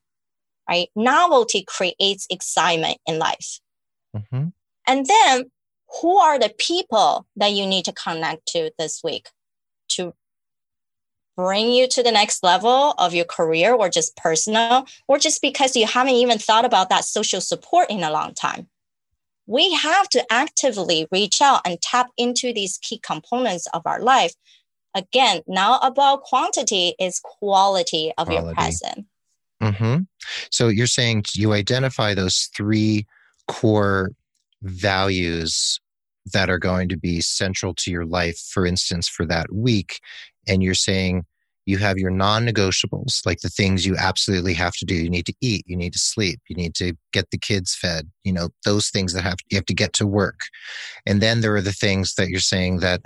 right? 0.69 0.89
Novelty 0.95 1.65
creates 1.67 2.27
excitement 2.31 2.99
in 3.07 3.19
life. 3.19 3.61
Mm-hmm. 4.17 4.49
And 4.87 5.07
then, 5.07 5.51
who 6.01 6.17
are 6.19 6.39
the 6.39 6.55
people 6.59 7.27
that 7.37 7.53
you 7.53 7.67
need 7.67 7.85
to 7.87 7.93
connect 7.93 8.47
to 8.49 8.71
this 8.79 9.03
week 9.03 9.29
bring 11.37 11.71
you 11.71 11.87
to 11.89 12.03
the 12.03 12.13
next 12.13 12.43
level 12.43 12.95
of 12.99 13.15
your 13.15 13.25
career 13.25 13.75
or 13.75 13.89
just 13.89 14.17
personal, 14.17 14.87
or 15.07 15.19
just 15.19 15.43
because 15.43 15.77
you 15.77 15.87
haven't 15.87 16.15
even 16.15 16.39
thought 16.39 16.65
about 16.65 16.89
that 16.89 17.05
social 17.05 17.41
support 17.41 17.91
in 17.91 18.03
a 18.03 18.11
long 18.11 18.35
time. 18.35 18.69
We 19.47 19.75
have 19.75 20.09
to 20.11 20.25
actively 20.33 21.07
reach 21.13 21.41
out 21.41 21.61
and 21.65 21.81
tap 21.81 22.09
into 22.17 22.53
these 22.53 22.79
key 22.83 22.99
components 22.99 23.69
of 23.73 23.83
our 23.87 24.01
life. 24.01 24.35
Again, 24.95 25.43
now 25.47 25.79
about 25.79 26.23
quantity 26.23 26.95
is 26.99 27.21
quality 27.21 28.13
of 28.17 28.29
quality. 28.29 28.47
your 28.47 28.55
present. 28.55 29.07
Mm-hmm. 29.63 30.03
So 30.51 30.69
you're 30.69 30.87
saying 30.87 31.25
you 31.35 31.53
identify 31.53 32.15
those 32.15 32.49
three 32.57 33.07
core 33.47 34.11
values 34.63 35.81
that 36.33 36.51
are 36.51 36.59
going 36.59 36.89
to 36.89 36.97
be 36.97 37.21
central 37.21 37.73
to 37.75 37.91
your 37.91 38.05
life, 38.05 38.39
for 38.39 38.67
instance, 38.67 39.09
for 39.09 39.25
that 39.27 39.53
week. 39.53 40.01
And 40.47 40.63
you're 40.63 40.75
saying 40.75 41.25
you 41.67 41.79
have 41.79 41.99
your 41.99 42.11
non 42.11 42.47
negotiables, 42.47 43.27
like 43.27 43.41
the 43.41 43.49
things 43.49 43.85
you 43.85 43.97
absolutely 43.97 44.55
have 44.55 44.75
to 44.75 44.85
do. 44.85 44.95
You 44.95 45.11
need 45.11 45.27
to 45.27 45.35
eat, 45.41 45.65
you 45.67 45.77
need 45.77 45.93
to 45.93 45.99
sleep, 45.99 46.41
you 46.49 46.57
need 46.57 46.75
to 46.77 46.95
get 47.13 47.31
the 47.31 47.39
kids 47.39 47.75
fed, 47.75 48.09
you 48.25 48.33
know, 48.33 48.49
those 48.65 48.89
things 48.89 49.13
that 49.15 49.23
have, 49.23 49.37
you 49.51 49.57
have 49.57 49.67
to 49.67 49.75
get 49.75 49.93
to 49.95 50.07
work. 50.07 50.41
And 51.05 51.21
then 51.21 51.41
there 51.41 51.55
are 51.57 51.63
the 51.63 51.73
things 51.73 52.15
that 52.15 52.29
you're 52.29 52.41
saying 52.41 52.79
that 52.81 53.01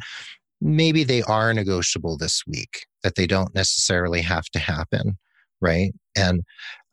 maybe 0.60 1.04
they 1.04 1.22
are 1.22 1.54
negotiable 1.54 2.18
this 2.18 2.42
week, 2.46 2.86
that 3.02 3.14
they 3.14 3.26
don't 3.26 3.54
necessarily 3.54 4.20
have 4.20 4.44
to 4.52 4.58
happen. 4.58 5.16
Right. 5.62 5.92
And 6.16 6.42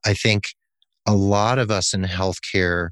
I 0.06 0.14
think 0.14 0.46
a 1.06 1.16
lot 1.16 1.60
of 1.60 1.70
us 1.72 1.94
in 1.94 2.04
healthcare 2.04 2.90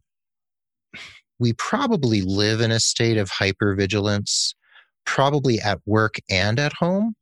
we 1.39 1.53
probably 1.53 2.21
live 2.21 2.61
in 2.61 2.71
a 2.71 2.79
state 2.79 3.17
of 3.17 3.29
hypervigilance, 3.29 4.53
probably 5.05 5.59
at 5.59 5.79
work 5.85 6.15
and 6.29 6.59
at 6.59 6.73
home. 6.73 7.15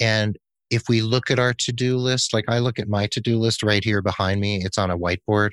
And 0.00 0.36
if 0.70 0.88
we 0.88 1.02
look 1.02 1.30
at 1.30 1.38
our 1.38 1.52
to 1.54 1.72
do 1.72 1.96
list, 1.96 2.32
like 2.32 2.44
I 2.48 2.58
look 2.58 2.78
at 2.78 2.88
my 2.88 3.06
to 3.08 3.20
do 3.20 3.38
list 3.38 3.62
right 3.62 3.84
here 3.84 4.02
behind 4.02 4.40
me, 4.40 4.64
it's 4.64 4.78
on 4.78 4.90
a 4.90 4.98
whiteboard, 4.98 5.50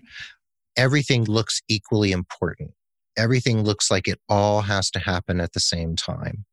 everything 0.77 1.25
looks 1.25 1.61
equally 1.67 2.11
important. 2.11 2.71
Everything 3.17 3.63
looks 3.63 3.89
like 3.89 4.07
it 4.07 4.19
all 4.29 4.61
has 4.61 4.91
to 4.91 4.99
happen 4.99 5.41
at 5.41 5.53
the 5.53 5.59
same 5.59 5.95
time. 5.95 6.45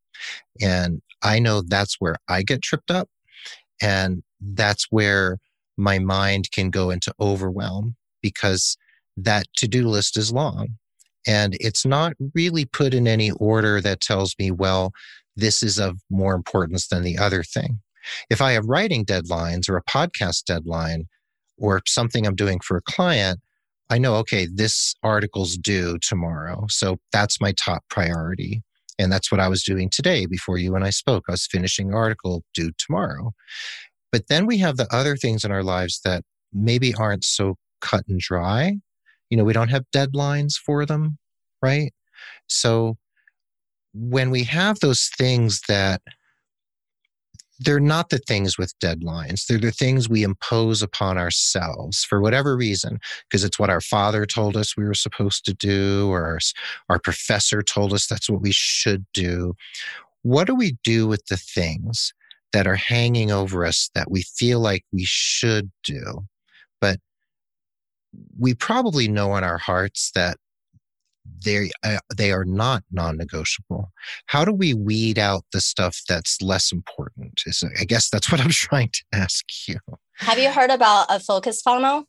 And 0.61 1.03
I 1.23 1.39
know 1.39 1.61
that's 1.61 1.97
where 1.99 2.17
I 2.29 2.43
get 2.43 2.63
tripped 2.63 2.91
up. 2.91 3.09
And 3.83 4.23
that's 4.41 4.87
where 4.91 5.39
my 5.77 5.99
mind 5.99 6.51
can 6.53 6.71
go 6.71 6.91
into 6.91 7.13
overwhelm 7.21 7.97
because 8.23 8.77
that 9.17 9.47
to 9.57 9.69
do 9.69 9.89
list 9.89 10.17
is 10.17 10.33
long. 10.33 10.79
And 11.27 11.57
it's 11.61 11.85
not 11.85 12.15
really 12.35 12.65
put 12.65 12.95
in 12.95 13.09
any 13.09 13.31
order 13.33 13.81
that 13.81 14.01
tells 14.01 14.35
me, 14.39 14.51
well, 14.51 14.93
this 15.37 15.63
is 15.63 15.79
of 15.79 16.01
more 16.11 16.35
importance 16.35 16.87
than 16.89 17.03
the 17.03 17.19
other 17.19 17.43
thing. 17.43 17.81
If 18.31 18.40
I 18.40 18.53
have 18.53 18.67
writing 18.67 19.05
deadlines 19.05 19.69
or 19.69 19.77
a 19.77 19.85
podcast 19.85 20.45
deadline 20.45 21.07
or 21.59 21.83
something 21.87 22.27
I'm 22.27 22.35
doing 22.35 22.61
for 22.61 22.77
a 22.77 22.83
client, 22.83 23.40
I 23.90 23.99
know, 23.99 24.17
okay, 24.17 24.49
this 24.53 24.95
article's 25.03 25.57
due 25.57 25.99
tomorrow. 25.99 26.67
So 26.69 26.99
that's 27.12 27.40
my 27.40 27.53
top 27.53 27.85
priority. 27.88 28.62
And 28.99 29.12
that's 29.12 29.31
what 29.31 29.40
I 29.40 29.49
was 29.49 29.62
doing 29.62 29.90
today 29.90 30.27
before 30.27 30.59
you 30.59 30.75
and 30.75 30.85
I 30.85 30.90
spoke. 30.90 31.25
I 31.29 31.33
was 31.33 31.47
finishing 31.47 31.88
an 31.88 31.95
article 31.95 32.45
due 32.55 32.71
tomorrow. 32.79 33.33
But 34.12 34.29
then 34.29 34.47
we 34.47 34.59
have 34.59 34.77
the 34.77 34.93
other 34.95 35.17
things 35.17 35.45
in 35.45 35.51
our 35.51 35.64
lives 35.64 36.01
that 36.05 36.23
maybe 36.53 36.95
aren't 36.95 37.25
so 37.25 37.57
cut 37.81 38.05
and 38.09 38.21
dry 38.21 38.79
you 39.35 39.37
know, 39.37 39.45
we 39.45 39.53
don't 39.53 39.71
have 39.71 39.85
deadlines 39.93 40.55
for 40.55 40.87
them, 40.87 41.19
right? 41.61 41.93
So 42.47 42.97
when 43.93 44.31
we 44.31 44.45
have 44.45 44.79
those 44.79 45.11
things 45.17 45.61
that 45.69 46.03
they're 47.61 47.81
not 47.81 48.11
the 48.11 48.19
things 48.19 48.59
with 48.59 48.79
deadlines. 48.81 49.47
They're 49.47 49.59
the 49.59 49.71
things 49.71 50.09
we 50.09 50.23
impose 50.23 50.83
upon 50.83 51.19
ourselves 51.19 52.05
for 52.05 52.21
whatever 52.21 52.57
reason, 52.57 52.99
because 53.29 53.45
it's 53.45 53.59
what 53.59 53.71
our 53.71 53.81
father 53.81 54.27
told 54.27 54.57
us 54.57 54.77
we 54.77 54.85
were 54.85 54.95
supposed 54.95 55.45
to 55.45 55.55
do, 55.55 56.09
or 56.11 56.25
our, 56.27 56.38
our 56.88 56.99
professor 56.99 57.62
told 57.62 57.93
us 57.93 58.07
that's 58.07 58.29
what 58.29 58.43
we 58.43 58.53
should 58.53 59.07
do. 59.14 59.55
What 60.23 60.47
do 60.47 60.55
we 60.55 60.77
do 60.83 61.07
with 61.07 61.27
the 61.27 61.37
things 61.37 62.12
that 62.53 62.67
are 62.67 62.77
hanging 62.77 63.31
over 63.31 63.64
us 63.64 63.90
that 63.95 64.11
we 64.11 64.23
feel 64.23 64.61
like 64.61 64.85
we 64.93 65.05
should 65.05 65.71
do, 65.83 66.27
but 66.81 66.99
we 68.38 68.55
probably 68.55 69.09
know 69.09 69.37
in 69.37 69.45
our 69.45 69.59
hearts 69.59 70.12
that 70.14 70.38
they 71.45 71.71
uh, 71.83 71.99
they 72.17 72.33
are 72.33 72.45
not 72.45 72.83
non-negotiable. 72.91 73.91
How 74.27 74.45
do 74.45 74.53
we 74.53 74.75
weed 74.75 75.19
out 75.19 75.45
the 75.53 75.61
stuff 75.61 76.01
that's 76.09 76.41
less 76.43 76.73
important 76.73 77.43
is 77.47 77.65
i 77.81 77.85
guess 77.85 78.11
that's 78.11 78.31
what 78.31 78.41
i'm 78.41 78.51
trying 78.51 78.91
to 78.91 79.05
ask 79.13 79.45
you. 79.69 79.79
Have 80.17 80.39
you 80.39 80.51
heard 80.51 80.71
about 80.71 81.07
a 81.09 81.21
focus 81.21 81.61
funnel? 81.63 82.05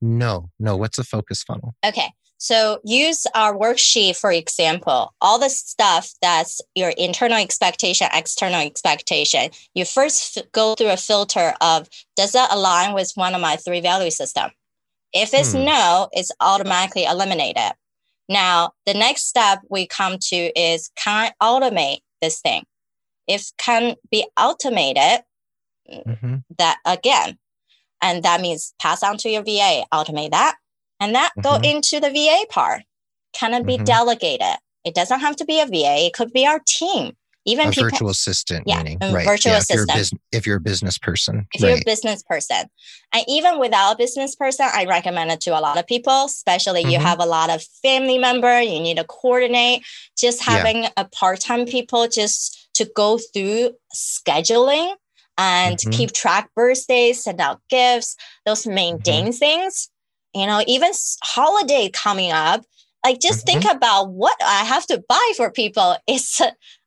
No 0.00 0.50
no 0.58 0.76
what's 0.76 0.98
a 0.98 1.04
focus 1.04 1.42
funnel? 1.42 1.74
Okay 1.84 2.08
so 2.38 2.80
use 2.84 3.26
our 3.34 3.54
worksheet 3.54 4.16
for 4.16 4.32
example 4.32 5.12
all 5.20 5.38
the 5.38 5.50
stuff 5.50 6.10
that's 6.22 6.62
your 6.74 6.90
internal 6.90 7.36
expectation 7.36 8.08
external 8.12 8.60
expectation. 8.60 9.50
You 9.74 9.84
first 9.84 10.38
f- 10.38 10.44
go 10.52 10.74
through 10.74 10.90
a 10.90 10.96
filter 10.96 11.54
of 11.60 11.88
does 12.16 12.32
that 12.32 12.52
align 12.52 12.94
with 12.94 13.12
one 13.14 13.34
of 13.34 13.40
my 13.40 13.56
three 13.56 13.80
value 13.80 14.10
system? 14.10 14.50
If 15.12 15.34
it's 15.34 15.52
hmm. 15.52 15.64
no, 15.64 16.08
it's 16.12 16.30
automatically 16.40 17.04
eliminated. 17.04 17.72
Now, 18.30 18.70
the 18.86 18.94
next 18.94 19.26
step 19.26 19.58
we 19.68 19.88
come 19.88 20.16
to 20.28 20.36
is 20.36 20.90
can 20.96 21.32
I 21.42 21.44
automate 21.44 21.98
this 22.22 22.40
thing? 22.40 22.62
If 23.26 23.50
can 23.58 23.96
be 24.10 24.24
automated, 24.38 25.24
mm-hmm. 25.92 26.36
that 26.56 26.78
again, 26.86 27.38
and 28.00 28.22
that 28.22 28.40
means 28.40 28.72
pass 28.80 29.02
on 29.02 29.18
to 29.18 29.28
your 29.28 29.42
VA, 29.42 29.82
automate 29.92 30.30
that, 30.30 30.54
and 31.00 31.14
that 31.16 31.32
mm-hmm. 31.36 31.40
go 31.40 31.68
into 31.68 31.98
the 31.98 32.10
VA 32.10 32.46
part. 32.48 32.82
Can 33.32 33.52
it 33.52 33.66
be 33.66 33.74
mm-hmm. 33.74 33.84
delegated? 33.84 34.56
It 34.84 34.94
doesn't 34.94 35.20
have 35.20 35.36
to 35.36 35.44
be 35.44 35.60
a 35.60 35.66
VA. 35.66 36.06
It 36.06 36.14
could 36.14 36.32
be 36.32 36.46
our 36.46 36.60
team 36.66 37.16
even 37.46 37.68
a 37.68 37.70
people, 37.70 37.88
virtual 37.88 38.10
assistant 38.10 38.64
yeah, 38.66 38.82
meaning 38.82 38.98
right 39.00 39.26
virtual 39.26 39.52
yeah, 39.52 39.58
assistant 39.58 39.80
if 39.80 39.86
you're, 39.86 39.96
bus- 39.96 40.12
if 40.32 40.46
you're, 40.46 40.56
a 40.56 40.60
business 40.60 40.98
person 40.98 41.46
if 41.54 41.62
right. 41.62 41.68
you're 41.70 41.78
a 41.78 41.84
business 41.84 42.22
person 42.22 42.64
and 43.12 43.24
even 43.28 43.58
without 43.58 43.94
a 43.94 43.96
business 43.96 44.34
person 44.36 44.66
i 44.74 44.84
recommend 44.84 45.30
it 45.30 45.40
to 45.40 45.50
a 45.50 45.60
lot 45.60 45.78
of 45.78 45.86
people 45.86 46.24
especially 46.24 46.82
mm-hmm. 46.82 46.92
you 46.92 46.98
have 46.98 47.20
a 47.20 47.26
lot 47.26 47.50
of 47.50 47.62
family 47.82 48.18
member 48.18 48.60
you 48.60 48.80
need 48.80 48.96
to 48.96 49.04
coordinate 49.04 49.82
just 50.18 50.42
having 50.42 50.84
yeah. 50.84 50.90
a 50.96 51.04
part-time 51.06 51.64
people 51.64 52.06
just 52.08 52.68
to 52.74 52.90
go 52.94 53.18
through 53.18 53.70
scheduling 53.94 54.94
and 55.38 55.78
mm-hmm. 55.78 55.90
keep 55.90 56.12
track 56.12 56.50
birthdays 56.54 57.24
send 57.24 57.40
out 57.40 57.60
gifts 57.68 58.16
those 58.44 58.66
maintain 58.66 59.26
mm-hmm. 59.26 59.32
things 59.32 59.90
you 60.34 60.46
know 60.46 60.62
even 60.66 60.92
holiday 61.22 61.90
coming 61.92 62.30
up 62.30 62.64
like 63.04 63.18
just 63.18 63.46
think 63.46 63.62
mm-hmm. 63.62 63.76
about 63.76 64.10
what 64.10 64.36
i 64.44 64.64
have 64.64 64.86
to 64.86 65.02
buy 65.08 65.32
for 65.36 65.50
people 65.50 65.96
it's 66.06 66.40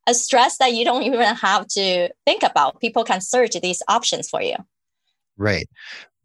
a 0.08 0.14
stress 0.14 0.58
that 0.58 0.74
you 0.74 0.86
don't 0.86 1.04
even 1.04 1.36
have 1.36 1.68
to 1.68 2.10
think 2.26 2.44
about. 2.44 2.80
People 2.80 3.04
can 3.04 3.22
search 3.22 3.54
these 3.62 3.82
options 3.88 4.30
for 4.30 4.42
you. 4.42 4.56
Right, 5.38 5.68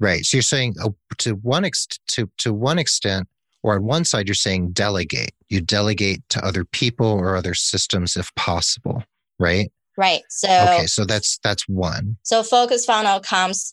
right. 0.01 0.25
So 0.25 0.37
you're 0.37 0.43
saying 0.43 0.75
uh, 0.83 0.91
to 1.19 1.33
one 1.35 1.65
ex- 1.65 1.87
to 2.09 2.31
to 2.39 2.53
one 2.53 2.79
extent, 2.79 3.29
or 3.63 3.75
on 3.75 3.85
one 3.85 4.05
side, 4.05 4.27
you're 4.27 4.35
saying 4.35 4.73
delegate. 4.73 5.33
You 5.49 5.61
delegate 5.61 6.23
to 6.31 6.45
other 6.45 6.65
people 6.65 7.07
or 7.07 7.37
other 7.37 7.55
systems 7.55 8.17
if 8.17 8.35
possible. 8.35 9.03
Right. 9.39 9.71
Right. 9.97 10.23
So 10.29 10.49
okay. 10.49 10.87
So 10.87 11.05
that's 11.05 11.39
that's 11.43 11.67
one. 11.69 12.17
So 12.23 12.43
focus 12.43 12.85
funnel 12.85 13.21
comes. 13.21 13.73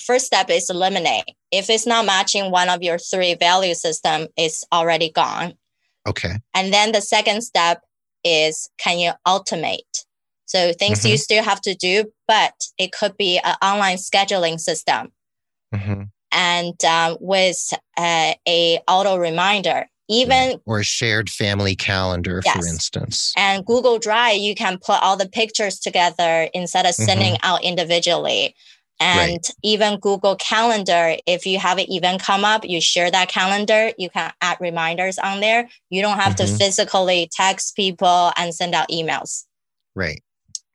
First 0.00 0.26
step 0.26 0.48
is 0.50 0.70
eliminate. 0.70 1.24
If 1.50 1.68
it's 1.68 1.86
not 1.86 2.06
matching 2.06 2.50
one 2.50 2.70
of 2.70 2.82
your 2.82 2.98
three 2.98 3.34
value 3.34 3.74
system, 3.74 4.26
it's 4.36 4.64
already 4.72 5.10
gone. 5.10 5.54
Okay. 6.08 6.36
And 6.54 6.72
then 6.72 6.92
the 6.92 7.00
second 7.00 7.42
step 7.42 7.82
is 8.24 8.68
can 8.78 8.98
you 8.98 9.12
automate? 9.26 10.04
So 10.46 10.72
things 10.72 11.00
mm-hmm. 11.00 11.08
you 11.08 11.16
still 11.16 11.42
have 11.42 11.60
to 11.62 11.74
do, 11.74 12.12
but 12.28 12.52
it 12.78 12.92
could 12.92 13.16
be 13.16 13.38
an 13.38 13.54
online 13.62 13.96
scheduling 13.96 14.60
system. 14.60 15.12
Mm-hmm. 15.74 16.02
And 16.30 16.84
um, 16.84 17.16
with 17.20 17.72
uh, 17.96 18.34
a 18.46 18.78
auto 18.86 19.16
reminder, 19.16 19.86
even 20.08 20.60
or 20.66 20.80
a 20.80 20.84
shared 20.84 21.30
family 21.30 21.74
calendar, 21.74 22.42
yes. 22.44 22.54
for 22.54 22.66
instance. 22.66 23.32
And 23.36 23.64
Google 23.64 23.98
Drive, 23.98 24.38
you 24.38 24.54
can 24.54 24.78
put 24.78 25.02
all 25.02 25.16
the 25.16 25.28
pictures 25.28 25.78
together 25.78 26.48
instead 26.52 26.86
of 26.86 26.94
sending 26.94 27.34
mm-hmm. 27.34 27.46
out 27.46 27.64
individually. 27.64 28.54
And 29.02 29.32
right. 29.32 29.50
even 29.64 29.98
Google 29.98 30.36
Calendar, 30.36 31.16
if 31.26 31.44
you 31.44 31.58
have 31.58 31.78
an 31.78 31.90
event 31.90 32.22
come 32.22 32.44
up, 32.44 32.64
you 32.64 32.80
share 32.80 33.10
that 33.10 33.28
calendar, 33.28 33.90
you 33.98 34.08
can 34.08 34.32
add 34.40 34.58
reminders 34.60 35.18
on 35.18 35.40
there. 35.40 35.68
You 35.90 36.02
don't 36.02 36.20
have 36.20 36.36
mm-hmm. 36.36 36.52
to 36.52 36.58
physically 36.58 37.28
text 37.32 37.74
people 37.74 38.30
and 38.36 38.54
send 38.54 38.76
out 38.76 38.88
emails. 38.90 39.44
Right. 39.96 40.22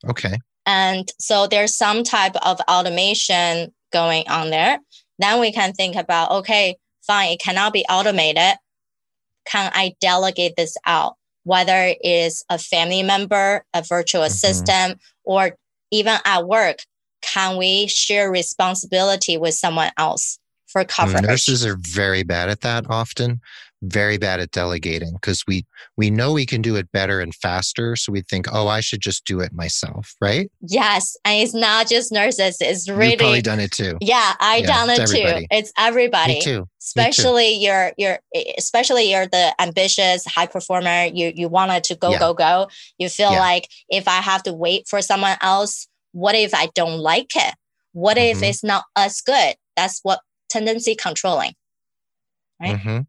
Okay. 0.09 0.37
And 0.65 1.09
so 1.19 1.47
there's 1.47 1.73
some 1.73 2.03
type 2.03 2.35
of 2.45 2.59
automation 2.69 3.73
going 3.93 4.27
on 4.27 4.49
there. 4.49 4.79
Then 5.19 5.39
we 5.39 5.53
can 5.53 5.71
think 5.71 5.95
about 5.95 6.29
okay, 6.31 6.75
fine, 7.03 7.31
it 7.31 7.39
cannot 7.39 7.71
be 7.71 7.85
automated. 7.89 8.57
Can 9.45 9.71
I 9.73 9.95
delegate 10.01 10.57
this 10.57 10.75
out? 10.85 11.15
Whether 11.45 11.77
it 11.85 11.99
is 12.03 12.43
a 12.49 12.57
family 12.57 13.03
member, 13.03 13.63
a 13.73 13.81
virtual 13.83 14.21
mm-hmm. 14.21 14.27
assistant, 14.27 14.99
or 15.23 15.55
even 15.91 16.17
at 16.25 16.45
work, 16.45 16.79
can 17.21 17.57
we 17.57 17.87
share 17.87 18.31
responsibility 18.31 19.37
with 19.37 19.53
someone 19.53 19.91
else 19.97 20.39
for 20.67 20.83
mm, 20.83 20.87
coverage? 20.87 21.23
Nurses 21.23 21.65
are 21.65 21.77
very 21.79 22.23
bad 22.23 22.49
at 22.49 22.61
that 22.61 22.85
often 22.89 23.41
very 23.83 24.17
bad 24.17 24.39
at 24.39 24.51
delegating 24.51 25.13
because 25.13 25.43
we 25.47 25.65
we 25.97 26.09
know 26.09 26.33
we 26.33 26.45
can 26.45 26.61
do 26.61 26.75
it 26.75 26.91
better 26.91 27.19
and 27.19 27.35
faster 27.35 27.95
so 27.95 28.11
we 28.11 28.21
think 28.21 28.47
oh 28.51 28.67
i 28.67 28.79
should 28.79 29.01
just 29.01 29.23
do 29.25 29.39
it 29.39 29.53
myself 29.53 30.15
right 30.19 30.49
yes 30.61 31.15
and 31.23 31.43
it's 31.43 31.53
not 31.53 31.87
just 31.87 32.11
nurses 32.11 32.57
it's 32.59 32.89
really 32.89 33.11
You've 33.11 33.19
probably 33.19 33.41
done 33.41 33.59
it 33.59 33.71
too 33.71 33.97
yeah 34.01 34.33
i 34.39 34.57
yeah, 34.57 34.65
done 34.65 34.89
it 34.89 35.07
too 35.07 35.45
it's 35.51 35.71
everybody 35.77 36.35
Me 36.35 36.41
too. 36.41 36.67
especially 36.81 37.49
Me 37.49 37.55
too. 37.59 37.65
you're 37.65 37.91
you're 37.97 38.19
especially 38.57 39.11
you're 39.11 39.27
the 39.27 39.53
ambitious 39.61 40.25
high 40.25 40.47
performer 40.47 41.05
you 41.13 41.31
you 41.35 41.47
wanted 41.47 41.83
to 41.85 41.95
go 41.95 42.11
yeah. 42.11 42.19
go 42.19 42.33
go 42.33 42.67
you 42.97 43.09
feel 43.09 43.31
yeah. 43.31 43.39
like 43.39 43.69
if 43.89 44.07
i 44.07 44.21
have 44.21 44.41
to 44.43 44.53
wait 44.53 44.87
for 44.87 45.01
someone 45.01 45.37
else 45.41 45.87
what 46.11 46.35
if 46.35 46.53
i 46.53 46.69
don't 46.75 46.99
like 46.99 47.35
it? 47.35 47.53
What 47.93 48.17
mm-hmm. 48.17 48.37
if 48.37 48.43
it's 48.43 48.63
not 48.63 48.83
as 48.95 49.21
good? 49.21 49.55
That's 49.75 49.99
what 50.03 50.19
tendency 50.49 50.95
controlling 50.95 51.53
right? 52.61 52.77
Mm-hmm. 52.77 52.99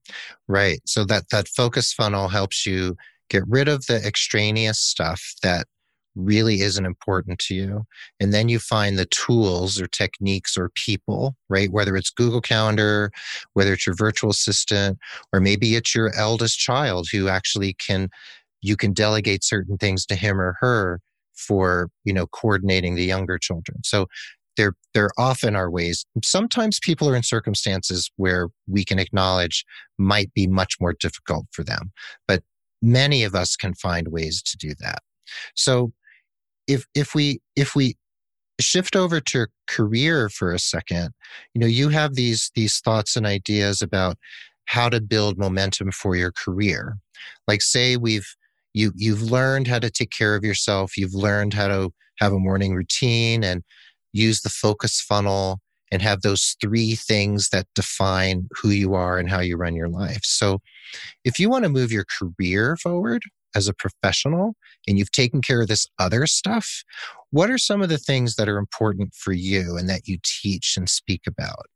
right. 0.46 0.80
So 0.86 1.04
that 1.04 1.30
that 1.30 1.48
focus 1.48 1.92
funnel 1.92 2.28
helps 2.28 2.66
you 2.66 2.96
get 3.30 3.42
rid 3.46 3.68
of 3.68 3.86
the 3.86 4.04
extraneous 4.04 4.78
stuff 4.78 5.34
that 5.42 5.66
really 6.14 6.62
isn't 6.62 6.84
important 6.84 7.38
to 7.38 7.54
you. 7.54 7.84
And 8.18 8.32
then 8.32 8.48
you 8.48 8.58
find 8.58 8.98
the 8.98 9.06
tools 9.06 9.80
or 9.80 9.86
techniques 9.86 10.56
or 10.56 10.70
people 10.74 11.36
right? 11.48 11.70
Whether 11.70 11.96
it's 11.96 12.10
google 12.10 12.40
calendar 12.40 13.10
whether 13.54 13.72
it's 13.72 13.86
your 13.86 13.96
virtual 13.96 14.30
assistant 14.30 14.98
or 15.32 15.40
maybe 15.40 15.76
it's 15.76 15.94
your 15.94 16.14
eldest 16.16 16.58
child 16.58 17.08
who 17.12 17.28
actually 17.28 17.74
can 17.74 18.08
you 18.60 18.76
can 18.76 18.92
delegate 18.92 19.44
certain 19.44 19.78
things 19.78 20.04
to 20.06 20.16
him 20.16 20.40
or 20.40 20.56
her 20.60 21.00
for 21.38 21.90
you 22.04 22.12
know 22.12 22.26
coordinating 22.26 22.94
the 22.94 23.04
younger 23.04 23.38
children. 23.38 23.78
So 23.84 24.06
there 24.56 24.74
there 24.92 25.10
often 25.16 25.54
are 25.54 25.70
ways 25.70 26.04
sometimes 26.22 26.80
people 26.80 27.08
are 27.08 27.16
in 27.16 27.22
circumstances 27.22 28.10
where 28.16 28.48
we 28.66 28.84
can 28.84 28.98
acknowledge 28.98 29.64
might 29.98 30.34
be 30.34 30.48
much 30.48 30.74
more 30.80 30.92
difficult 30.98 31.46
for 31.52 31.62
them 31.62 31.92
but 32.26 32.42
many 32.82 33.22
of 33.22 33.34
us 33.34 33.56
can 33.56 33.74
find 33.74 34.08
ways 34.08 34.42
to 34.42 34.56
do 34.56 34.74
that. 34.80 34.98
So 35.54 35.92
if 36.66 36.86
if 36.94 37.14
we 37.14 37.40
if 37.56 37.74
we 37.74 37.96
shift 38.60 38.96
over 38.96 39.20
to 39.20 39.46
career 39.68 40.28
for 40.28 40.52
a 40.52 40.58
second 40.58 41.10
you 41.54 41.60
know 41.60 41.66
you 41.66 41.88
have 41.90 42.14
these 42.14 42.50
these 42.54 42.80
thoughts 42.80 43.16
and 43.16 43.26
ideas 43.26 43.80
about 43.80 44.16
how 44.66 44.88
to 44.88 45.00
build 45.00 45.38
momentum 45.38 45.90
for 45.90 46.14
your 46.14 46.30
career. 46.30 46.98
Like 47.46 47.62
say 47.62 47.96
we've 47.96 48.34
you 48.78 48.92
you've 48.96 49.22
learned 49.22 49.66
how 49.66 49.78
to 49.78 49.90
take 49.90 50.10
care 50.10 50.34
of 50.34 50.44
yourself 50.44 50.96
you've 50.96 51.14
learned 51.14 51.52
how 51.54 51.68
to 51.68 51.90
have 52.18 52.32
a 52.32 52.38
morning 52.38 52.74
routine 52.74 53.44
and 53.44 53.62
use 54.12 54.40
the 54.40 54.50
focus 54.50 55.00
funnel 55.00 55.60
and 55.90 56.02
have 56.02 56.22
those 56.22 56.56
three 56.60 56.94
things 56.94 57.48
that 57.50 57.66
define 57.74 58.48
who 58.52 58.70
you 58.70 58.94
are 58.94 59.18
and 59.18 59.30
how 59.30 59.40
you 59.40 59.56
run 59.56 59.74
your 59.74 59.88
life. 59.88 60.20
So, 60.22 60.60
if 61.24 61.38
you 61.38 61.50
want 61.50 61.64
to 61.64 61.70
move 61.70 61.92
your 61.92 62.04
career 62.04 62.76
forward 62.76 63.22
as 63.54 63.68
a 63.68 63.74
professional 63.74 64.54
and 64.86 64.98
you've 64.98 65.12
taken 65.12 65.40
care 65.40 65.60
of 65.60 65.68
this 65.68 65.86
other 65.98 66.26
stuff, 66.26 66.82
what 67.30 67.50
are 67.50 67.58
some 67.58 67.82
of 67.82 67.88
the 67.88 67.98
things 67.98 68.36
that 68.36 68.48
are 68.48 68.58
important 68.58 69.14
for 69.14 69.32
you 69.32 69.76
and 69.76 69.88
that 69.88 70.06
you 70.06 70.18
teach 70.22 70.76
and 70.76 70.88
speak 70.88 71.22
about 71.26 71.66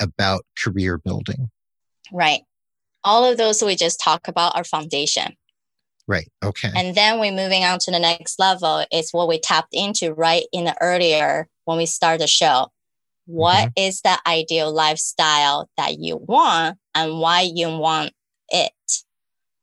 about 0.00 0.42
career 0.62 0.98
building? 0.98 1.48
Right. 2.12 2.42
All 3.04 3.24
of 3.24 3.36
those 3.36 3.62
we 3.62 3.76
just 3.76 4.00
talked 4.00 4.28
about 4.28 4.56
are 4.56 4.64
foundation. 4.64 5.36
Right. 6.08 6.30
Okay. 6.44 6.70
And 6.74 6.94
then 6.94 7.18
we're 7.18 7.32
moving 7.32 7.64
on 7.64 7.78
to 7.80 7.90
the 7.90 7.98
next 7.98 8.38
level 8.38 8.84
is 8.92 9.10
what 9.10 9.28
we 9.28 9.40
tapped 9.40 9.72
into 9.72 10.12
right 10.12 10.44
in 10.52 10.64
the 10.64 10.76
earlier 10.80 11.48
when 11.64 11.78
we 11.78 11.86
start 11.86 12.20
the 12.20 12.28
show. 12.28 12.68
What 13.26 13.70
mm-hmm. 13.70 13.84
is 13.88 14.00
the 14.02 14.16
ideal 14.26 14.72
lifestyle 14.72 15.68
that 15.76 15.98
you 15.98 16.16
want 16.16 16.78
and 16.94 17.18
why 17.18 17.50
you 17.52 17.68
want 17.68 18.12
it? 18.50 18.72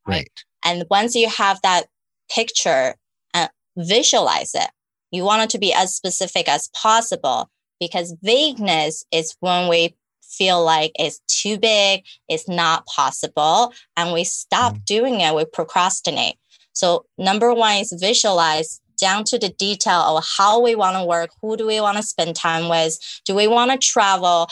Right. 0.06 0.16
right. 0.16 0.30
And 0.64 0.84
once 0.90 1.14
you 1.14 1.30
have 1.30 1.60
that 1.62 1.86
picture 2.30 2.94
and 3.32 3.48
visualize 3.76 4.54
it, 4.54 4.68
you 5.10 5.24
want 5.24 5.42
it 5.42 5.50
to 5.50 5.58
be 5.58 5.72
as 5.72 5.94
specific 5.94 6.46
as 6.48 6.68
possible 6.74 7.48
because 7.80 8.14
vagueness 8.22 9.04
is 9.10 9.34
when 9.40 9.68
we 9.68 9.94
feel 10.36 10.64
like 10.64 10.92
it's 10.98 11.20
too 11.28 11.58
big, 11.58 12.04
it's 12.28 12.48
not 12.48 12.86
possible, 12.86 13.72
and 13.96 14.12
we 14.12 14.24
stop 14.24 14.74
mm. 14.74 14.84
doing 14.84 15.20
it, 15.20 15.34
we 15.34 15.44
procrastinate. 15.44 16.36
So, 16.72 17.06
number 17.18 17.54
one 17.54 17.76
is 17.76 17.96
visualize 17.98 18.80
down 19.00 19.24
to 19.24 19.38
the 19.38 19.48
detail 19.48 20.00
of 20.00 20.24
how 20.36 20.60
we 20.60 20.74
want 20.74 20.96
to 20.96 21.04
work, 21.04 21.30
who 21.42 21.56
do 21.56 21.66
we 21.66 21.80
want 21.80 21.96
to 21.96 22.02
spend 22.02 22.36
time 22.36 22.68
with, 22.68 22.98
do 23.24 23.34
we 23.34 23.46
want 23.46 23.70
to 23.70 23.78
travel, 23.78 24.48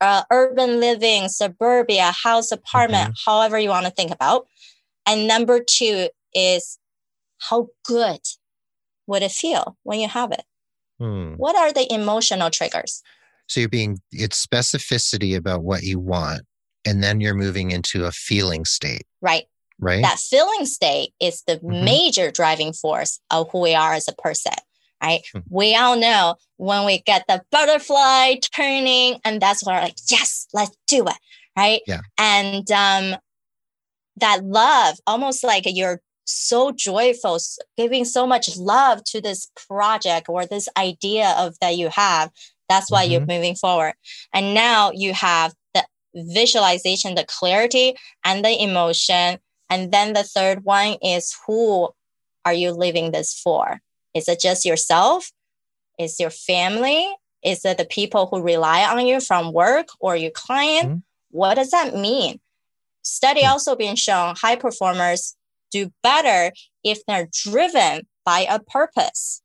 uh, 0.00 0.22
urban 0.30 0.80
living, 0.80 1.28
suburbia, 1.28 2.12
house, 2.22 2.52
apartment, 2.52 3.10
mm-hmm. 3.10 3.30
however 3.30 3.58
you 3.58 3.70
want 3.70 3.86
to 3.86 3.92
think 3.92 4.10
about. 4.10 4.46
And 5.06 5.26
number 5.26 5.60
two 5.60 6.08
is 6.34 6.78
how 7.38 7.68
good 7.84 8.20
would 9.06 9.22
it 9.22 9.32
feel 9.32 9.76
when 9.82 10.00
you 10.00 10.08
have 10.08 10.32
it? 10.32 10.44
Hmm. 10.98 11.34
What 11.34 11.56
are 11.56 11.72
the 11.72 11.92
emotional 11.92 12.50
triggers? 12.50 13.02
So 13.48 13.60
you're 13.60 13.68
being, 13.68 14.00
it's 14.12 14.44
specificity 14.44 15.36
about 15.36 15.62
what 15.62 15.82
you 15.82 15.98
want. 15.98 16.42
And 16.84 17.02
then 17.02 17.20
you're 17.20 17.34
moving 17.34 17.70
into 17.70 18.04
a 18.04 18.12
feeling 18.12 18.64
state. 18.64 19.02
Right. 19.20 19.44
Right. 19.80 20.02
That 20.02 20.18
feeling 20.18 20.66
state 20.66 21.12
is 21.20 21.42
the 21.46 21.56
mm-hmm. 21.56 21.84
major 21.84 22.30
driving 22.30 22.72
force 22.72 23.20
of 23.30 23.48
who 23.50 23.60
we 23.60 23.74
are 23.74 23.94
as 23.94 24.08
a 24.08 24.14
person. 24.14 24.52
Right. 25.02 25.20
Mm-hmm. 25.34 25.48
We 25.48 25.76
all 25.76 25.96
know 25.96 26.34
when 26.56 26.84
we 26.84 26.98
get 27.00 27.24
the 27.28 27.42
butterfly 27.52 28.36
turning, 28.54 29.20
and 29.24 29.40
that's 29.40 29.64
where 29.64 29.76
we're 29.76 29.82
like, 29.82 29.96
yes, 30.10 30.48
let's 30.52 30.76
do 30.88 31.04
it. 31.06 31.14
Right. 31.56 31.82
Yeah. 31.86 32.00
And 32.18 32.68
um, 32.72 33.16
that 34.16 34.44
love, 34.44 34.96
almost 35.06 35.44
like 35.44 35.64
you're 35.66 36.00
so 36.24 36.72
joyful, 36.72 37.38
giving 37.76 38.04
so 38.04 38.26
much 38.26 38.56
love 38.56 39.04
to 39.04 39.20
this 39.20 39.48
project 39.68 40.28
or 40.28 40.44
this 40.44 40.68
idea 40.76 41.34
of 41.38 41.54
that 41.60 41.76
you 41.76 41.88
have 41.90 42.30
that's 42.68 42.90
why 42.90 43.04
mm-hmm. 43.04 43.12
you're 43.12 43.26
moving 43.26 43.54
forward. 43.54 43.94
And 44.32 44.54
now 44.54 44.90
you 44.92 45.12
have 45.14 45.54
the 45.74 45.84
visualization, 46.14 47.14
the 47.14 47.24
clarity, 47.24 47.94
and 48.24 48.44
the 48.44 48.62
emotion. 48.62 49.38
And 49.70 49.92
then 49.92 50.12
the 50.12 50.22
third 50.22 50.64
one 50.64 50.96
is 51.02 51.36
who 51.46 51.90
are 52.44 52.52
you 52.52 52.72
living 52.72 53.10
this 53.12 53.38
for? 53.38 53.80
Is 54.14 54.28
it 54.28 54.40
just 54.40 54.64
yourself? 54.64 55.30
Is 55.98 56.20
your 56.20 56.30
family? 56.30 57.06
Is 57.42 57.64
it 57.64 57.78
the 57.78 57.84
people 57.84 58.26
who 58.26 58.42
rely 58.42 58.84
on 58.84 59.06
you 59.06 59.20
from 59.20 59.52
work 59.52 59.88
or 60.00 60.16
your 60.16 60.30
client? 60.30 60.88
Mm-hmm. 60.88 60.98
What 61.30 61.54
does 61.54 61.70
that 61.70 61.94
mean? 61.94 62.40
Study 63.02 63.42
mm-hmm. 63.42 63.52
also 63.52 63.76
being 63.76 63.96
shown 63.96 64.34
high 64.36 64.56
performers 64.56 65.36
do 65.70 65.92
better 66.02 66.52
if 66.82 67.04
they're 67.06 67.28
driven 67.30 68.06
by 68.24 68.46
a 68.48 68.58
purpose. 68.58 69.42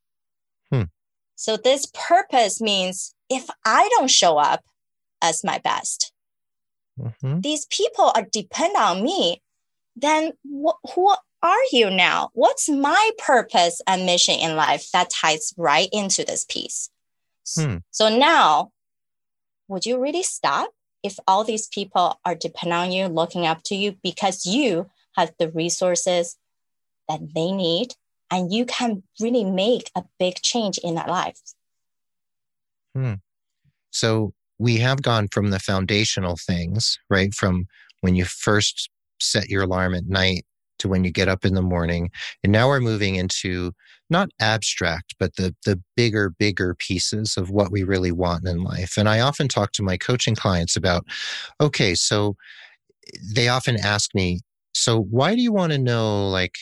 So 1.44 1.58
this 1.58 1.86
purpose 1.94 2.62
means 2.62 3.13
if 3.30 3.50
I 3.66 3.90
don't 3.98 4.10
show 4.10 4.38
up 4.38 4.64
as 5.22 5.44
my 5.44 5.60
best, 5.60 6.12
mm-hmm. 7.00 7.42
these 7.42 7.66
people 7.66 8.12
are 8.16 8.28
depend 8.32 8.76
on 8.76 9.04
me, 9.04 9.42
then 9.96 10.34
wh- 10.46 10.94
who 10.94 11.14
are 11.42 11.64
you 11.72 11.90
now? 11.90 12.30
What's 12.34 12.70
my 12.70 13.12
purpose 13.18 13.82
and 13.88 14.06
mission 14.06 14.36
in 14.36 14.56
life 14.56 14.90
that 14.92 15.10
ties 15.10 15.54
right 15.58 15.90
into 15.92 16.24
this 16.24 16.46
piece? 16.46 16.90
Hmm. 17.56 17.78
So 17.92 18.16
now, 18.16 18.72
would 19.68 19.86
you 19.86 20.00
really 20.00 20.24
stop 20.24 20.72
if 21.04 21.20
all 21.28 21.44
these 21.44 21.68
people 21.68 22.20
are 22.24 22.36
depending 22.36 22.78
on 22.78 22.92
you, 22.92 23.08
looking 23.08 23.46
up 23.46 23.62
to 23.66 23.76
you 23.76 23.98
because 24.02 24.46
you 24.46 24.90
have 25.18 25.34
the 25.38 25.50
resources 25.52 26.38
that 27.10 27.20
they 27.36 27.52
need 27.52 27.96
and 28.32 28.52
you 28.52 28.66
can 28.66 29.04
really 29.20 29.44
make 29.44 29.92
a 29.96 30.04
big 30.18 30.42
change 30.42 30.78
in 30.80 30.96
their 30.96 31.08
lives. 31.08 31.56
Hmm. 32.96 33.14
So 33.92 34.34
we 34.60 34.78
have 34.78 35.02
gone 35.02 35.28
from 35.32 35.50
the 35.50 35.60
foundational 35.60 36.38
things, 36.38 36.98
right? 37.10 37.34
From 37.34 37.66
when 38.02 38.16
you 38.16 38.26
first 38.26 38.90
set 39.20 39.50
your 39.50 39.64
alarm 39.64 39.96
at 39.96 40.06
night 40.06 40.46
to 40.80 40.88
when 40.88 41.04
you 41.04 41.12
get 41.12 41.30
up 41.30 41.46
in 41.46 41.54
the 41.54 41.62
morning. 41.62 42.12
And 42.44 42.52
now 42.52 42.68
we're 42.68 42.80
moving 42.80 43.16
into 43.16 43.72
not 44.10 44.30
abstract, 44.40 45.16
but 45.20 45.36
the, 45.36 45.56
the 45.66 45.82
bigger, 45.96 46.34
bigger 46.38 46.76
pieces 46.76 47.38
of 47.38 47.50
what 47.50 47.72
we 47.72 47.84
really 47.84 48.12
want 48.12 48.48
in 48.48 48.64
life. 48.64 48.98
And 48.98 49.08
I 49.08 49.22
often 49.22 49.48
talk 49.48 49.72
to 49.74 49.84
my 49.84 49.98
coaching 49.98 50.36
clients 50.36 50.76
about, 50.76 51.06
okay, 51.62 51.96
so 51.96 52.36
they 53.34 53.48
often 53.48 53.78
ask 53.84 54.14
me, 54.14 54.42
so 54.74 55.00
why 55.00 55.36
do 55.36 55.42
you 55.42 55.54
want 55.54 55.72
to 55.72 55.78
know 55.78 56.30
like 56.30 56.56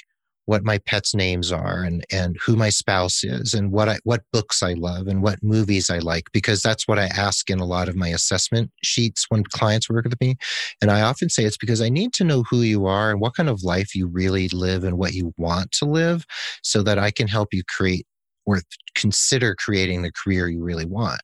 what 0.45 0.63
my 0.63 0.79
pets' 0.79 1.13
names 1.13 1.51
are 1.51 1.83
and, 1.83 2.05
and 2.11 2.37
who 2.43 2.55
my 2.55 2.69
spouse 2.69 3.23
is 3.23 3.53
and 3.53 3.71
what 3.71 3.87
I, 3.87 3.99
what 4.03 4.23
books 4.33 4.63
I 4.63 4.73
love 4.73 5.07
and 5.07 5.21
what 5.21 5.43
movies 5.43 5.89
I 5.89 5.99
like, 5.99 6.25
because 6.33 6.61
that's 6.61 6.87
what 6.87 6.97
I 6.99 7.05
ask 7.05 7.49
in 7.49 7.59
a 7.59 7.65
lot 7.65 7.87
of 7.87 7.95
my 7.95 8.09
assessment 8.09 8.71
sheets 8.83 9.25
when 9.29 9.43
clients 9.43 9.89
work 9.89 10.05
with 10.05 10.19
me. 10.19 10.35
And 10.81 10.89
I 10.89 11.01
often 11.01 11.29
say 11.29 11.45
it's 11.45 11.57
because 11.57 11.81
I 11.81 11.89
need 11.89 12.13
to 12.13 12.23
know 12.23 12.43
who 12.49 12.61
you 12.61 12.85
are 12.87 13.11
and 13.11 13.21
what 13.21 13.35
kind 13.35 13.49
of 13.49 13.63
life 13.63 13.95
you 13.95 14.07
really 14.07 14.49
live 14.49 14.83
and 14.83 14.97
what 14.97 15.13
you 15.13 15.33
want 15.37 15.71
to 15.73 15.85
live 15.85 16.25
so 16.63 16.81
that 16.83 16.97
I 16.97 17.11
can 17.11 17.27
help 17.27 17.49
you 17.53 17.63
create 17.67 18.05
or 18.45 18.61
consider 18.95 19.55
creating 19.55 20.01
the 20.01 20.11
career 20.11 20.49
you 20.49 20.63
really 20.63 20.85
want. 20.85 21.21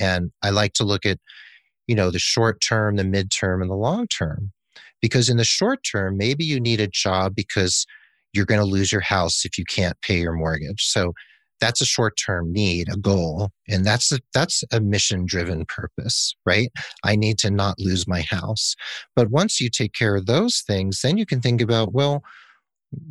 And 0.00 0.32
I 0.42 0.50
like 0.50 0.72
to 0.74 0.84
look 0.84 1.04
at, 1.04 1.18
you 1.86 1.94
know, 1.94 2.10
the 2.10 2.18
short 2.18 2.60
term, 2.66 2.96
the 2.96 3.02
midterm, 3.02 3.60
and 3.60 3.70
the 3.70 3.74
long 3.74 4.06
term. 4.08 4.52
Because 5.02 5.28
in 5.28 5.36
the 5.36 5.44
short 5.44 5.80
term, 5.84 6.16
maybe 6.16 6.44
you 6.44 6.58
need 6.58 6.80
a 6.80 6.88
job 6.88 7.34
because 7.34 7.86
you're 8.36 8.46
going 8.46 8.60
to 8.60 8.66
lose 8.66 8.92
your 8.92 9.00
house 9.00 9.44
if 9.44 9.58
you 9.58 9.64
can't 9.64 10.00
pay 10.02 10.18
your 10.20 10.34
mortgage. 10.34 10.84
So 10.84 11.12
that's 11.60 11.80
a 11.80 11.86
short 11.86 12.18
term 12.18 12.52
need, 12.52 12.88
a 12.92 12.96
goal. 12.96 13.50
And 13.68 13.84
that's 13.84 14.12
a, 14.12 14.20
that's 14.34 14.62
a 14.72 14.80
mission 14.80 15.24
driven 15.26 15.64
purpose, 15.64 16.34
right? 16.44 16.70
I 17.04 17.16
need 17.16 17.38
to 17.38 17.50
not 17.50 17.78
lose 17.78 18.06
my 18.06 18.20
house. 18.20 18.74
But 19.14 19.30
once 19.30 19.60
you 19.60 19.70
take 19.70 19.94
care 19.94 20.16
of 20.16 20.26
those 20.26 20.62
things, 20.66 21.00
then 21.02 21.16
you 21.16 21.26
can 21.26 21.40
think 21.40 21.60
about, 21.60 21.92
well, 21.92 22.22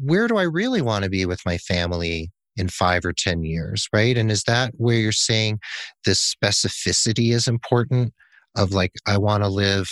where 0.02 0.28
do 0.28 0.38
I 0.38 0.44
really 0.44 0.82
want 0.82 1.04
to 1.04 1.10
be 1.10 1.26
with 1.26 1.42
my 1.46 1.58
family 1.58 2.32
in 2.56 2.70
five 2.70 3.04
or 3.04 3.14
10 3.14 3.44
years, 3.44 3.88
right? 3.92 4.18
And 4.18 4.32
is 4.32 4.44
that 4.44 4.74
where 4.78 4.96
you're 4.96 5.12
saying 5.12 5.60
this 6.06 6.36
specificity 6.36 7.34
is 7.34 7.48
important 7.48 8.14
of 8.56 8.72
like, 8.72 8.94
I 9.06 9.18
want 9.18 9.44
to 9.44 9.50
live 9.50 9.90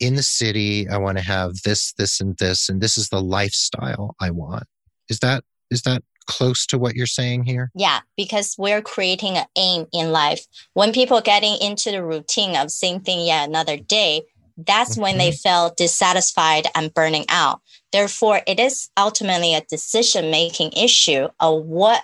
in 0.00 0.14
the 0.14 0.22
city, 0.22 0.88
I 0.88 0.98
want 0.98 1.18
to 1.18 1.24
have 1.24 1.62
this, 1.64 1.92
this, 1.94 2.20
and 2.20 2.36
this, 2.38 2.68
and 2.68 2.80
this 2.80 2.96
is 2.96 3.08
the 3.08 3.20
lifestyle 3.20 4.14
I 4.20 4.30
want. 4.30 4.64
Is 5.08 5.18
that 5.20 5.44
is 5.70 5.82
that 5.82 6.02
close 6.26 6.66
to 6.66 6.78
what 6.78 6.94
you're 6.94 7.06
saying 7.06 7.44
here? 7.44 7.70
Yeah, 7.74 8.00
because 8.16 8.54
we're 8.58 8.82
creating 8.82 9.36
an 9.36 9.46
aim 9.56 9.86
in 9.92 10.12
life. 10.12 10.46
When 10.74 10.92
people 10.92 11.20
getting 11.20 11.56
into 11.60 11.90
the 11.90 12.04
routine 12.04 12.56
of 12.56 12.70
same 12.70 13.00
thing 13.00 13.26
yet 13.26 13.48
another 13.48 13.76
day, 13.76 14.22
that's 14.56 14.92
mm-hmm. 14.92 15.02
when 15.02 15.18
they 15.18 15.30
mm-hmm. 15.30 15.48
feel 15.48 15.74
dissatisfied 15.76 16.66
and 16.74 16.92
burning 16.92 17.24
out. 17.28 17.60
Therefore, 17.92 18.42
it 18.46 18.60
is 18.60 18.90
ultimately 18.96 19.54
a 19.54 19.64
decision 19.68 20.30
making 20.30 20.72
issue 20.72 21.28
of 21.40 21.64
what 21.64 22.02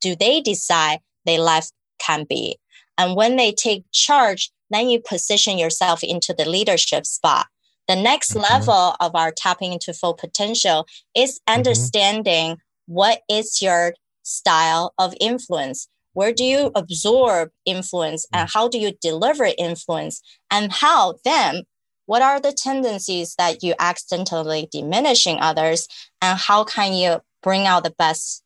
do 0.00 0.16
they 0.16 0.40
decide 0.40 1.00
their 1.24 1.40
life 1.40 1.70
can 1.98 2.24
be. 2.24 2.58
And 2.98 3.16
when 3.16 3.36
they 3.36 3.52
take 3.52 3.84
charge, 3.92 4.50
then 4.72 4.88
you 4.88 5.00
position 5.00 5.58
yourself 5.58 6.02
into 6.02 6.34
the 6.36 6.48
leadership 6.48 7.06
spot. 7.06 7.46
The 7.88 7.96
next 7.96 8.30
mm-hmm. 8.30 8.40
level 8.40 8.96
of 9.00 9.14
our 9.14 9.32
tapping 9.32 9.72
into 9.72 9.92
full 9.92 10.14
potential 10.14 10.86
is 11.14 11.40
mm-hmm. 11.40 11.58
understanding 11.58 12.50
mm-hmm. 12.52 12.94
what 12.94 13.20
is 13.28 13.60
your 13.60 13.94
style 14.22 14.94
of 14.98 15.14
influence. 15.20 15.88
Where 16.14 16.32
do 16.32 16.44
you 16.44 16.70
absorb 16.74 17.50
influence 17.64 18.26
and 18.34 18.46
mm. 18.46 18.52
how 18.52 18.68
do 18.68 18.78
you 18.78 18.92
deliver 19.00 19.48
influence? 19.56 20.20
And 20.50 20.70
how 20.70 21.14
then 21.24 21.64
what 22.04 22.20
are 22.20 22.38
the 22.38 22.52
tendencies 22.52 23.34
that 23.36 23.62
you 23.62 23.74
accidentally 23.78 24.68
diminishing 24.70 25.38
others 25.40 25.88
and 26.20 26.38
how 26.38 26.64
can 26.64 26.92
you 26.92 27.20
bring 27.42 27.66
out 27.66 27.84
the 27.84 27.94
best 27.96 28.42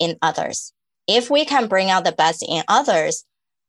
in 0.00 0.16
others 0.22 0.72
if 1.06 1.30
we 1.30 1.44
can 1.44 1.68
bring 1.68 1.90
out 1.90 2.04
the 2.04 2.12
best 2.12 2.44
in 2.46 2.62
others 2.68 3.24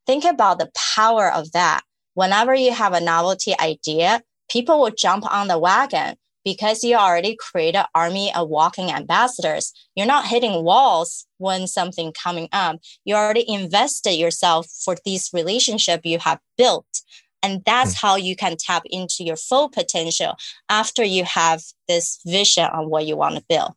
think 0.06 0.26
about 0.26 0.60
the 0.60 0.72
power 0.96 1.32
of 1.32 1.52
that 1.52 1.82
whenever 2.14 2.54
you 2.54 2.72
have 2.72 2.94
a 2.94 3.02
novelty 3.02 3.54
idea 3.60 4.22
people 4.50 4.80
will 4.80 4.92
jump 4.92 5.30
on 5.32 5.48
the 5.48 5.60
wagon 5.60 6.16
because 6.44 6.84
you 6.84 6.96
already 6.96 7.38
create 7.40 7.76
an 7.76 7.86
army 7.94 8.34
of 8.34 8.50
walking 8.50 8.92
ambassadors 8.92 9.74
you're 9.96 10.08
not 10.08 10.28
hitting 10.28 10.64
walls 10.64 11.26
when 11.38 11.68
something 11.68 12.12
coming 12.12 12.50
up 12.52 12.78
you 13.06 13.16
already 13.16 13.50
invested 13.50 14.14
yourself 14.14 14.68
for 14.84 14.96
this 15.06 15.30
relationship 15.34 16.02
you 16.04 16.20
have 16.20 16.40
built 16.58 17.02
and 17.44 17.64
that's 17.66 17.96
mm. 17.96 18.02
how 18.02 18.16
you 18.16 18.36
can 18.36 18.56
tap 18.58 18.84
into 18.86 19.24
your 19.24 19.36
full 19.36 19.70
potential 19.70 20.36
after 20.70 21.04
you 21.04 21.24
have 21.24 21.62
this 21.88 22.20
vision 22.26 22.66
on 22.66 22.90
what 22.90 23.06
you 23.06 23.18
want 23.18 23.36
to 23.36 23.44
build. 23.48 23.74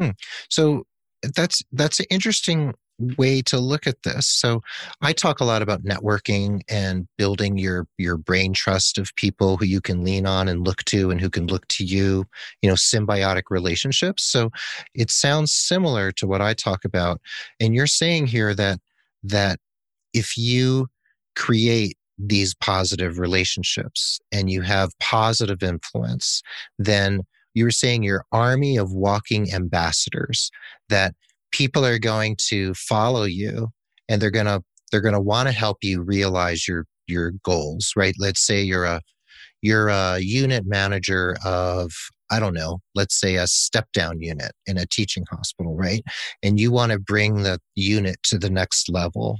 Mm. 0.00 0.14
So 0.48 0.84
that's 1.34 1.62
that's 1.72 2.00
an 2.00 2.06
interesting 2.10 2.74
way 2.98 3.42
to 3.42 3.58
look 3.58 3.86
at 3.86 4.02
this. 4.04 4.26
So 4.28 4.60
I 5.00 5.12
talk 5.12 5.40
a 5.40 5.44
lot 5.44 5.62
about 5.62 5.82
networking 5.82 6.60
and 6.68 7.06
building 7.18 7.58
your 7.58 7.86
your 7.98 8.16
brain 8.16 8.52
trust 8.52 8.98
of 8.98 9.14
people 9.16 9.56
who 9.56 9.64
you 9.64 9.80
can 9.80 10.04
lean 10.04 10.26
on 10.26 10.48
and 10.48 10.66
look 10.66 10.84
to 10.84 11.10
and 11.10 11.20
who 11.20 11.30
can 11.30 11.46
look 11.46 11.66
to 11.68 11.84
you, 11.84 12.24
you 12.60 12.68
know, 12.68 12.76
symbiotic 12.76 13.44
relationships. 13.50 14.22
So 14.24 14.50
it 14.94 15.10
sounds 15.10 15.52
similar 15.52 16.12
to 16.12 16.26
what 16.26 16.40
I 16.40 16.54
talk 16.54 16.84
about. 16.84 17.20
And 17.60 17.74
you're 17.74 17.86
saying 17.86 18.26
here 18.26 18.54
that 18.54 18.78
that 19.24 19.58
if 20.12 20.36
you 20.36 20.88
create 21.36 21.96
these 22.18 22.54
positive 22.54 23.18
relationships 23.18 24.20
and 24.30 24.50
you 24.50 24.62
have 24.62 24.96
positive 25.00 25.62
influence, 25.62 26.42
then 26.78 27.22
you 27.54 27.64
were 27.64 27.70
saying 27.70 28.02
your 28.02 28.24
army 28.32 28.76
of 28.76 28.92
walking 28.92 29.52
ambassadors 29.52 30.50
that 30.88 31.14
people 31.52 31.84
are 31.84 31.98
going 31.98 32.36
to 32.48 32.74
follow 32.74 33.24
you 33.24 33.68
and 34.08 34.20
they're 34.20 34.30
going 34.30 34.46
to 34.46 34.62
they're 34.90 35.00
going 35.00 35.14
to 35.14 35.20
want 35.20 35.48
to 35.48 35.52
help 35.52 35.78
you 35.82 36.02
realize 36.02 36.66
your 36.66 36.86
your 37.06 37.32
goals 37.44 37.92
right? 37.96 38.14
Let's 38.18 38.44
say 38.44 38.62
you're 38.62 38.84
a 38.84 39.00
you're 39.62 39.88
a 39.88 40.18
unit 40.18 40.64
manager 40.66 41.36
of 41.44 41.92
i 42.30 42.40
don't 42.40 42.54
know 42.54 42.80
let's 42.96 43.18
say 43.18 43.36
a 43.36 43.46
step 43.46 43.86
down 43.92 44.20
unit 44.20 44.52
in 44.66 44.76
a 44.76 44.86
teaching 44.86 45.24
hospital 45.30 45.76
right? 45.76 46.02
And 46.42 46.58
you 46.58 46.72
want 46.72 46.92
to 46.92 46.98
bring 46.98 47.42
the 47.42 47.60
unit 47.76 48.16
to 48.24 48.38
the 48.38 48.50
next 48.50 48.90
level. 48.90 49.38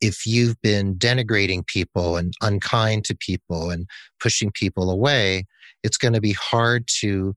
If 0.00 0.26
you've 0.26 0.60
been 0.60 0.96
denigrating 0.96 1.66
people 1.66 2.16
and 2.16 2.34
unkind 2.42 3.04
to 3.06 3.16
people 3.16 3.70
and 3.70 3.86
pushing 4.20 4.50
people 4.52 4.90
away, 4.90 5.46
it's 5.82 5.96
going 5.96 6.12
to 6.12 6.20
be 6.20 6.32
hard 6.32 6.86
to 7.00 7.34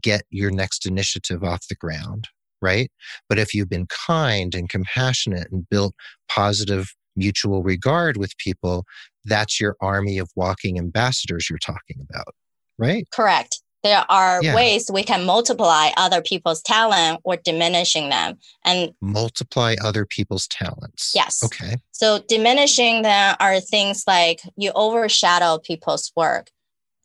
get 0.00 0.22
your 0.30 0.50
next 0.50 0.86
initiative 0.86 1.42
off 1.42 1.66
the 1.68 1.74
ground, 1.74 2.28
right? 2.62 2.90
But 3.28 3.38
if 3.38 3.54
you've 3.54 3.68
been 3.68 3.86
kind 4.06 4.54
and 4.54 4.68
compassionate 4.68 5.48
and 5.50 5.68
built 5.68 5.94
positive 6.28 6.94
mutual 7.14 7.62
regard 7.62 8.16
with 8.16 8.36
people, 8.38 8.84
that's 9.24 9.60
your 9.60 9.76
army 9.80 10.18
of 10.18 10.30
walking 10.36 10.78
ambassadors 10.78 11.48
you're 11.48 11.58
talking 11.58 12.06
about, 12.08 12.34
right? 12.78 13.06
Correct 13.12 13.60
there 13.86 14.04
are 14.08 14.42
yeah. 14.42 14.54
ways 14.54 14.90
we 14.92 15.04
can 15.04 15.24
multiply 15.24 15.90
other 15.96 16.20
people's 16.20 16.60
talent 16.62 17.20
or 17.22 17.36
diminishing 17.36 18.08
them 18.08 18.36
and 18.64 18.92
multiply 19.00 19.76
other 19.82 20.04
people's 20.04 20.48
talents 20.48 21.12
yes 21.14 21.42
okay 21.44 21.76
so 21.92 22.18
diminishing 22.28 23.02
them 23.02 23.36
are 23.38 23.60
things 23.60 24.02
like 24.06 24.40
you 24.56 24.72
overshadow 24.74 25.58
people's 25.58 26.12
work 26.16 26.50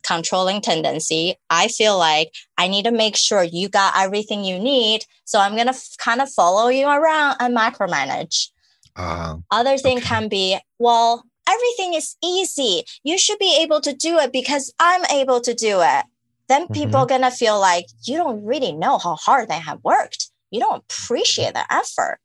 controlling 0.04 0.62
tendency 0.62 1.36
i 1.50 1.68
feel 1.68 1.98
like 1.98 2.34
i 2.58 2.68
need 2.68 2.86
to 2.86 2.92
make 2.92 3.16
sure 3.16 3.44
you 3.44 3.70
got 3.70 3.94
everything 3.98 4.44
you 4.44 4.60
need 4.60 5.06
so 5.26 5.40
i'm 5.40 5.54
going 5.54 5.68
to 5.68 5.74
f- 5.74 5.96
kind 5.98 6.22
of 6.22 6.30
follow 6.32 6.68
you 6.70 6.88
around 6.88 7.36
and 7.40 7.56
micromanage 7.56 8.48
uh, 8.96 9.36
other 9.52 9.78
thing 9.78 9.98
okay. 9.98 10.06
can 10.06 10.28
be 10.28 10.58
well 10.80 11.24
everything 11.48 11.94
is 11.94 12.16
easy 12.24 12.84
you 13.04 13.18
should 13.18 13.40
be 13.40 13.58
able 13.62 13.82
to 13.82 13.94
do 13.94 14.18
it 14.18 14.32
because 14.32 14.74
i'm 14.80 15.06
able 15.06 15.40
to 15.42 15.54
do 15.54 15.80
it 15.82 16.06
then 16.52 16.68
people 16.68 16.88
mm-hmm. 16.88 16.96
are 16.98 17.06
gonna 17.06 17.32
feel 17.32 17.58
like 17.62 17.86
you 18.04 18.18
don't 18.18 18.44
really 18.44 18.74
know 18.74 18.98
how 18.98 19.16
hard 19.16 19.48
they 19.48 19.60
have 19.60 19.80
worked. 19.86 20.32
You 20.52 20.60
don't 20.60 20.84
appreciate 20.84 21.54
the 21.54 21.64
effort. 21.74 22.20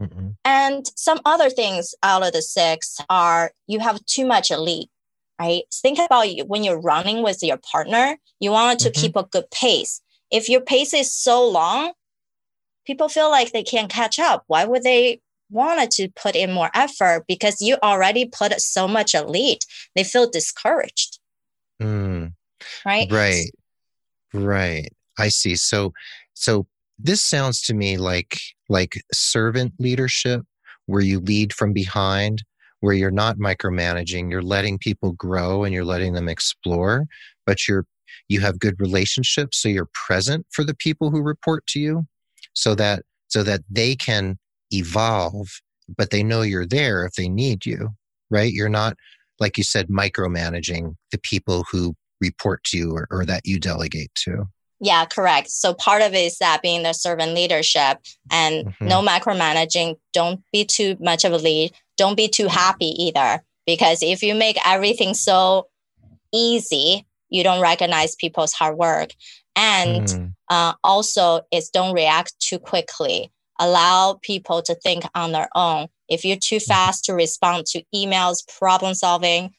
Mm-hmm. 0.00 0.30
And 0.44 0.84
some 0.96 1.20
other 1.24 1.48
things 1.48 1.94
out 2.02 2.26
of 2.26 2.32
the 2.32 2.42
six 2.42 2.98
are 3.08 3.52
you 3.68 3.78
have 3.78 4.04
too 4.06 4.26
much 4.26 4.50
elite, 4.50 4.90
right? 5.42 5.62
Think 5.72 5.98
about 5.98 6.26
when 6.46 6.64
you're 6.64 6.80
running 6.80 7.22
with 7.22 7.42
your 7.42 7.58
partner, 7.58 8.16
you 8.40 8.50
want 8.50 8.80
to 8.80 8.90
mm-hmm. 8.90 9.00
keep 9.00 9.16
a 9.16 9.24
good 9.24 9.50
pace. 9.50 10.00
If 10.30 10.48
your 10.48 10.60
pace 10.60 10.94
is 10.94 11.14
so 11.14 11.48
long, 11.48 11.92
people 12.86 13.08
feel 13.08 13.30
like 13.30 13.52
they 13.52 13.62
can't 13.62 13.90
catch 13.90 14.18
up. 14.18 14.44
Why 14.46 14.64
would 14.64 14.82
they 14.82 15.20
wanted 15.50 15.90
to 15.92 16.08
put 16.10 16.34
in 16.34 16.52
more 16.52 16.70
effort? 16.74 17.24
Because 17.28 17.60
you 17.60 17.76
already 17.82 18.26
put 18.26 18.58
so 18.60 18.88
much 18.88 19.14
elite, 19.14 19.64
they 19.94 20.04
feel 20.04 20.28
discouraged. 20.28 21.18
Mm 21.80 22.32
right 22.84 23.10
right 23.10 23.50
right 24.32 24.92
i 25.18 25.28
see 25.28 25.54
so 25.54 25.92
so 26.34 26.66
this 26.98 27.22
sounds 27.22 27.62
to 27.62 27.74
me 27.74 27.96
like 27.96 28.38
like 28.68 29.00
servant 29.12 29.72
leadership 29.78 30.42
where 30.86 31.00
you 31.00 31.20
lead 31.20 31.52
from 31.52 31.72
behind 31.72 32.42
where 32.82 32.94
you're 32.94 33.10
not 33.10 33.38
micromanaging 33.38 34.30
you're 34.30 34.42
letting 34.42 34.78
people 34.78 35.12
grow 35.12 35.64
and 35.64 35.72
you're 35.72 35.84
letting 35.84 36.12
them 36.12 36.28
explore 36.28 37.06
but 37.46 37.66
you're 37.66 37.86
you 38.28 38.40
have 38.40 38.58
good 38.58 38.78
relationships 38.78 39.60
so 39.60 39.68
you're 39.68 39.88
present 40.06 40.46
for 40.50 40.64
the 40.64 40.74
people 40.74 41.10
who 41.10 41.22
report 41.22 41.66
to 41.66 41.80
you 41.80 42.06
so 42.54 42.74
that 42.74 43.02
so 43.28 43.42
that 43.42 43.62
they 43.70 43.96
can 43.96 44.38
evolve 44.70 45.48
but 45.96 46.10
they 46.10 46.22
know 46.22 46.42
you're 46.42 46.66
there 46.66 47.04
if 47.04 47.14
they 47.14 47.28
need 47.28 47.64
you 47.64 47.90
right 48.30 48.52
you're 48.52 48.68
not 48.68 48.94
like 49.40 49.58
you 49.58 49.64
said 49.64 49.88
micromanaging 49.88 50.94
the 51.10 51.18
people 51.18 51.64
who 51.70 51.94
report 52.22 52.62
to 52.64 52.78
you 52.78 52.92
or, 52.92 53.06
or 53.10 53.26
that 53.26 53.42
you 53.44 53.58
delegate 53.58 54.14
to. 54.14 54.46
Yeah, 54.84 55.04
correct. 55.04 55.48
So 55.48 55.74
part 55.74 56.02
of 56.02 56.12
it 56.12 56.24
is 56.24 56.38
that 56.38 56.60
being 56.60 56.82
the 56.82 56.92
servant 56.92 57.34
leadership 57.34 57.98
and 58.32 58.66
mm-hmm. 58.66 58.88
no 58.88 59.00
micromanaging. 59.00 59.96
Don't 60.12 60.42
be 60.52 60.64
too 60.64 60.96
much 60.98 61.24
of 61.24 61.32
a 61.32 61.38
lead. 61.38 61.70
Don't 61.96 62.16
be 62.16 62.26
too 62.26 62.48
happy 62.48 62.86
either. 63.04 63.44
Because 63.64 64.02
if 64.02 64.24
you 64.24 64.34
make 64.34 64.58
everything 64.66 65.14
so 65.14 65.68
easy, 66.32 67.06
you 67.30 67.44
don't 67.44 67.62
recognize 67.62 68.16
people's 68.16 68.52
hard 68.52 68.76
work. 68.76 69.10
And 69.54 70.08
mm. 70.08 70.32
uh, 70.48 70.72
also, 70.82 71.42
it's 71.52 71.70
don't 71.70 71.94
react 71.94 72.36
too 72.40 72.58
quickly. 72.58 73.30
allow 73.60 74.18
people 74.20 74.62
to 74.62 74.74
think 74.74 75.04
on 75.14 75.30
their 75.30 75.48
own. 75.54 75.86
If 76.08 76.24
you're 76.24 76.36
too 76.36 76.56
mm-hmm. 76.56 76.72
fast 76.72 77.04
to 77.04 77.14
respond 77.14 77.66
to 77.66 77.84
emails, 77.94 78.42
problem 78.58 78.94
solving, 78.94 79.54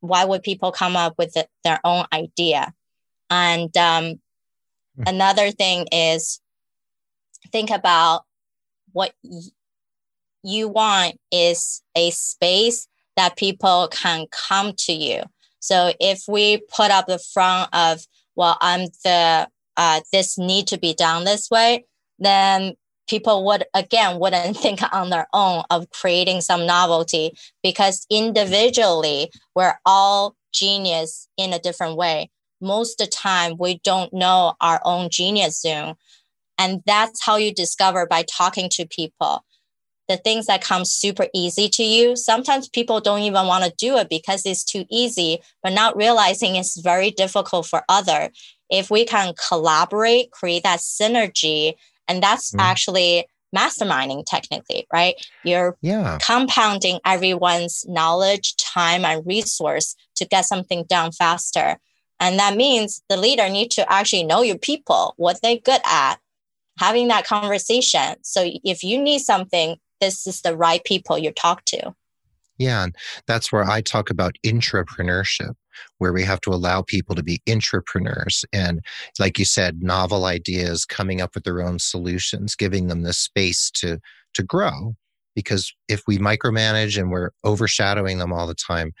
why 0.00 0.26
would 0.26 0.42
people 0.42 0.72
come 0.72 0.94
up 0.94 1.14
with 1.16 1.32
the, 1.32 1.48
their 1.64 1.80
own 1.84 2.04
idea? 2.12 2.74
And 3.30 3.74
um. 3.78 4.20
another 5.06 5.50
thing 5.50 5.86
is 5.92 6.40
think 7.52 7.70
about 7.70 8.22
what 8.92 9.12
y- 9.22 9.40
you 10.42 10.68
want 10.68 11.18
is 11.32 11.82
a 11.96 12.10
space 12.10 12.88
that 13.16 13.36
people 13.36 13.88
can 13.90 14.26
come 14.30 14.72
to 14.76 14.92
you. 14.92 15.22
So 15.58 15.92
if 15.98 16.24
we 16.28 16.58
put 16.76 16.90
up 16.90 17.06
the 17.06 17.18
front 17.18 17.70
of, 17.74 18.06
well, 18.36 18.56
I'm 18.60 18.86
the 19.02 19.48
uh, 19.76 20.00
this 20.12 20.38
need 20.38 20.66
to 20.68 20.78
be 20.78 20.94
done 20.94 21.24
this 21.24 21.50
way, 21.50 21.84
then 22.18 22.74
people 23.08 23.44
would 23.44 23.64
again 23.74 24.18
wouldn't 24.18 24.56
think 24.62 24.80
on 24.92 25.10
their 25.10 25.26
own 25.32 25.62
of 25.70 25.90
creating 25.90 26.40
some 26.40 26.66
novelty 26.66 27.32
because 27.62 28.06
individually 28.10 29.30
we're 29.54 29.78
all 29.84 30.34
genius 30.52 31.28
in 31.36 31.52
a 31.52 31.58
different 31.58 31.96
way 31.96 32.30
most 32.60 33.00
of 33.00 33.06
the 33.06 33.10
time 33.10 33.56
we 33.58 33.80
don't 33.84 34.12
know 34.12 34.54
our 34.60 34.80
own 34.84 35.08
genius 35.10 35.60
zone 35.60 35.94
and 36.58 36.82
that's 36.86 37.24
how 37.24 37.36
you 37.36 37.52
discover 37.52 38.06
by 38.06 38.22
talking 38.22 38.68
to 38.70 38.86
people 38.86 39.44
the 40.08 40.16
things 40.16 40.46
that 40.46 40.62
come 40.62 40.84
super 40.84 41.26
easy 41.34 41.68
to 41.68 41.82
you 41.82 42.16
sometimes 42.16 42.68
people 42.68 43.00
don't 43.00 43.22
even 43.22 43.46
want 43.46 43.64
to 43.64 43.72
do 43.78 43.96
it 43.96 44.08
because 44.08 44.46
it's 44.46 44.64
too 44.64 44.84
easy 44.90 45.38
but 45.62 45.72
not 45.72 45.96
realizing 45.96 46.56
it's 46.56 46.80
very 46.80 47.10
difficult 47.10 47.66
for 47.66 47.82
other 47.88 48.30
if 48.70 48.90
we 48.90 49.04
can 49.04 49.34
collaborate 49.48 50.30
create 50.30 50.62
that 50.62 50.80
synergy 50.80 51.74
and 52.08 52.22
that's 52.22 52.52
mm. 52.52 52.60
actually 52.60 53.26
masterminding 53.54 54.24
technically, 54.26 54.86
right? 54.92 55.14
You're 55.44 55.76
yeah. 55.80 56.18
compounding 56.20 57.00
everyone's 57.04 57.84
knowledge, 57.88 58.56
time, 58.56 59.04
and 59.04 59.26
resource 59.26 59.94
to 60.16 60.24
get 60.24 60.44
something 60.44 60.84
done 60.88 61.12
faster. 61.12 61.78
And 62.18 62.38
that 62.38 62.56
means 62.56 63.02
the 63.08 63.16
leader 63.16 63.48
need 63.48 63.70
to 63.72 63.90
actually 63.92 64.24
know 64.24 64.42
your 64.42 64.58
people, 64.58 65.14
what 65.16 65.38
they're 65.42 65.58
good 65.58 65.80
at, 65.84 66.16
having 66.78 67.08
that 67.08 67.26
conversation. 67.26 68.16
So 68.22 68.50
if 68.64 68.82
you 68.82 69.00
need 69.00 69.20
something, 69.20 69.76
this 70.00 70.26
is 70.26 70.42
the 70.42 70.56
right 70.56 70.82
people 70.84 71.18
you 71.18 71.30
talk 71.32 71.64
to. 71.66 71.94
Yeah, 72.58 72.84
and 72.84 72.96
that's 73.26 73.52
where 73.52 73.64
I 73.64 73.82
talk 73.82 74.08
about 74.08 74.36
intrapreneurship, 74.44 75.54
where 75.98 76.12
we 76.12 76.22
have 76.22 76.40
to 76.42 76.50
allow 76.50 76.82
people 76.82 77.14
to 77.14 77.22
be 77.22 77.42
entrepreneurs 77.48 78.44
And 78.52 78.80
like 79.18 79.38
you 79.38 79.44
said, 79.44 79.82
novel 79.82 80.24
ideas, 80.24 80.84
coming 80.86 81.20
up 81.20 81.34
with 81.34 81.44
their 81.44 81.60
own 81.60 81.78
solutions, 81.78 82.54
giving 82.54 82.86
them 82.86 83.02
the 83.02 83.12
space 83.12 83.70
to, 83.72 83.98
to 84.34 84.42
grow. 84.42 84.96
Because 85.34 85.70
if 85.86 86.02
we 86.06 86.16
micromanage 86.16 86.98
and 86.98 87.10
we're 87.10 87.30
overshadowing 87.44 88.18
them 88.18 88.32
all 88.32 88.46
the 88.46 88.54
time, 88.54 88.92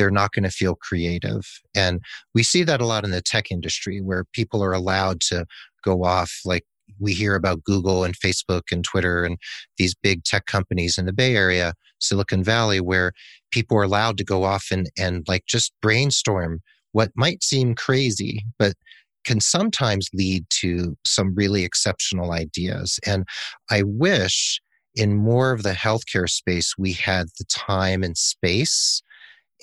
they're 0.00 0.10
not 0.10 0.32
going 0.32 0.44
to 0.44 0.50
feel 0.50 0.74
creative. 0.76 1.46
And 1.74 2.00
we 2.34 2.42
see 2.42 2.62
that 2.62 2.80
a 2.80 2.86
lot 2.86 3.04
in 3.04 3.10
the 3.10 3.20
tech 3.20 3.50
industry 3.50 4.00
where 4.00 4.24
people 4.32 4.64
are 4.64 4.72
allowed 4.72 5.20
to 5.28 5.44
go 5.84 6.04
off 6.04 6.40
like 6.46 6.64
we 6.98 7.12
hear 7.12 7.34
about 7.34 7.64
Google 7.64 8.02
and 8.02 8.18
Facebook 8.18 8.62
and 8.72 8.82
Twitter 8.82 9.24
and 9.24 9.36
these 9.76 9.94
big 9.94 10.24
tech 10.24 10.46
companies 10.46 10.96
in 10.96 11.04
the 11.04 11.12
Bay 11.12 11.36
Area, 11.36 11.74
Silicon 11.98 12.42
Valley, 12.42 12.80
where 12.80 13.12
people 13.50 13.76
are 13.76 13.82
allowed 13.82 14.16
to 14.16 14.24
go 14.24 14.44
off 14.44 14.68
and, 14.72 14.88
and 14.98 15.22
like 15.28 15.44
just 15.46 15.74
brainstorm 15.82 16.60
what 16.92 17.10
might 17.14 17.44
seem 17.44 17.74
crazy, 17.74 18.42
but 18.58 18.72
can 19.24 19.38
sometimes 19.38 20.08
lead 20.14 20.46
to 20.48 20.96
some 21.04 21.34
really 21.34 21.62
exceptional 21.62 22.32
ideas. 22.32 22.98
And 23.06 23.24
I 23.70 23.82
wish 23.84 24.62
in 24.94 25.14
more 25.14 25.52
of 25.52 25.62
the 25.62 25.72
healthcare 25.72 26.28
space 26.28 26.74
we 26.78 26.94
had 26.94 27.26
the 27.38 27.44
time 27.44 28.02
and 28.02 28.16
space 28.16 29.02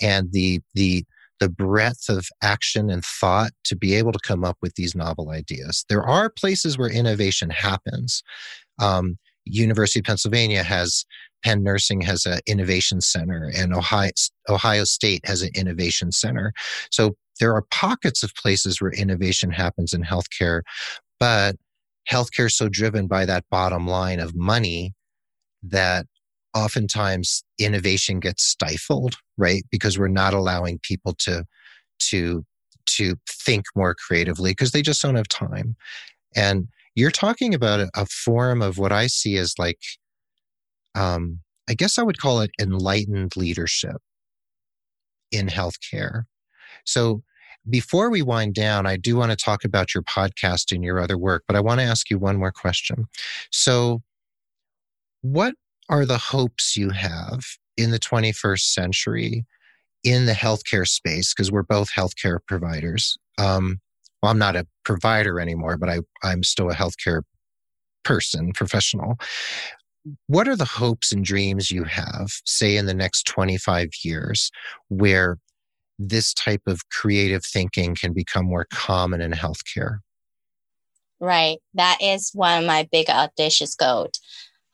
and 0.02 0.32
the 0.32 0.62
the 0.74 1.06
the 1.40 1.50
breadth 1.50 2.10
of 2.10 2.28
action 2.42 2.90
and 2.90 3.06
thought 3.06 3.52
to 3.64 3.76
be 3.76 3.94
able 3.94 4.12
to 4.12 4.20
come 4.24 4.44
up 4.44 4.58
with 4.62 4.74
these 4.74 4.96
novel 4.96 5.30
ideas. 5.30 5.86
There 5.88 6.04
are 6.04 6.32
places 6.32 6.78
where 6.78 6.90
innovation 6.90 7.52
happens. 7.52 8.24
Um, 8.80 9.18
University 9.46 10.00
of 10.00 10.06
Pennsylvania 10.06 10.64
has 10.64 11.06
Penn 11.44 11.64
Nursing 11.64 12.02
has 12.02 12.26
an 12.26 12.40
innovation 12.48 13.02
center, 13.02 13.52
and 13.56 13.74
Ohio 13.74 14.12
Ohio 14.50 14.84
State 14.84 15.26
has 15.26 15.42
an 15.42 15.50
innovation 15.56 16.12
center. 16.12 16.54
So 16.92 17.16
there 17.40 17.54
are 17.54 17.64
pockets 17.72 18.24
of 18.24 18.34
places 18.36 18.82
where 18.82 18.92
innovation 18.92 19.52
happens 19.52 19.94
in 19.94 20.02
healthcare, 20.04 20.62
but 21.20 21.56
healthcare 22.12 22.48
is 22.48 22.58
so 22.58 22.70
driven 22.70 23.08
by 23.08 23.26
that 23.26 23.46
bottom 23.52 23.88
line 23.88 24.20
of 24.20 24.36
money 24.36 24.94
that 25.64 26.06
oftentimes 26.58 27.44
innovation 27.60 28.20
gets 28.20 28.44
stifled 28.44 29.16
right? 29.38 29.64
Because 29.72 29.98
we're 29.98 30.08
not 30.08 30.34
allowing 30.34 30.80
people 30.80 31.14
to 31.20 31.46
to 32.00 32.46
to 32.88 33.16
think 33.30 33.66
more 33.76 33.94
creatively 33.96 34.52
because 34.52 34.72
they 34.72 34.82
just 34.82 35.02
don't 35.02 35.16
have 35.16 35.28
time. 35.28 35.76
And 36.36 36.68
you're 36.96 37.12
talking 37.12 37.54
about 37.54 37.80
a, 37.80 37.90
a 37.96 38.06
form 38.06 38.62
of 38.62 38.78
what 38.78 38.92
i 38.92 39.08
see 39.08 39.38
as 39.38 39.54
like 39.60 39.80
um, 40.96 41.40
i 41.70 41.74
guess 41.74 42.00
i 42.00 42.04
would 42.04 42.20
call 42.20 42.42
it 42.42 42.52
enlightened 42.60 43.36
leadership 43.38 43.98
in 45.32 45.48
healthcare. 45.48 46.24
So 46.86 47.22
before 47.70 48.10
we 48.10 48.22
wind 48.22 48.56
down, 48.56 48.86
I 48.86 48.96
do 48.96 49.18
want 49.18 49.32
to 49.32 49.36
talk 49.36 49.66
about 49.66 49.94
your 49.94 50.04
podcast 50.04 50.72
and 50.72 50.84
your 50.84 51.00
other 51.02 51.18
work, 51.18 51.44
but 51.48 51.58
I 51.58 51.60
want 51.60 51.82
to 51.82 51.86
ask 51.86 52.10
you 52.10 52.18
one 52.18 52.38
more 52.38 52.52
question. 52.52 53.08
So, 53.52 54.02
what 55.22 55.56
are 55.90 56.06
the 56.06 56.18
hopes 56.18 56.76
you 56.76 56.90
have 56.90 57.44
in 57.78 57.92
the 57.92 58.00
21st 58.00 58.62
century 58.62 59.46
in 60.04 60.26
the 60.26 60.34
healthcare 60.34 60.88
space? 60.88 61.34
Because 61.34 61.52
we're 61.52 61.64
both 61.64 61.92
healthcare 61.92 62.40
providers. 62.48 63.18
Um, 63.38 63.80
well, 64.22 64.32
I'm 64.32 64.40
not 64.40 64.56
a 64.56 64.68
provider 64.84 65.40
anymore, 65.40 65.78
but 65.78 65.90
I, 65.90 66.00
I'm 66.24 66.44
still 66.44 66.70
a 66.70 66.76
healthcare 66.76 67.22
person, 68.04 68.52
professional. 68.54 69.18
What 70.28 70.48
are 70.48 70.56
the 70.56 70.66
hopes 70.66 71.12
and 71.12 71.24
dreams 71.24 71.70
you 71.70 71.84
have, 71.84 72.30
say, 72.46 72.78
in 72.78 72.86
the 72.86 72.94
next 72.94 73.28
25 73.28 73.90
years, 74.04 74.52
where 74.88 75.38
this 76.00 76.34
type 76.34 76.62
of 76.68 76.88
creative 76.90 77.44
thinking 77.46 77.96
can 77.96 78.14
become 78.14 78.46
more 78.46 78.68
common 78.72 79.22
in 79.22 79.32
healthcare? 79.32 80.00
Right. 81.20 81.58
That 81.74 81.98
is 82.02 82.32
one 82.34 82.60
of 82.60 82.68
my 82.68 82.88
big 82.92 83.10
audacious 83.10 83.76
goals. 83.76 84.12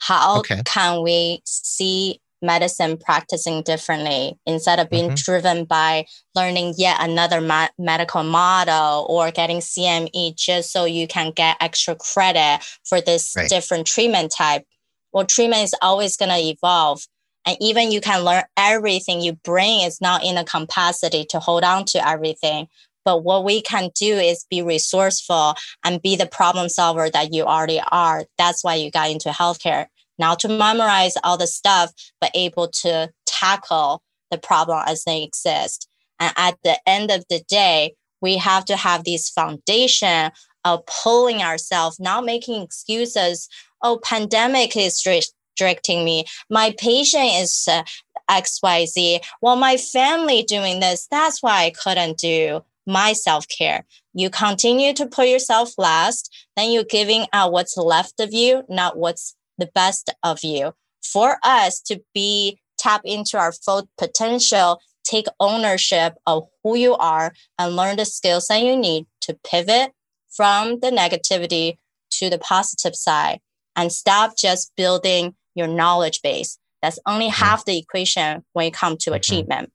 How 0.05 0.39
okay. 0.39 0.61
can 0.65 1.01
we 1.01 1.41
see 1.45 2.19
medicine 2.41 2.97
practicing 2.97 3.61
differently 3.61 4.37
instead 4.45 4.79
of 4.79 4.89
being 4.89 5.11
mm-hmm. 5.11 5.31
driven 5.31 5.63
by 5.63 6.05
learning 6.35 6.73
yet 6.77 6.97
another 6.99 7.39
ma- 7.39 7.69
medical 7.79 8.21
model 8.21 9.05
or 9.07 9.31
getting 9.31 9.59
CME 9.59 10.35
just 10.35 10.73
so 10.73 10.83
you 10.83 11.07
can 11.07 11.31
get 11.31 11.55
extra 11.61 11.95
credit 11.95 12.59
for 12.83 12.99
this 12.99 13.33
right. 13.37 13.47
different 13.47 13.87
treatment 13.87 14.33
type? 14.37 14.65
Well, 15.13 15.25
treatment 15.25 15.63
is 15.63 15.75
always 15.81 16.17
going 16.17 16.31
to 16.31 16.49
evolve. 16.49 17.07
And 17.45 17.55
even 17.61 17.91
you 17.91 18.01
can 18.01 18.25
learn 18.25 18.43
everything, 18.57 19.21
your 19.21 19.35
brain 19.45 19.87
is 19.87 20.01
not 20.01 20.25
in 20.25 20.37
a 20.37 20.43
capacity 20.43 21.23
to 21.29 21.39
hold 21.39 21.63
on 21.63 21.85
to 21.85 22.05
everything. 22.05 22.67
But 23.05 23.23
what 23.23 23.43
we 23.43 23.61
can 23.61 23.89
do 23.95 24.15
is 24.15 24.45
be 24.49 24.61
resourceful 24.61 25.55
and 25.83 26.01
be 26.01 26.15
the 26.15 26.25
problem 26.25 26.69
solver 26.69 27.09
that 27.09 27.33
you 27.33 27.43
already 27.43 27.81
are. 27.91 28.25
That's 28.37 28.63
why 28.63 28.75
you 28.75 28.91
got 28.91 29.09
into 29.09 29.29
healthcare 29.29 29.87
not 30.19 30.39
to 30.39 30.49
memorize 30.49 31.15
all 31.23 31.37
the 31.37 31.47
stuff, 31.47 31.91
but 32.19 32.31
able 32.33 32.67
to 32.67 33.11
tackle 33.25 34.01
the 34.31 34.37
problem 34.37 34.83
as 34.87 35.03
they 35.03 35.23
exist. 35.23 35.87
And 36.19 36.33
at 36.37 36.57
the 36.63 36.77
end 36.87 37.11
of 37.11 37.25
the 37.29 37.41
day, 37.47 37.95
we 38.21 38.37
have 38.37 38.65
to 38.65 38.75
have 38.75 39.03
this 39.03 39.29
foundation 39.29 40.31
of 40.65 40.85
pulling 40.85 41.41
ourselves, 41.41 41.99
not 41.99 42.23
making 42.25 42.61
excuses. 42.61 43.49
Oh, 43.81 43.99
pandemic 44.01 44.77
is 44.77 45.05
restricting 45.05 46.05
me. 46.05 46.25
My 46.49 46.73
patient 46.77 47.29
is 47.35 47.67
uh, 47.69 47.83
XYZ. 48.29 49.19
Well, 49.41 49.57
my 49.57 49.77
family 49.77 50.43
doing 50.43 50.79
this. 50.79 51.07
That's 51.11 51.43
why 51.43 51.65
I 51.65 51.71
couldn't 51.71 52.17
do 52.17 52.63
my 52.85 53.13
self 53.13 53.45
care. 53.47 53.85
You 54.13 54.29
continue 54.29 54.93
to 54.93 55.07
put 55.07 55.27
yourself 55.27 55.73
last, 55.77 56.33
then 56.55 56.71
you're 56.71 56.83
giving 56.83 57.25
out 57.33 57.51
what's 57.51 57.77
left 57.77 58.19
of 58.19 58.33
you, 58.33 58.63
not 58.69 58.97
what's 58.97 59.35
the 59.63 59.71
best 59.73 60.13
of 60.23 60.43
you. 60.43 60.73
For 61.03 61.37
us 61.43 61.79
to 61.81 62.01
be 62.13 62.59
tap 62.77 63.01
into 63.05 63.37
our 63.37 63.51
full 63.51 63.89
potential, 63.97 64.81
take 65.03 65.27
ownership 65.39 66.15
of 66.25 66.47
who 66.63 66.75
you 66.75 66.95
are 66.95 67.33
and 67.57 67.75
learn 67.75 67.97
the 67.97 68.05
skills 68.05 68.47
that 68.47 68.61
you 68.61 68.75
need 68.75 69.05
to 69.21 69.37
pivot 69.45 69.91
from 70.31 70.79
the 70.79 70.89
negativity 70.89 71.77
to 72.11 72.29
the 72.29 72.39
positive 72.39 72.95
side 72.95 73.39
and 73.75 73.91
stop 73.91 74.37
just 74.37 74.71
building 74.75 75.35
your 75.55 75.67
knowledge 75.67 76.21
base. 76.21 76.57
That's 76.81 76.99
only 77.05 77.27
mm-hmm. 77.27 77.43
half 77.43 77.65
the 77.65 77.77
equation 77.77 78.43
when 78.53 78.67
it 78.67 78.73
comes 78.73 79.03
to 79.03 79.11
mm-hmm. 79.11 79.17
achievement. 79.17 79.71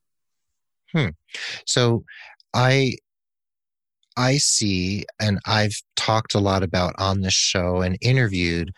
Hmm. 0.93 1.09
So 1.67 2.05
I 2.55 2.97
I 4.17 4.39
see 4.39 5.05
and 5.21 5.39
I've 5.47 5.81
talked 5.97 6.35
a 6.35 6.41
lot 6.41 6.63
about 6.63 6.95
on 6.99 7.21
this 7.21 7.35
show 7.35 7.83
and 7.83 7.97
interviewed 8.01 8.73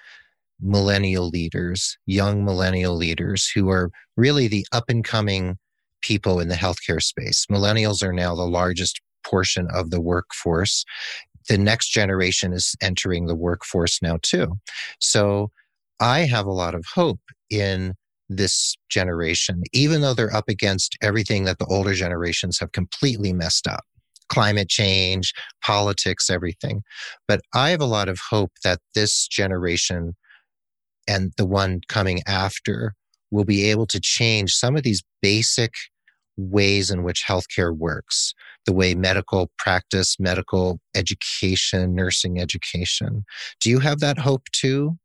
millennial 0.62 1.28
leaders, 1.28 1.96
young 2.06 2.44
millennial 2.44 2.96
leaders 2.96 3.50
who 3.54 3.68
are 3.70 3.90
really 4.16 4.48
the 4.48 4.66
up 4.72 4.84
and 4.88 5.04
coming 5.04 5.56
people 6.02 6.40
in 6.40 6.48
the 6.48 6.54
healthcare 6.54 7.02
space. 7.02 7.46
Millennials 7.50 8.02
are 8.02 8.12
now 8.12 8.34
the 8.34 8.42
largest 8.42 9.00
portion 9.24 9.68
of 9.72 9.90
the 9.90 10.00
workforce. 10.00 10.84
The 11.48 11.58
next 11.58 11.88
generation 11.88 12.52
is 12.52 12.74
entering 12.80 13.26
the 13.26 13.34
workforce 13.34 14.00
now, 14.02 14.18
too. 14.22 14.58
So 14.98 15.50
I 16.00 16.20
have 16.20 16.46
a 16.46 16.52
lot 16.52 16.74
of 16.74 16.84
hope 16.94 17.20
in 17.50 17.94
this 18.28 18.76
generation, 18.88 19.62
even 19.72 20.00
though 20.00 20.14
they're 20.14 20.34
up 20.34 20.48
against 20.48 20.96
everything 21.02 21.44
that 21.44 21.58
the 21.58 21.66
older 21.66 21.94
generations 21.94 22.58
have 22.60 22.72
completely 22.72 23.32
messed 23.32 23.66
up 23.66 23.84
climate 24.30 24.68
change, 24.68 25.34
politics, 25.62 26.30
everything. 26.30 26.82
But 27.28 27.40
I 27.52 27.70
have 27.70 27.80
a 27.80 27.86
lot 27.86 28.08
of 28.08 28.18
hope 28.30 28.52
that 28.64 28.78
this 28.94 29.26
generation 29.26 30.14
and 31.10 31.32
the 31.36 31.44
one 31.44 31.80
coming 31.88 32.20
after 32.26 32.94
will 33.32 33.44
be 33.44 33.68
able 33.70 33.86
to 33.86 34.00
change 34.00 34.54
some 34.54 34.76
of 34.76 34.84
these 34.84 35.02
basic 35.20 35.74
ways 36.36 36.90
in 36.90 37.02
which 37.02 37.24
healthcare 37.26 37.76
works, 37.76 38.32
the 38.64 38.72
way 38.72 38.94
medical 38.94 39.50
practice, 39.58 40.18
medical 40.20 40.80
education, 40.94 41.94
nursing 41.94 42.40
education. 42.40 43.24
Do 43.60 43.70
you 43.70 43.80
have 43.80 43.98
that 44.00 44.18
hope 44.18 44.44
too? 44.52 44.98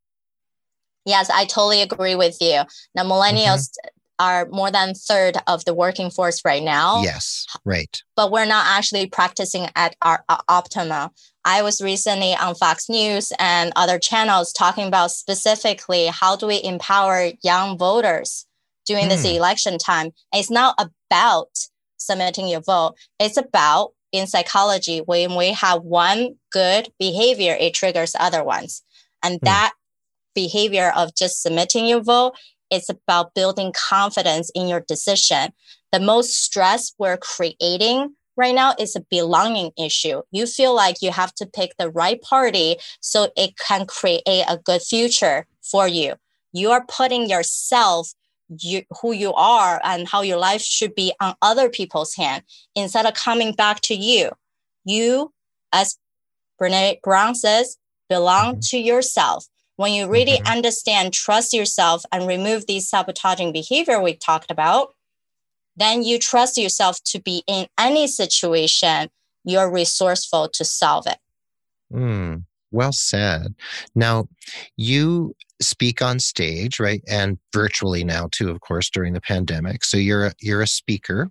Yes, 1.05 1.29
I 1.29 1.45
totally 1.45 1.81
agree 1.81 2.15
with 2.15 2.37
you. 2.39 2.61
Now, 2.95 3.03
millennials 3.03 3.69
mm-hmm. 3.69 3.89
are 4.19 4.47
more 4.51 4.71
than 4.71 4.93
third 4.93 5.37
of 5.47 5.65
the 5.65 5.73
working 5.73 6.09
force 6.09 6.41
right 6.45 6.63
now. 6.63 7.01
Yes, 7.01 7.45
right. 7.65 8.01
But 8.15 8.31
we're 8.31 8.45
not 8.45 8.65
actually 8.67 9.07
practicing 9.07 9.67
at 9.75 9.95
our 10.01 10.23
uh, 10.29 10.37
optimum. 10.47 11.09
I 11.45 11.61
was 11.61 11.79
recently 11.79 12.35
on 12.35 12.55
Fox 12.55 12.89
News 12.89 13.31
and 13.37 13.71
other 13.75 13.99
channels 13.99 14.51
talking 14.51 14.87
about 14.87 15.11
specifically 15.11 16.07
how 16.07 16.35
do 16.35 16.47
we 16.47 16.61
empower 16.63 17.29
young 17.43 17.77
voters 17.77 18.47
during 18.87 19.05
mm. 19.05 19.09
this 19.09 19.21
hmm. 19.21 19.35
election 19.35 19.77
time. 19.77 20.11
it's 20.33 20.49
not 20.49 20.75
about 20.79 21.49
submitting 21.97 22.47
your 22.47 22.61
vote. 22.61 22.95
It's 23.19 23.37
about 23.37 23.93
in 24.11 24.27
psychology 24.27 24.99
when 24.99 25.35
we 25.35 25.51
have 25.53 25.83
one 25.83 26.35
good 26.51 26.89
behavior, 26.99 27.55
it 27.59 27.73
triggers 27.73 28.15
other 28.19 28.43
ones, 28.43 28.81
and 29.23 29.39
mm. 29.39 29.45
that 29.45 29.73
behavior 30.33 30.91
of 30.95 31.15
just 31.15 31.41
submitting 31.41 31.85
your 31.85 32.01
vote, 32.01 32.33
it's 32.71 32.89
about 32.89 33.33
building 33.35 33.71
confidence 33.71 34.51
in 34.55 34.67
your 34.67 34.81
decision. 34.81 35.51
The 35.91 35.99
most 35.99 36.43
stress 36.43 36.93
we're 36.97 37.17
creating 37.17 38.15
right 38.35 38.55
now 38.55 38.75
is 38.79 38.95
a 38.95 39.05
belonging 39.09 39.71
issue. 39.77 40.21
You 40.31 40.45
feel 40.45 40.75
like 40.75 41.01
you 41.01 41.11
have 41.11 41.33
to 41.35 41.45
pick 41.45 41.75
the 41.77 41.89
right 41.89 42.21
party 42.21 42.77
so 43.01 43.29
it 43.35 43.57
can 43.57 43.85
create 43.85 44.23
a 44.27 44.59
good 44.63 44.81
future 44.81 45.45
for 45.61 45.87
you. 45.87 46.15
You 46.53 46.71
are 46.71 46.85
putting 46.87 47.29
yourself, 47.29 48.13
you, 48.59 48.83
who 49.01 49.11
you 49.11 49.33
are, 49.33 49.81
and 49.83 50.07
how 50.07 50.21
your 50.21 50.37
life 50.37 50.61
should 50.61 50.95
be 50.95 51.13
on 51.19 51.35
other 51.41 51.69
people's 51.69 52.15
hand 52.15 52.43
instead 52.75 53.05
of 53.05 53.13
coming 53.13 53.53
back 53.53 53.81
to 53.81 53.95
you. 53.95 54.31
You, 54.85 55.33
as 55.73 55.97
Brene 56.61 57.01
Brown 57.01 57.35
says, 57.35 57.77
belong 58.09 58.53
mm-hmm. 58.53 58.59
to 58.69 58.77
yourself. 58.77 59.47
When 59.77 59.91
you 59.91 60.07
really 60.07 60.37
mm-hmm. 60.37 60.47
understand, 60.47 61.13
trust 61.13 61.53
yourself, 61.53 62.03
and 62.11 62.27
remove 62.27 62.65
these 62.65 62.87
sabotaging 62.87 63.51
behavior 63.51 64.01
we 64.01 64.15
talked 64.15 64.51
about, 64.51 64.93
then 65.75 66.03
you 66.03 66.19
trust 66.19 66.57
yourself 66.57 66.99
to 67.05 67.19
be 67.19 67.43
in 67.47 67.67
any 67.79 68.07
situation. 68.07 69.09
You're 69.43 69.71
resourceful 69.71 70.49
to 70.53 70.65
solve 70.65 71.05
it. 71.07 71.17
Mm, 71.93 72.43
well 72.71 72.91
said. 72.91 73.55
Now, 73.93 74.27
you 74.77 75.35
speak 75.61 76.01
on 76.01 76.19
stage, 76.19 76.79
right, 76.79 77.01
and 77.07 77.37
virtually 77.53 78.03
now 78.03 78.27
too, 78.31 78.49
of 78.49 78.59
course, 78.61 78.89
during 78.89 79.13
the 79.13 79.21
pandemic. 79.21 79.83
So 79.85 79.97
you're 79.97 80.27
a, 80.27 80.33
you're 80.41 80.61
a 80.61 80.67
speaker, 80.67 81.29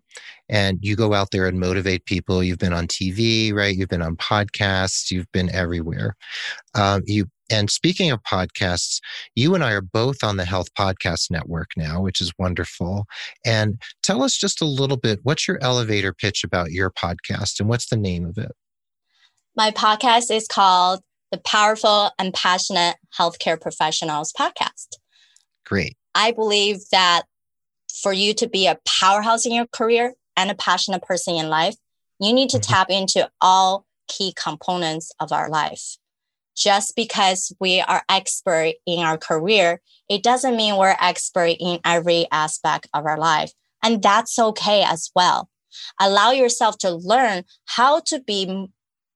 and 0.49 0.79
you 0.81 0.97
go 0.97 1.13
out 1.13 1.31
there 1.31 1.47
and 1.47 1.59
motivate 1.59 2.07
people. 2.07 2.43
You've 2.43 2.59
been 2.59 2.73
on 2.73 2.87
TV, 2.87 3.53
right? 3.53 3.77
You've 3.77 3.89
been 3.89 4.03
on 4.03 4.17
podcasts. 4.17 5.11
You've 5.11 5.31
been 5.33 5.51
everywhere. 5.51 6.17
Um, 6.75 7.03
you 7.07 7.27
and 7.51 7.71
speaking 7.71 8.11
of 8.11 8.23
podcasts, 8.23 9.01
you 9.35 9.55
and 9.55 9.63
I 9.63 9.73
are 9.73 9.83
both 9.83 10.25
on 10.25 10.37
the 10.37 10.45
Health 10.45 10.73
Podcast 10.75 11.31
Network 11.31 11.71
now, 11.77 12.01
which 12.01 12.21
is 12.21 12.33
wonderful. 12.39 13.07
And 13.45 13.81
tell 14.03 14.23
us 14.23 14.37
just 14.37 14.63
a 14.63 14.67
little 14.67 14.97
bit 14.97 15.21
what's 15.23 15.47
your 15.47 15.59
elevator 15.63 16.13
pitch 16.13 16.45
about 16.45 16.73
your 16.73 16.91
podcast 16.91 17.61
and 17.61 17.69
what's 17.69 17.89
the 17.89 17.97
name 17.97 18.25
of 18.25 18.39
it? 18.39 18.53
My 19.57 19.71
podcast 19.71 20.35
is 20.35 20.47
called 20.47 21.01
the 21.31 21.39
Powerful 21.39 22.11
and 22.19 22.33
Passionate 22.33 22.97
Healthcare 23.19 23.61
Professionals 23.61 24.33
Podcast. 24.33 24.97
Great. 25.67 25.97
I 26.15 26.33
believe 26.33 26.79
that 26.93 27.23
for 28.03 28.13
you 28.13 28.35
to 28.35 28.49
be 28.49 28.67
a 28.67 28.79
powerhouse 28.87 29.47
in 29.47 29.53
your 29.53 29.67
career 29.67 30.15
and 30.37 30.51
a 30.51 30.55
passionate 30.55 31.03
person 31.03 31.37
in 31.37 31.49
life, 31.49 31.77
you 32.21 32.33
need 32.33 32.51
to 32.51 32.59
mm-hmm. 32.59 32.73
tap 32.73 32.91
into 32.91 33.31
all 33.41 33.87
key 34.09 34.35
components 34.37 35.13
of 35.21 35.33
our 35.33 35.49
life 35.49 35.97
just 36.57 36.95
because 36.97 37.53
we 37.61 37.81
are 37.81 38.03
expert 38.09 38.75
in 38.87 39.01
our 39.01 39.19
career, 39.19 39.81
it 40.09 40.23
doesn't 40.23 40.57
mean 40.57 40.77
we're 40.77 40.97
expert 41.01 41.57
in 41.59 41.81
every 41.85 42.27
aspect 42.31 42.89
of 42.95 43.07
our 43.07 43.19
life. 43.19 43.53
And 43.83 44.03
that's 44.03 44.39
okay 44.39 44.83
as 44.83 45.11
well. 45.15 45.49
Allow 46.01 46.31
yourself 46.31 46.79
to 46.79 46.91
learn 46.91 47.45
how 47.67 48.01
to 48.07 48.21
be 48.21 48.69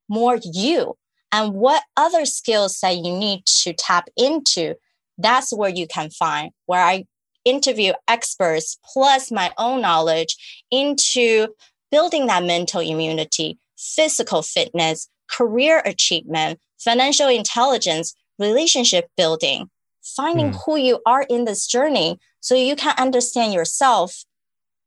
more 0.08 0.38
you 0.42 0.96
and 1.32 1.54
what 1.54 1.82
other 1.96 2.24
skills 2.24 2.78
that 2.80 2.96
you 2.96 3.16
need 3.16 3.44
to 3.46 3.72
tap 3.72 4.08
into. 4.16 4.74
That's 5.16 5.52
where 5.52 5.70
you 5.70 5.86
can 5.86 6.10
find 6.10 6.50
where 6.66 6.82
I 6.82 7.04
interview 7.44 7.92
experts 8.06 8.78
plus 8.92 9.30
my 9.30 9.52
own 9.58 9.80
knowledge 9.80 10.36
into 10.70 11.48
building 11.90 12.26
that 12.26 12.44
mental 12.44 12.80
immunity, 12.80 13.58
physical 13.76 14.42
fitness, 14.42 15.08
career 15.30 15.82
achievement, 15.84 16.58
financial 16.78 17.28
intelligence, 17.28 18.14
relationship 18.38 19.08
building, 19.16 19.70
finding 20.02 20.52
mm. 20.52 20.58
who 20.64 20.76
you 20.76 21.00
are 21.06 21.22
in 21.28 21.44
this 21.44 21.66
journey 21.66 22.18
so 22.40 22.54
you 22.54 22.76
can 22.76 22.94
understand 22.98 23.52
yourself 23.52 24.24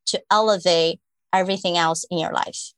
to 0.08 0.22
elevate 0.32 1.00
everything 1.34 1.78
else 1.78 2.06
in 2.10 2.18
your 2.18 2.34
life. 2.34 2.74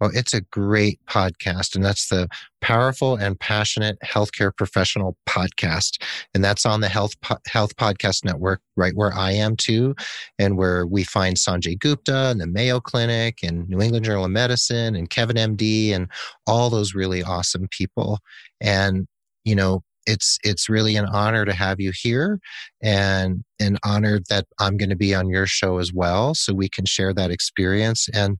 Well, 0.00 0.10
it's 0.12 0.34
a 0.34 0.42
great 0.42 1.00
podcast, 1.08 1.74
and 1.74 1.84
that's 1.84 2.08
the 2.08 2.28
Powerful 2.60 3.16
and 3.16 3.38
Passionate 3.38 3.96
Healthcare 4.04 4.54
Professional 4.54 5.16
Podcast. 5.26 6.02
And 6.34 6.44
that's 6.44 6.66
on 6.66 6.80
the 6.80 6.88
Health, 6.88 7.14
Health 7.46 7.76
Podcast 7.76 8.24
Network, 8.24 8.60
right 8.76 8.94
where 8.94 9.14
I 9.14 9.32
am 9.32 9.56
too, 9.56 9.94
and 10.38 10.58
where 10.58 10.86
we 10.86 11.04
find 11.04 11.36
Sanjay 11.36 11.78
Gupta 11.78 12.28
and 12.28 12.40
the 12.40 12.46
Mayo 12.46 12.80
Clinic 12.80 13.38
and 13.42 13.68
New 13.68 13.80
England 13.80 14.04
Journal 14.04 14.24
of 14.24 14.30
Medicine 14.30 14.96
and 14.96 15.08
Kevin 15.08 15.36
MD 15.36 15.92
and 15.92 16.08
all 16.46 16.68
those 16.68 16.94
really 16.94 17.22
awesome 17.22 17.68
people. 17.70 18.18
And, 18.60 19.06
you 19.44 19.54
know, 19.54 19.82
it's 20.06 20.38
it's 20.44 20.68
really 20.68 20.96
an 20.96 21.06
honor 21.06 21.44
to 21.44 21.52
have 21.52 21.80
you 21.80 21.92
here 21.92 22.38
and 22.82 23.42
an 23.58 23.76
honor 23.84 24.20
that 24.28 24.46
I'm 24.60 24.76
going 24.76 24.90
to 24.90 24.96
be 24.96 25.14
on 25.14 25.28
your 25.28 25.46
show 25.46 25.78
as 25.78 25.92
well 25.92 26.34
so 26.34 26.54
we 26.54 26.68
can 26.68 26.84
share 26.84 27.12
that 27.14 27.30
experience 27.30 28.08
and 28.14 28.38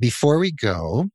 before 0.00 0.38
we 0.38 0.52
go, 0.52 1.06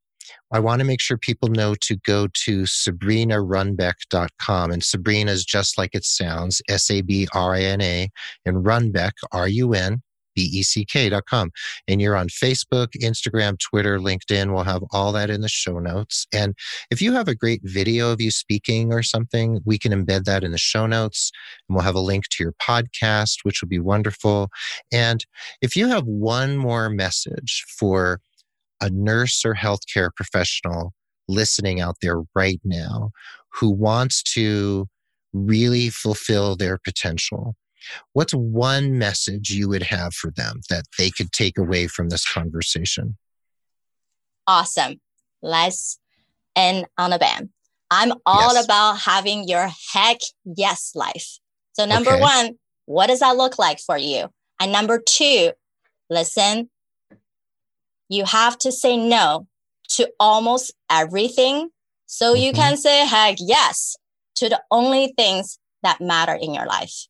I 0.51 0.59
want 0.59 0.79
to 0.79 0.85
make 0.85 1.01
sure 1.01 1.17
people 1.17 1.49
know 1.49 1.75
to 1.81 1.97
go 1.97 2.27
to 2.45 2.63
sabrinarunbeck.com. 2.63 4.71
And 4.71 4.83
Sabrina 4.83 5.31
is 5.31 5.45
just 5.45 5.77
like 5.77 5.91
it 5.93 6.05
sounds 6.05 6.61
S 6.69 6.89
A 6.89 7.01
B 7.01 7.27
R 7.33 7.55
I 7.55 7.61
N 7.61 7.81
A, 7.81 8.09
and 8.45 8.65
Runbeck, 8.65 9.11
R 9.31 9.47
U 9.47 9.73
N 9.73 10.01
B 10.35 10.49
E 10.53 10.63
C 10.63 10.85
K.com. 10.85 11.51
And 11.87 12.01
you're 12.01 12.15
on 12.15 12.27
Facebook, 12.27 12.87
Instagram, 13.01 13.57
Twitter, 13.59 13.99
LinkedIn. 13.99 14.53
We'll 14.53 14.63
have 14.63 14.83
all 14.91 15.11
that 15.13 15.29
in 15.29 15.41
the 15.41 15.49
show 15.49 15.79
notes. 15.79 16.27
And 16.33 16.53
if 16.91 17.01
you 17.01 17.13
have 17.13 17.27
a 17.27 17.35
great 17.35 17.61
video 17.63 18.11
of 18.11 18.21
you 18.21 18.31
speaking 18.31 18.93
or 18.93 19.01
something, 19.01 19.61
we 19.65 19.79
can 19.79 19.91
embed 19.91 20.25
that 20.25 20.43
in 20.43 20.51
the 20.51 20.57
show 20.57 20.85
notes. 20.85 21.31
And 21.67 21.75
we'll 21.75 21.85
have 21.85 21.95
a 21.95 21.99
link 21.99 22.25
to 22.31 22.43
your 22.43 22.53
podcast, 22.61 23.37
which 23.43 23.61
will 23.61 23.69
be 23.69 23.79
wonderful. 23.79 24.49
And 24.91 25.25
if 25.61 25.75
you 25.75 25.87
have 25.87 26.05
one 26.05 26.57
more 26.57 26.89
message 26.89 27.63
for 27.67 28.19
a 28.81 28.89
nurse 28.89 29.43
or 29.45 29.55
healthcare 29.55 30.09
professional 30.15 30.93
listening 31.27 31.81
out 31.81 31.97
there 32.01 32.21
right 32.35 32.59
now 32.63 33.11
who 33.53 33.69
wants 33.69 34.21
to 34.21 34.87
really 35.33 35.89
fulfill 35.89 36.55
their 36.55 36.77
potential, 36.77 37.55
what's 38.13 38.33
one 38.33 38.97
message 38.97 39.49
you 39.49 39.69
would 39.69 39.83
have 39.83 40.13
for 40.13 40.31
them 40.31 40.61
that 40.69 40.83
they 40.97 41.09
could 41.09 41.31
take 41.31 41.57
away 41.57 41.87
from 41.87 42.09
this 42.09 42.29
conversation? 42.29 43.17
Awesome. 44.47 44.99
Let's 45.41 45.99
end 46.55 46.85
on 46.97 47.13
a 47.13 47.19
bam. 47.19 47.51
I'm 47.91 48.13
all 48.25 48.53
yes. 48.53 48.65
about 48.65 48.99
having 48.99 49.47
your 49.47 49.69
heck 49.93 50.17
yes 50.43 50.91
life. 50.95 51.39
So, 51.73 51.85
number 51.85 52.11
okay. 52.11 52.21
one, 52.21 52.49
what 52.85 53.07
does 53.07 53.19
that 53.19 53.37
look 53.37 53.59
like 53.59 53.79
for 53.79 53.97
you? 53.97 54.29
And 54.59 54.71
number 54.71 55.01
two, 55.05 55.51
listen 56.09 56.69
you 58.09 58.25
have 58.25 58.57
to 58.59 58.71
say 58.71 58.97
no 58.97 59.47
to 59.89 60.09
almost 60.19 60.73
everything 60.89 61.69
so 62.05 62.33
mm-hmm. 62.33 62.43
you 62.43 62.53
can 62.53 62.77
say 62.77 63.05
heck 63.05 63.37
yes 63.39 63.95
to 64.35 64.49
the 64.49 64.61
only 64.71 65.13
things 65.17 65.59
that 65.83 66.01
matter 66.01 66.33
in 66.33 66.53
your 66.53 66.65
life. 66.65 67.07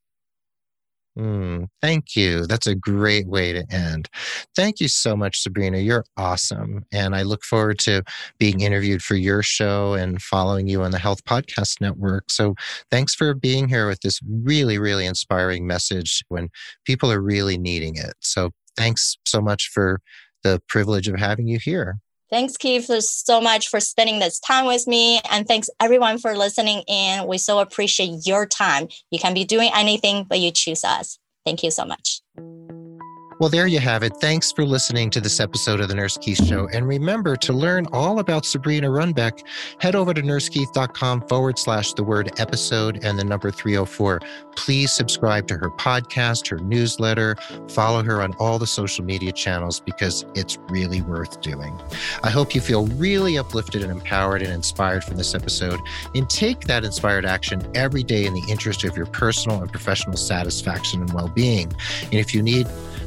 Mm, 1.18 1.70
thank 1.82 2.18
you. 2.18 2.46
That's 2.46 2.68
a 2.68 2.76
great 2.76 3.26
way 3.26 3.54
to 3.54 3.66
end. 3.72 4.10
Thank 4.54 4.82
you 4.82 4.90
so 4.90 5.16
much, 5.16 5.42
Sabrina. 5.42 5.78
You're 5.78 6.04
awesome. 6.18 6.86
And 6.92 7.16
I 7.16 7.22
look 7.22 7.44
forward 7.46 7.80
to 7.80 8.04
being 8.38 8.60
interviewed 8.60 9.02
for 9.02 9.16
your 9.16 9.42
show 9.42 9.94
and 9.94 10.22
following 10.22 10.68
you 10.68 10.82
on 10.82 10.92
the 10.92 11.00
Health 11.00 11.24
Podcast 11.24 11.80
Network. 11.80 12.30
So 12.30 12.56
thanks 12.92 13.16
for 13.16 13.34
being 13.34 13.70
here 13.70 13.88
with 13.88 14.02
this 14.02 14.20
really, 14.28 14.78
really 14.78 15.06
inspiring 15.06 15.66
message 15.66 16.22
when 16.28 16.50
people 16.84 17.10
are 17.10 17.22
really 17.22 17.58
needing 17.58 17.96
it. 17.96 18.16
So 18.20 18.52
thanks 18.76 19.16
so 19.26 19.40
much 19.40 19.70
for 19.70 20.02
the 20.46 20.62
privilege 20.70 21.08
of 21.08 21.20
having 21.20 21.48
you 21.48 21.60
here. 21.60 21.98
Thanks, 22.30 22.58
Keith, 22.58 22.86
so 22.86 23.40
much 23.42 23.68
for 23.68 23.80
spending 23.80 24.20
this 24.20 24.40
time 24.40 24.66
with 24.66 24.88
me. 24.88 25.22
And 25.30 25.48
thanks 25.48 25.70
everyone 25.80 26.18
for 26.18 26.36
listening 26.36 26.84
in. 26.88 27.28
We 27.28 27.38
so 27.38 27.60
appreciate 27.60 28.26
your 28.26 28.46
time. 28.46 28.88
You 29.12 29.20
can 29.20 29.34
be 29.34 29.44
doing 29.44 29.70
anything, 29.76 30.24
but 30.24 30.40
you 30.40 30.52
choose 30.52 30.84
us. 30.84 31.20
Thank 31.46 31.64
you 31.64 31.72
so 31.72 31.86
much. 31.86 32.22
Well, 33.38 33.50
there 33.50 33.68
you 33.68 33.80
have 33.80 34.02
it. 34.02 34.14
Thanks 34.22 34.54
for 34.54 34.64
listening 34.64 35.10
to 35.10 35.20
this 35.20 35.42
episode 35.42 35.82
of 35.82 35.90
The 35.90 35.96
Nurse 35.96 36.18
Keith 36.18 36.42
Show. 36.46 36.70
And 36.70 36.88
remember 36.88 37.36
to 37.36 37.52
learn 37.52 37.86
all 37.92 38.20
about 38.20 38.46
Sabrina 38.46 38.88
Runbeck, 38.88 39.44
head 39.78 39.94
over 39.94 40.14
to 40.14 40.22
nursekeith.com 40.22 41.28
forward 41.28 41.60
slash 41.60 41.92
the 41.94 42.04
word 42.04 42.32
episode 42.40 43.04
and 43.04 43.20
the 43.20 43.26
number 43.26 43.52
304. 43.52 44.22
Please 44.56 44.94
subscribe 44.94 45.50
to 45.50 45.58
her 45.58 45.70
podcast, 45.70 46.48
her 46.48 46.60
newsletter, 46.60 47.36
follow 47.68 48.02
her 48.04 48.22
on 48.22 48.34
all 48.40 48.58
the 48.58 48.66
social 48.66 49.04
media 49.04 49.34
channels 49.34 49.82
because 49.82 50.26
it's 50.34 50.58
really 50.70 51.02
worth 51.02 51.42
doing. 51.42 51.78
I 52.24 52.30
hope 52.30 52.56
you 52.56 52.62
feel 52.62 52.88
really 52.88 53.38
uplifted 53.38 53.84
and 53.84 53.92
empowered 53.92 54.44
and 54.44 54.54
inspired 54.54 55.04
from 55.04 55.18
this 55.18 55.36
episode 55.36 55.82
and 56.16 56.30
take 56.30 56.62
that 56.68 56.86
inspired 56.86 57.26
action 57.26 57.70
every 57.76 58.04
day 58.04 58.26
in 58.26 58.34
the 58.34 58.44
interest 58.50 58.86
of 58.86 58.96
your 58.96 59.08
personal 59.08 59.62
and 59.62 59.70
professional 59.70 60.16
satisfaction 60.16 61.02
and 61.02 61.12
well 61.12 61.28
being. 61.28 61.74
And 62.04 62.14
if 62.14 62.34
you 62.34 62.42
need 62.42 62.66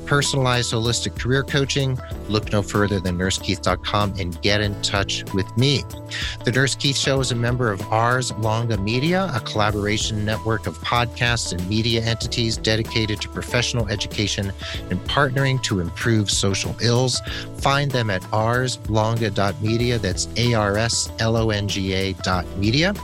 personalized 0.09 0.73
holistic 0.73 1.19
career 1.19 1.43
coaching, 1.43 1.99
look 2.29 2.51
no 2.51 2.63
further 2.63 2.99
than 2.99 3.19
nursekeith.com 3.19 4.15
and 4.19 4.41
get 4.41 4.63
in 4.63 4.81
touch 4.81 5.23
with 5.35 5.47
me. 5.59 5.85
The 6.45 6.53
Nurse 6.53 6.75
Keith 6.75 6.97
Show 6.97 7.21
is 7.21 7.31
a 7.31 7.35
member 7.35 7.71
of 7.71 7.83
Ars 7.93 8.33
Longa 8.33 8.79
Media, 8.79 9.31
a 9.35 9.41
collaboration 9.41 10.25
network 10.25 10.67
of 10.67 10.79
podcasts 10.79 11.53
and 11.53 11.69
media 11.69 12.03
entities 12.03 12.57
dedicated 12.57 13.21
to 13.21 13.29
professional 13.29 13.87
education 13.89 14.51
and 14.89 14.99
partnering 15.05 15.63
to 15.65 15.81
improve 15.81 16.31
social 16.31 16.75
ills. 16.81 17.21
Find 17.59 17.91
them 17.91 18.09
at 18.09 18.23
arslonga.media. 18.23 19.99
That's 19.99 20.29
A 20.37 20.55
R 20.55 20.79
S 20.79 21.13
L 21.19 21.37
O 21.37 21.51
N 21.51 21.69
G 21.69 21.93
A 21.93 22.15
dot 22.15 22.47
media. 22.57 22.95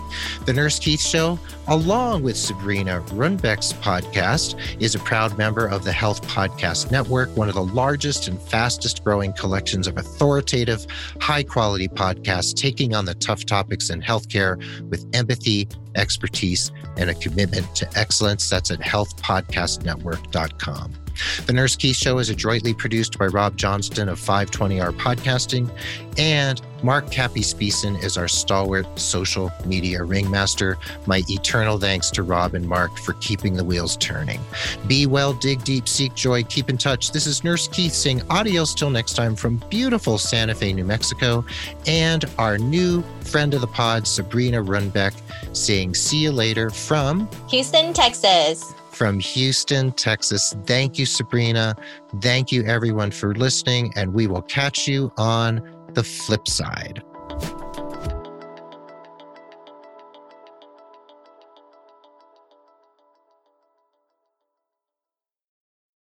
The 0.47 0.55
Nurse 0.55 0.79
Keith 0.79 1.03
Show, 1.03 1.39
along 1.69 2.23
with 2.23 2.37
Sabrina 2.37 3.03
Runbeck's 3.09 3.75
podcast, 3.75 4.59
is 4.81 4.95
a 4.95 5.01
proud 5.01 5.37
member 5.37 5.67
of 5.67 5.85
the 5.85 5.93
Health 5.93 6.27
Podcast 6.29 6.94
Network, 6.95 7.37
one 7.37 7.49
of 7.49 7.57
the 7.57 7.65
largest 7.65 8.29
and 8.29 8.41
fastest 8.41 9.03
growing 9.03 9.33
collections 9.33 9.89
of 9.89 9.99
authoritative, 9.99 10.87
high 11.21 11.43
quality 11.43 11.89
podcasts 11.89 12.55
taking 12.55 12.95
on 12.95 13.05
the 13.05 13.17
tough 13.17 13.45
topics 13.45 13.91
in 13.91 14.01
healthcare 14.01 14.63
with 14.91 15.05
empathy, 15.13 15.67
expertise, 15.97 16.71
and 16.97 17.11
a 17.11 17.15
commitment 17.15 17.75
to 17.75 17.99
excellence. 17.99 18.49
That's 18.49 18.71
at 18.71 18.79
healthpodcastnetwork.com. 18.79 21.04
The 21.47 21.53
Nurse 21.53 21.77
Keith 21.77 21.97
Show 21.97 22.19
is 22.19 22.31
adroitly 22.31 22.75
produced 22.75 23.19
by 23.19 23.27
Rob 23.27 23.57
Johnston 23.57 24.09
of 24.09 24.19
520R 24.19 24.93
Podcasting, 24.93 25.71
and 26.19 26.61
Mark 26.83 27.07
Capispisan 27.07 28.03
is 28.03 28.17
our 28.19 28.29
stalwart 28.29 28.87
social 28.99 29.51
media 29.65 30.05
ringmaster. 30.05 30.77
My 31.07 31.23
eternal 31.29 31.79
thanks 31.79 32.11
to 32.13 32.23
Rob 32.23 32.55
and 32.55 32.69
Mark 32.69 32.97
for 32.99 33.15
keeping 33.15 33.55
the 33.55 33.65
wheels 33.65 33.97
turning. 33.97 34.41
Be 34.87 35.07
well, 35.07 35.33
dig 35.33 35.65
deep, 35.65 35.89
seek 35.89 36.15
joy, 36.15 36.43
keep 36.45 36.69
in 36.69 36.77
touch. 36.77 37.13
This 37.13 37.27
is 37.27 37.43
Nurse 37.43 37.69
Keith 37.69 37.95
saying 37.95 38.23
adios 38.29 38.75
till 38.75 38.91
next 38.91 39.15
time 39.15 39.35
from 39.35 39.63
beautiful 39.71 40.19
Santa 40.19 40.55
Fe, 40.55 40.73
New 40.73 40.85
Mexico, 40.85 41.45
and 41.87 42.25
our 42.39 42.59
new 42.59 43.03
friend 43.21 43.55
of 43.55 43.61
the 43.61 43.67
pod, 43.67 44.07
Sabrina 44.07 44.63
Runbeck, 44.63 45.15
saying 45.57 45.95
see 45.95 46.19
you 46.19 46.33
later 46.33 46.71
from 46.71 47.29
Houston, 47.49 47.93
Texas 47.93 48.75
from 48.95 49.19
Houston, 49.19 49.93
Texas. 49.93 50.55
Thank 50.67 50.99
you, 50.99 51.07
Sabrina. 51.07 51.75
Thank 52.21 52.53
you, 52.53 52.63
everyone, 52.65 53.11
for 53.11 53.35
listening, 53.35 53.93
and 53.97 54.15
we 54.15 54.27
will 54.27 54.43
catch 54.43 54.87
you 54.87 55.13
on 55.17 55.61
the 55.95 56.05
flip 56.05 56.49
side. 56.49 57.03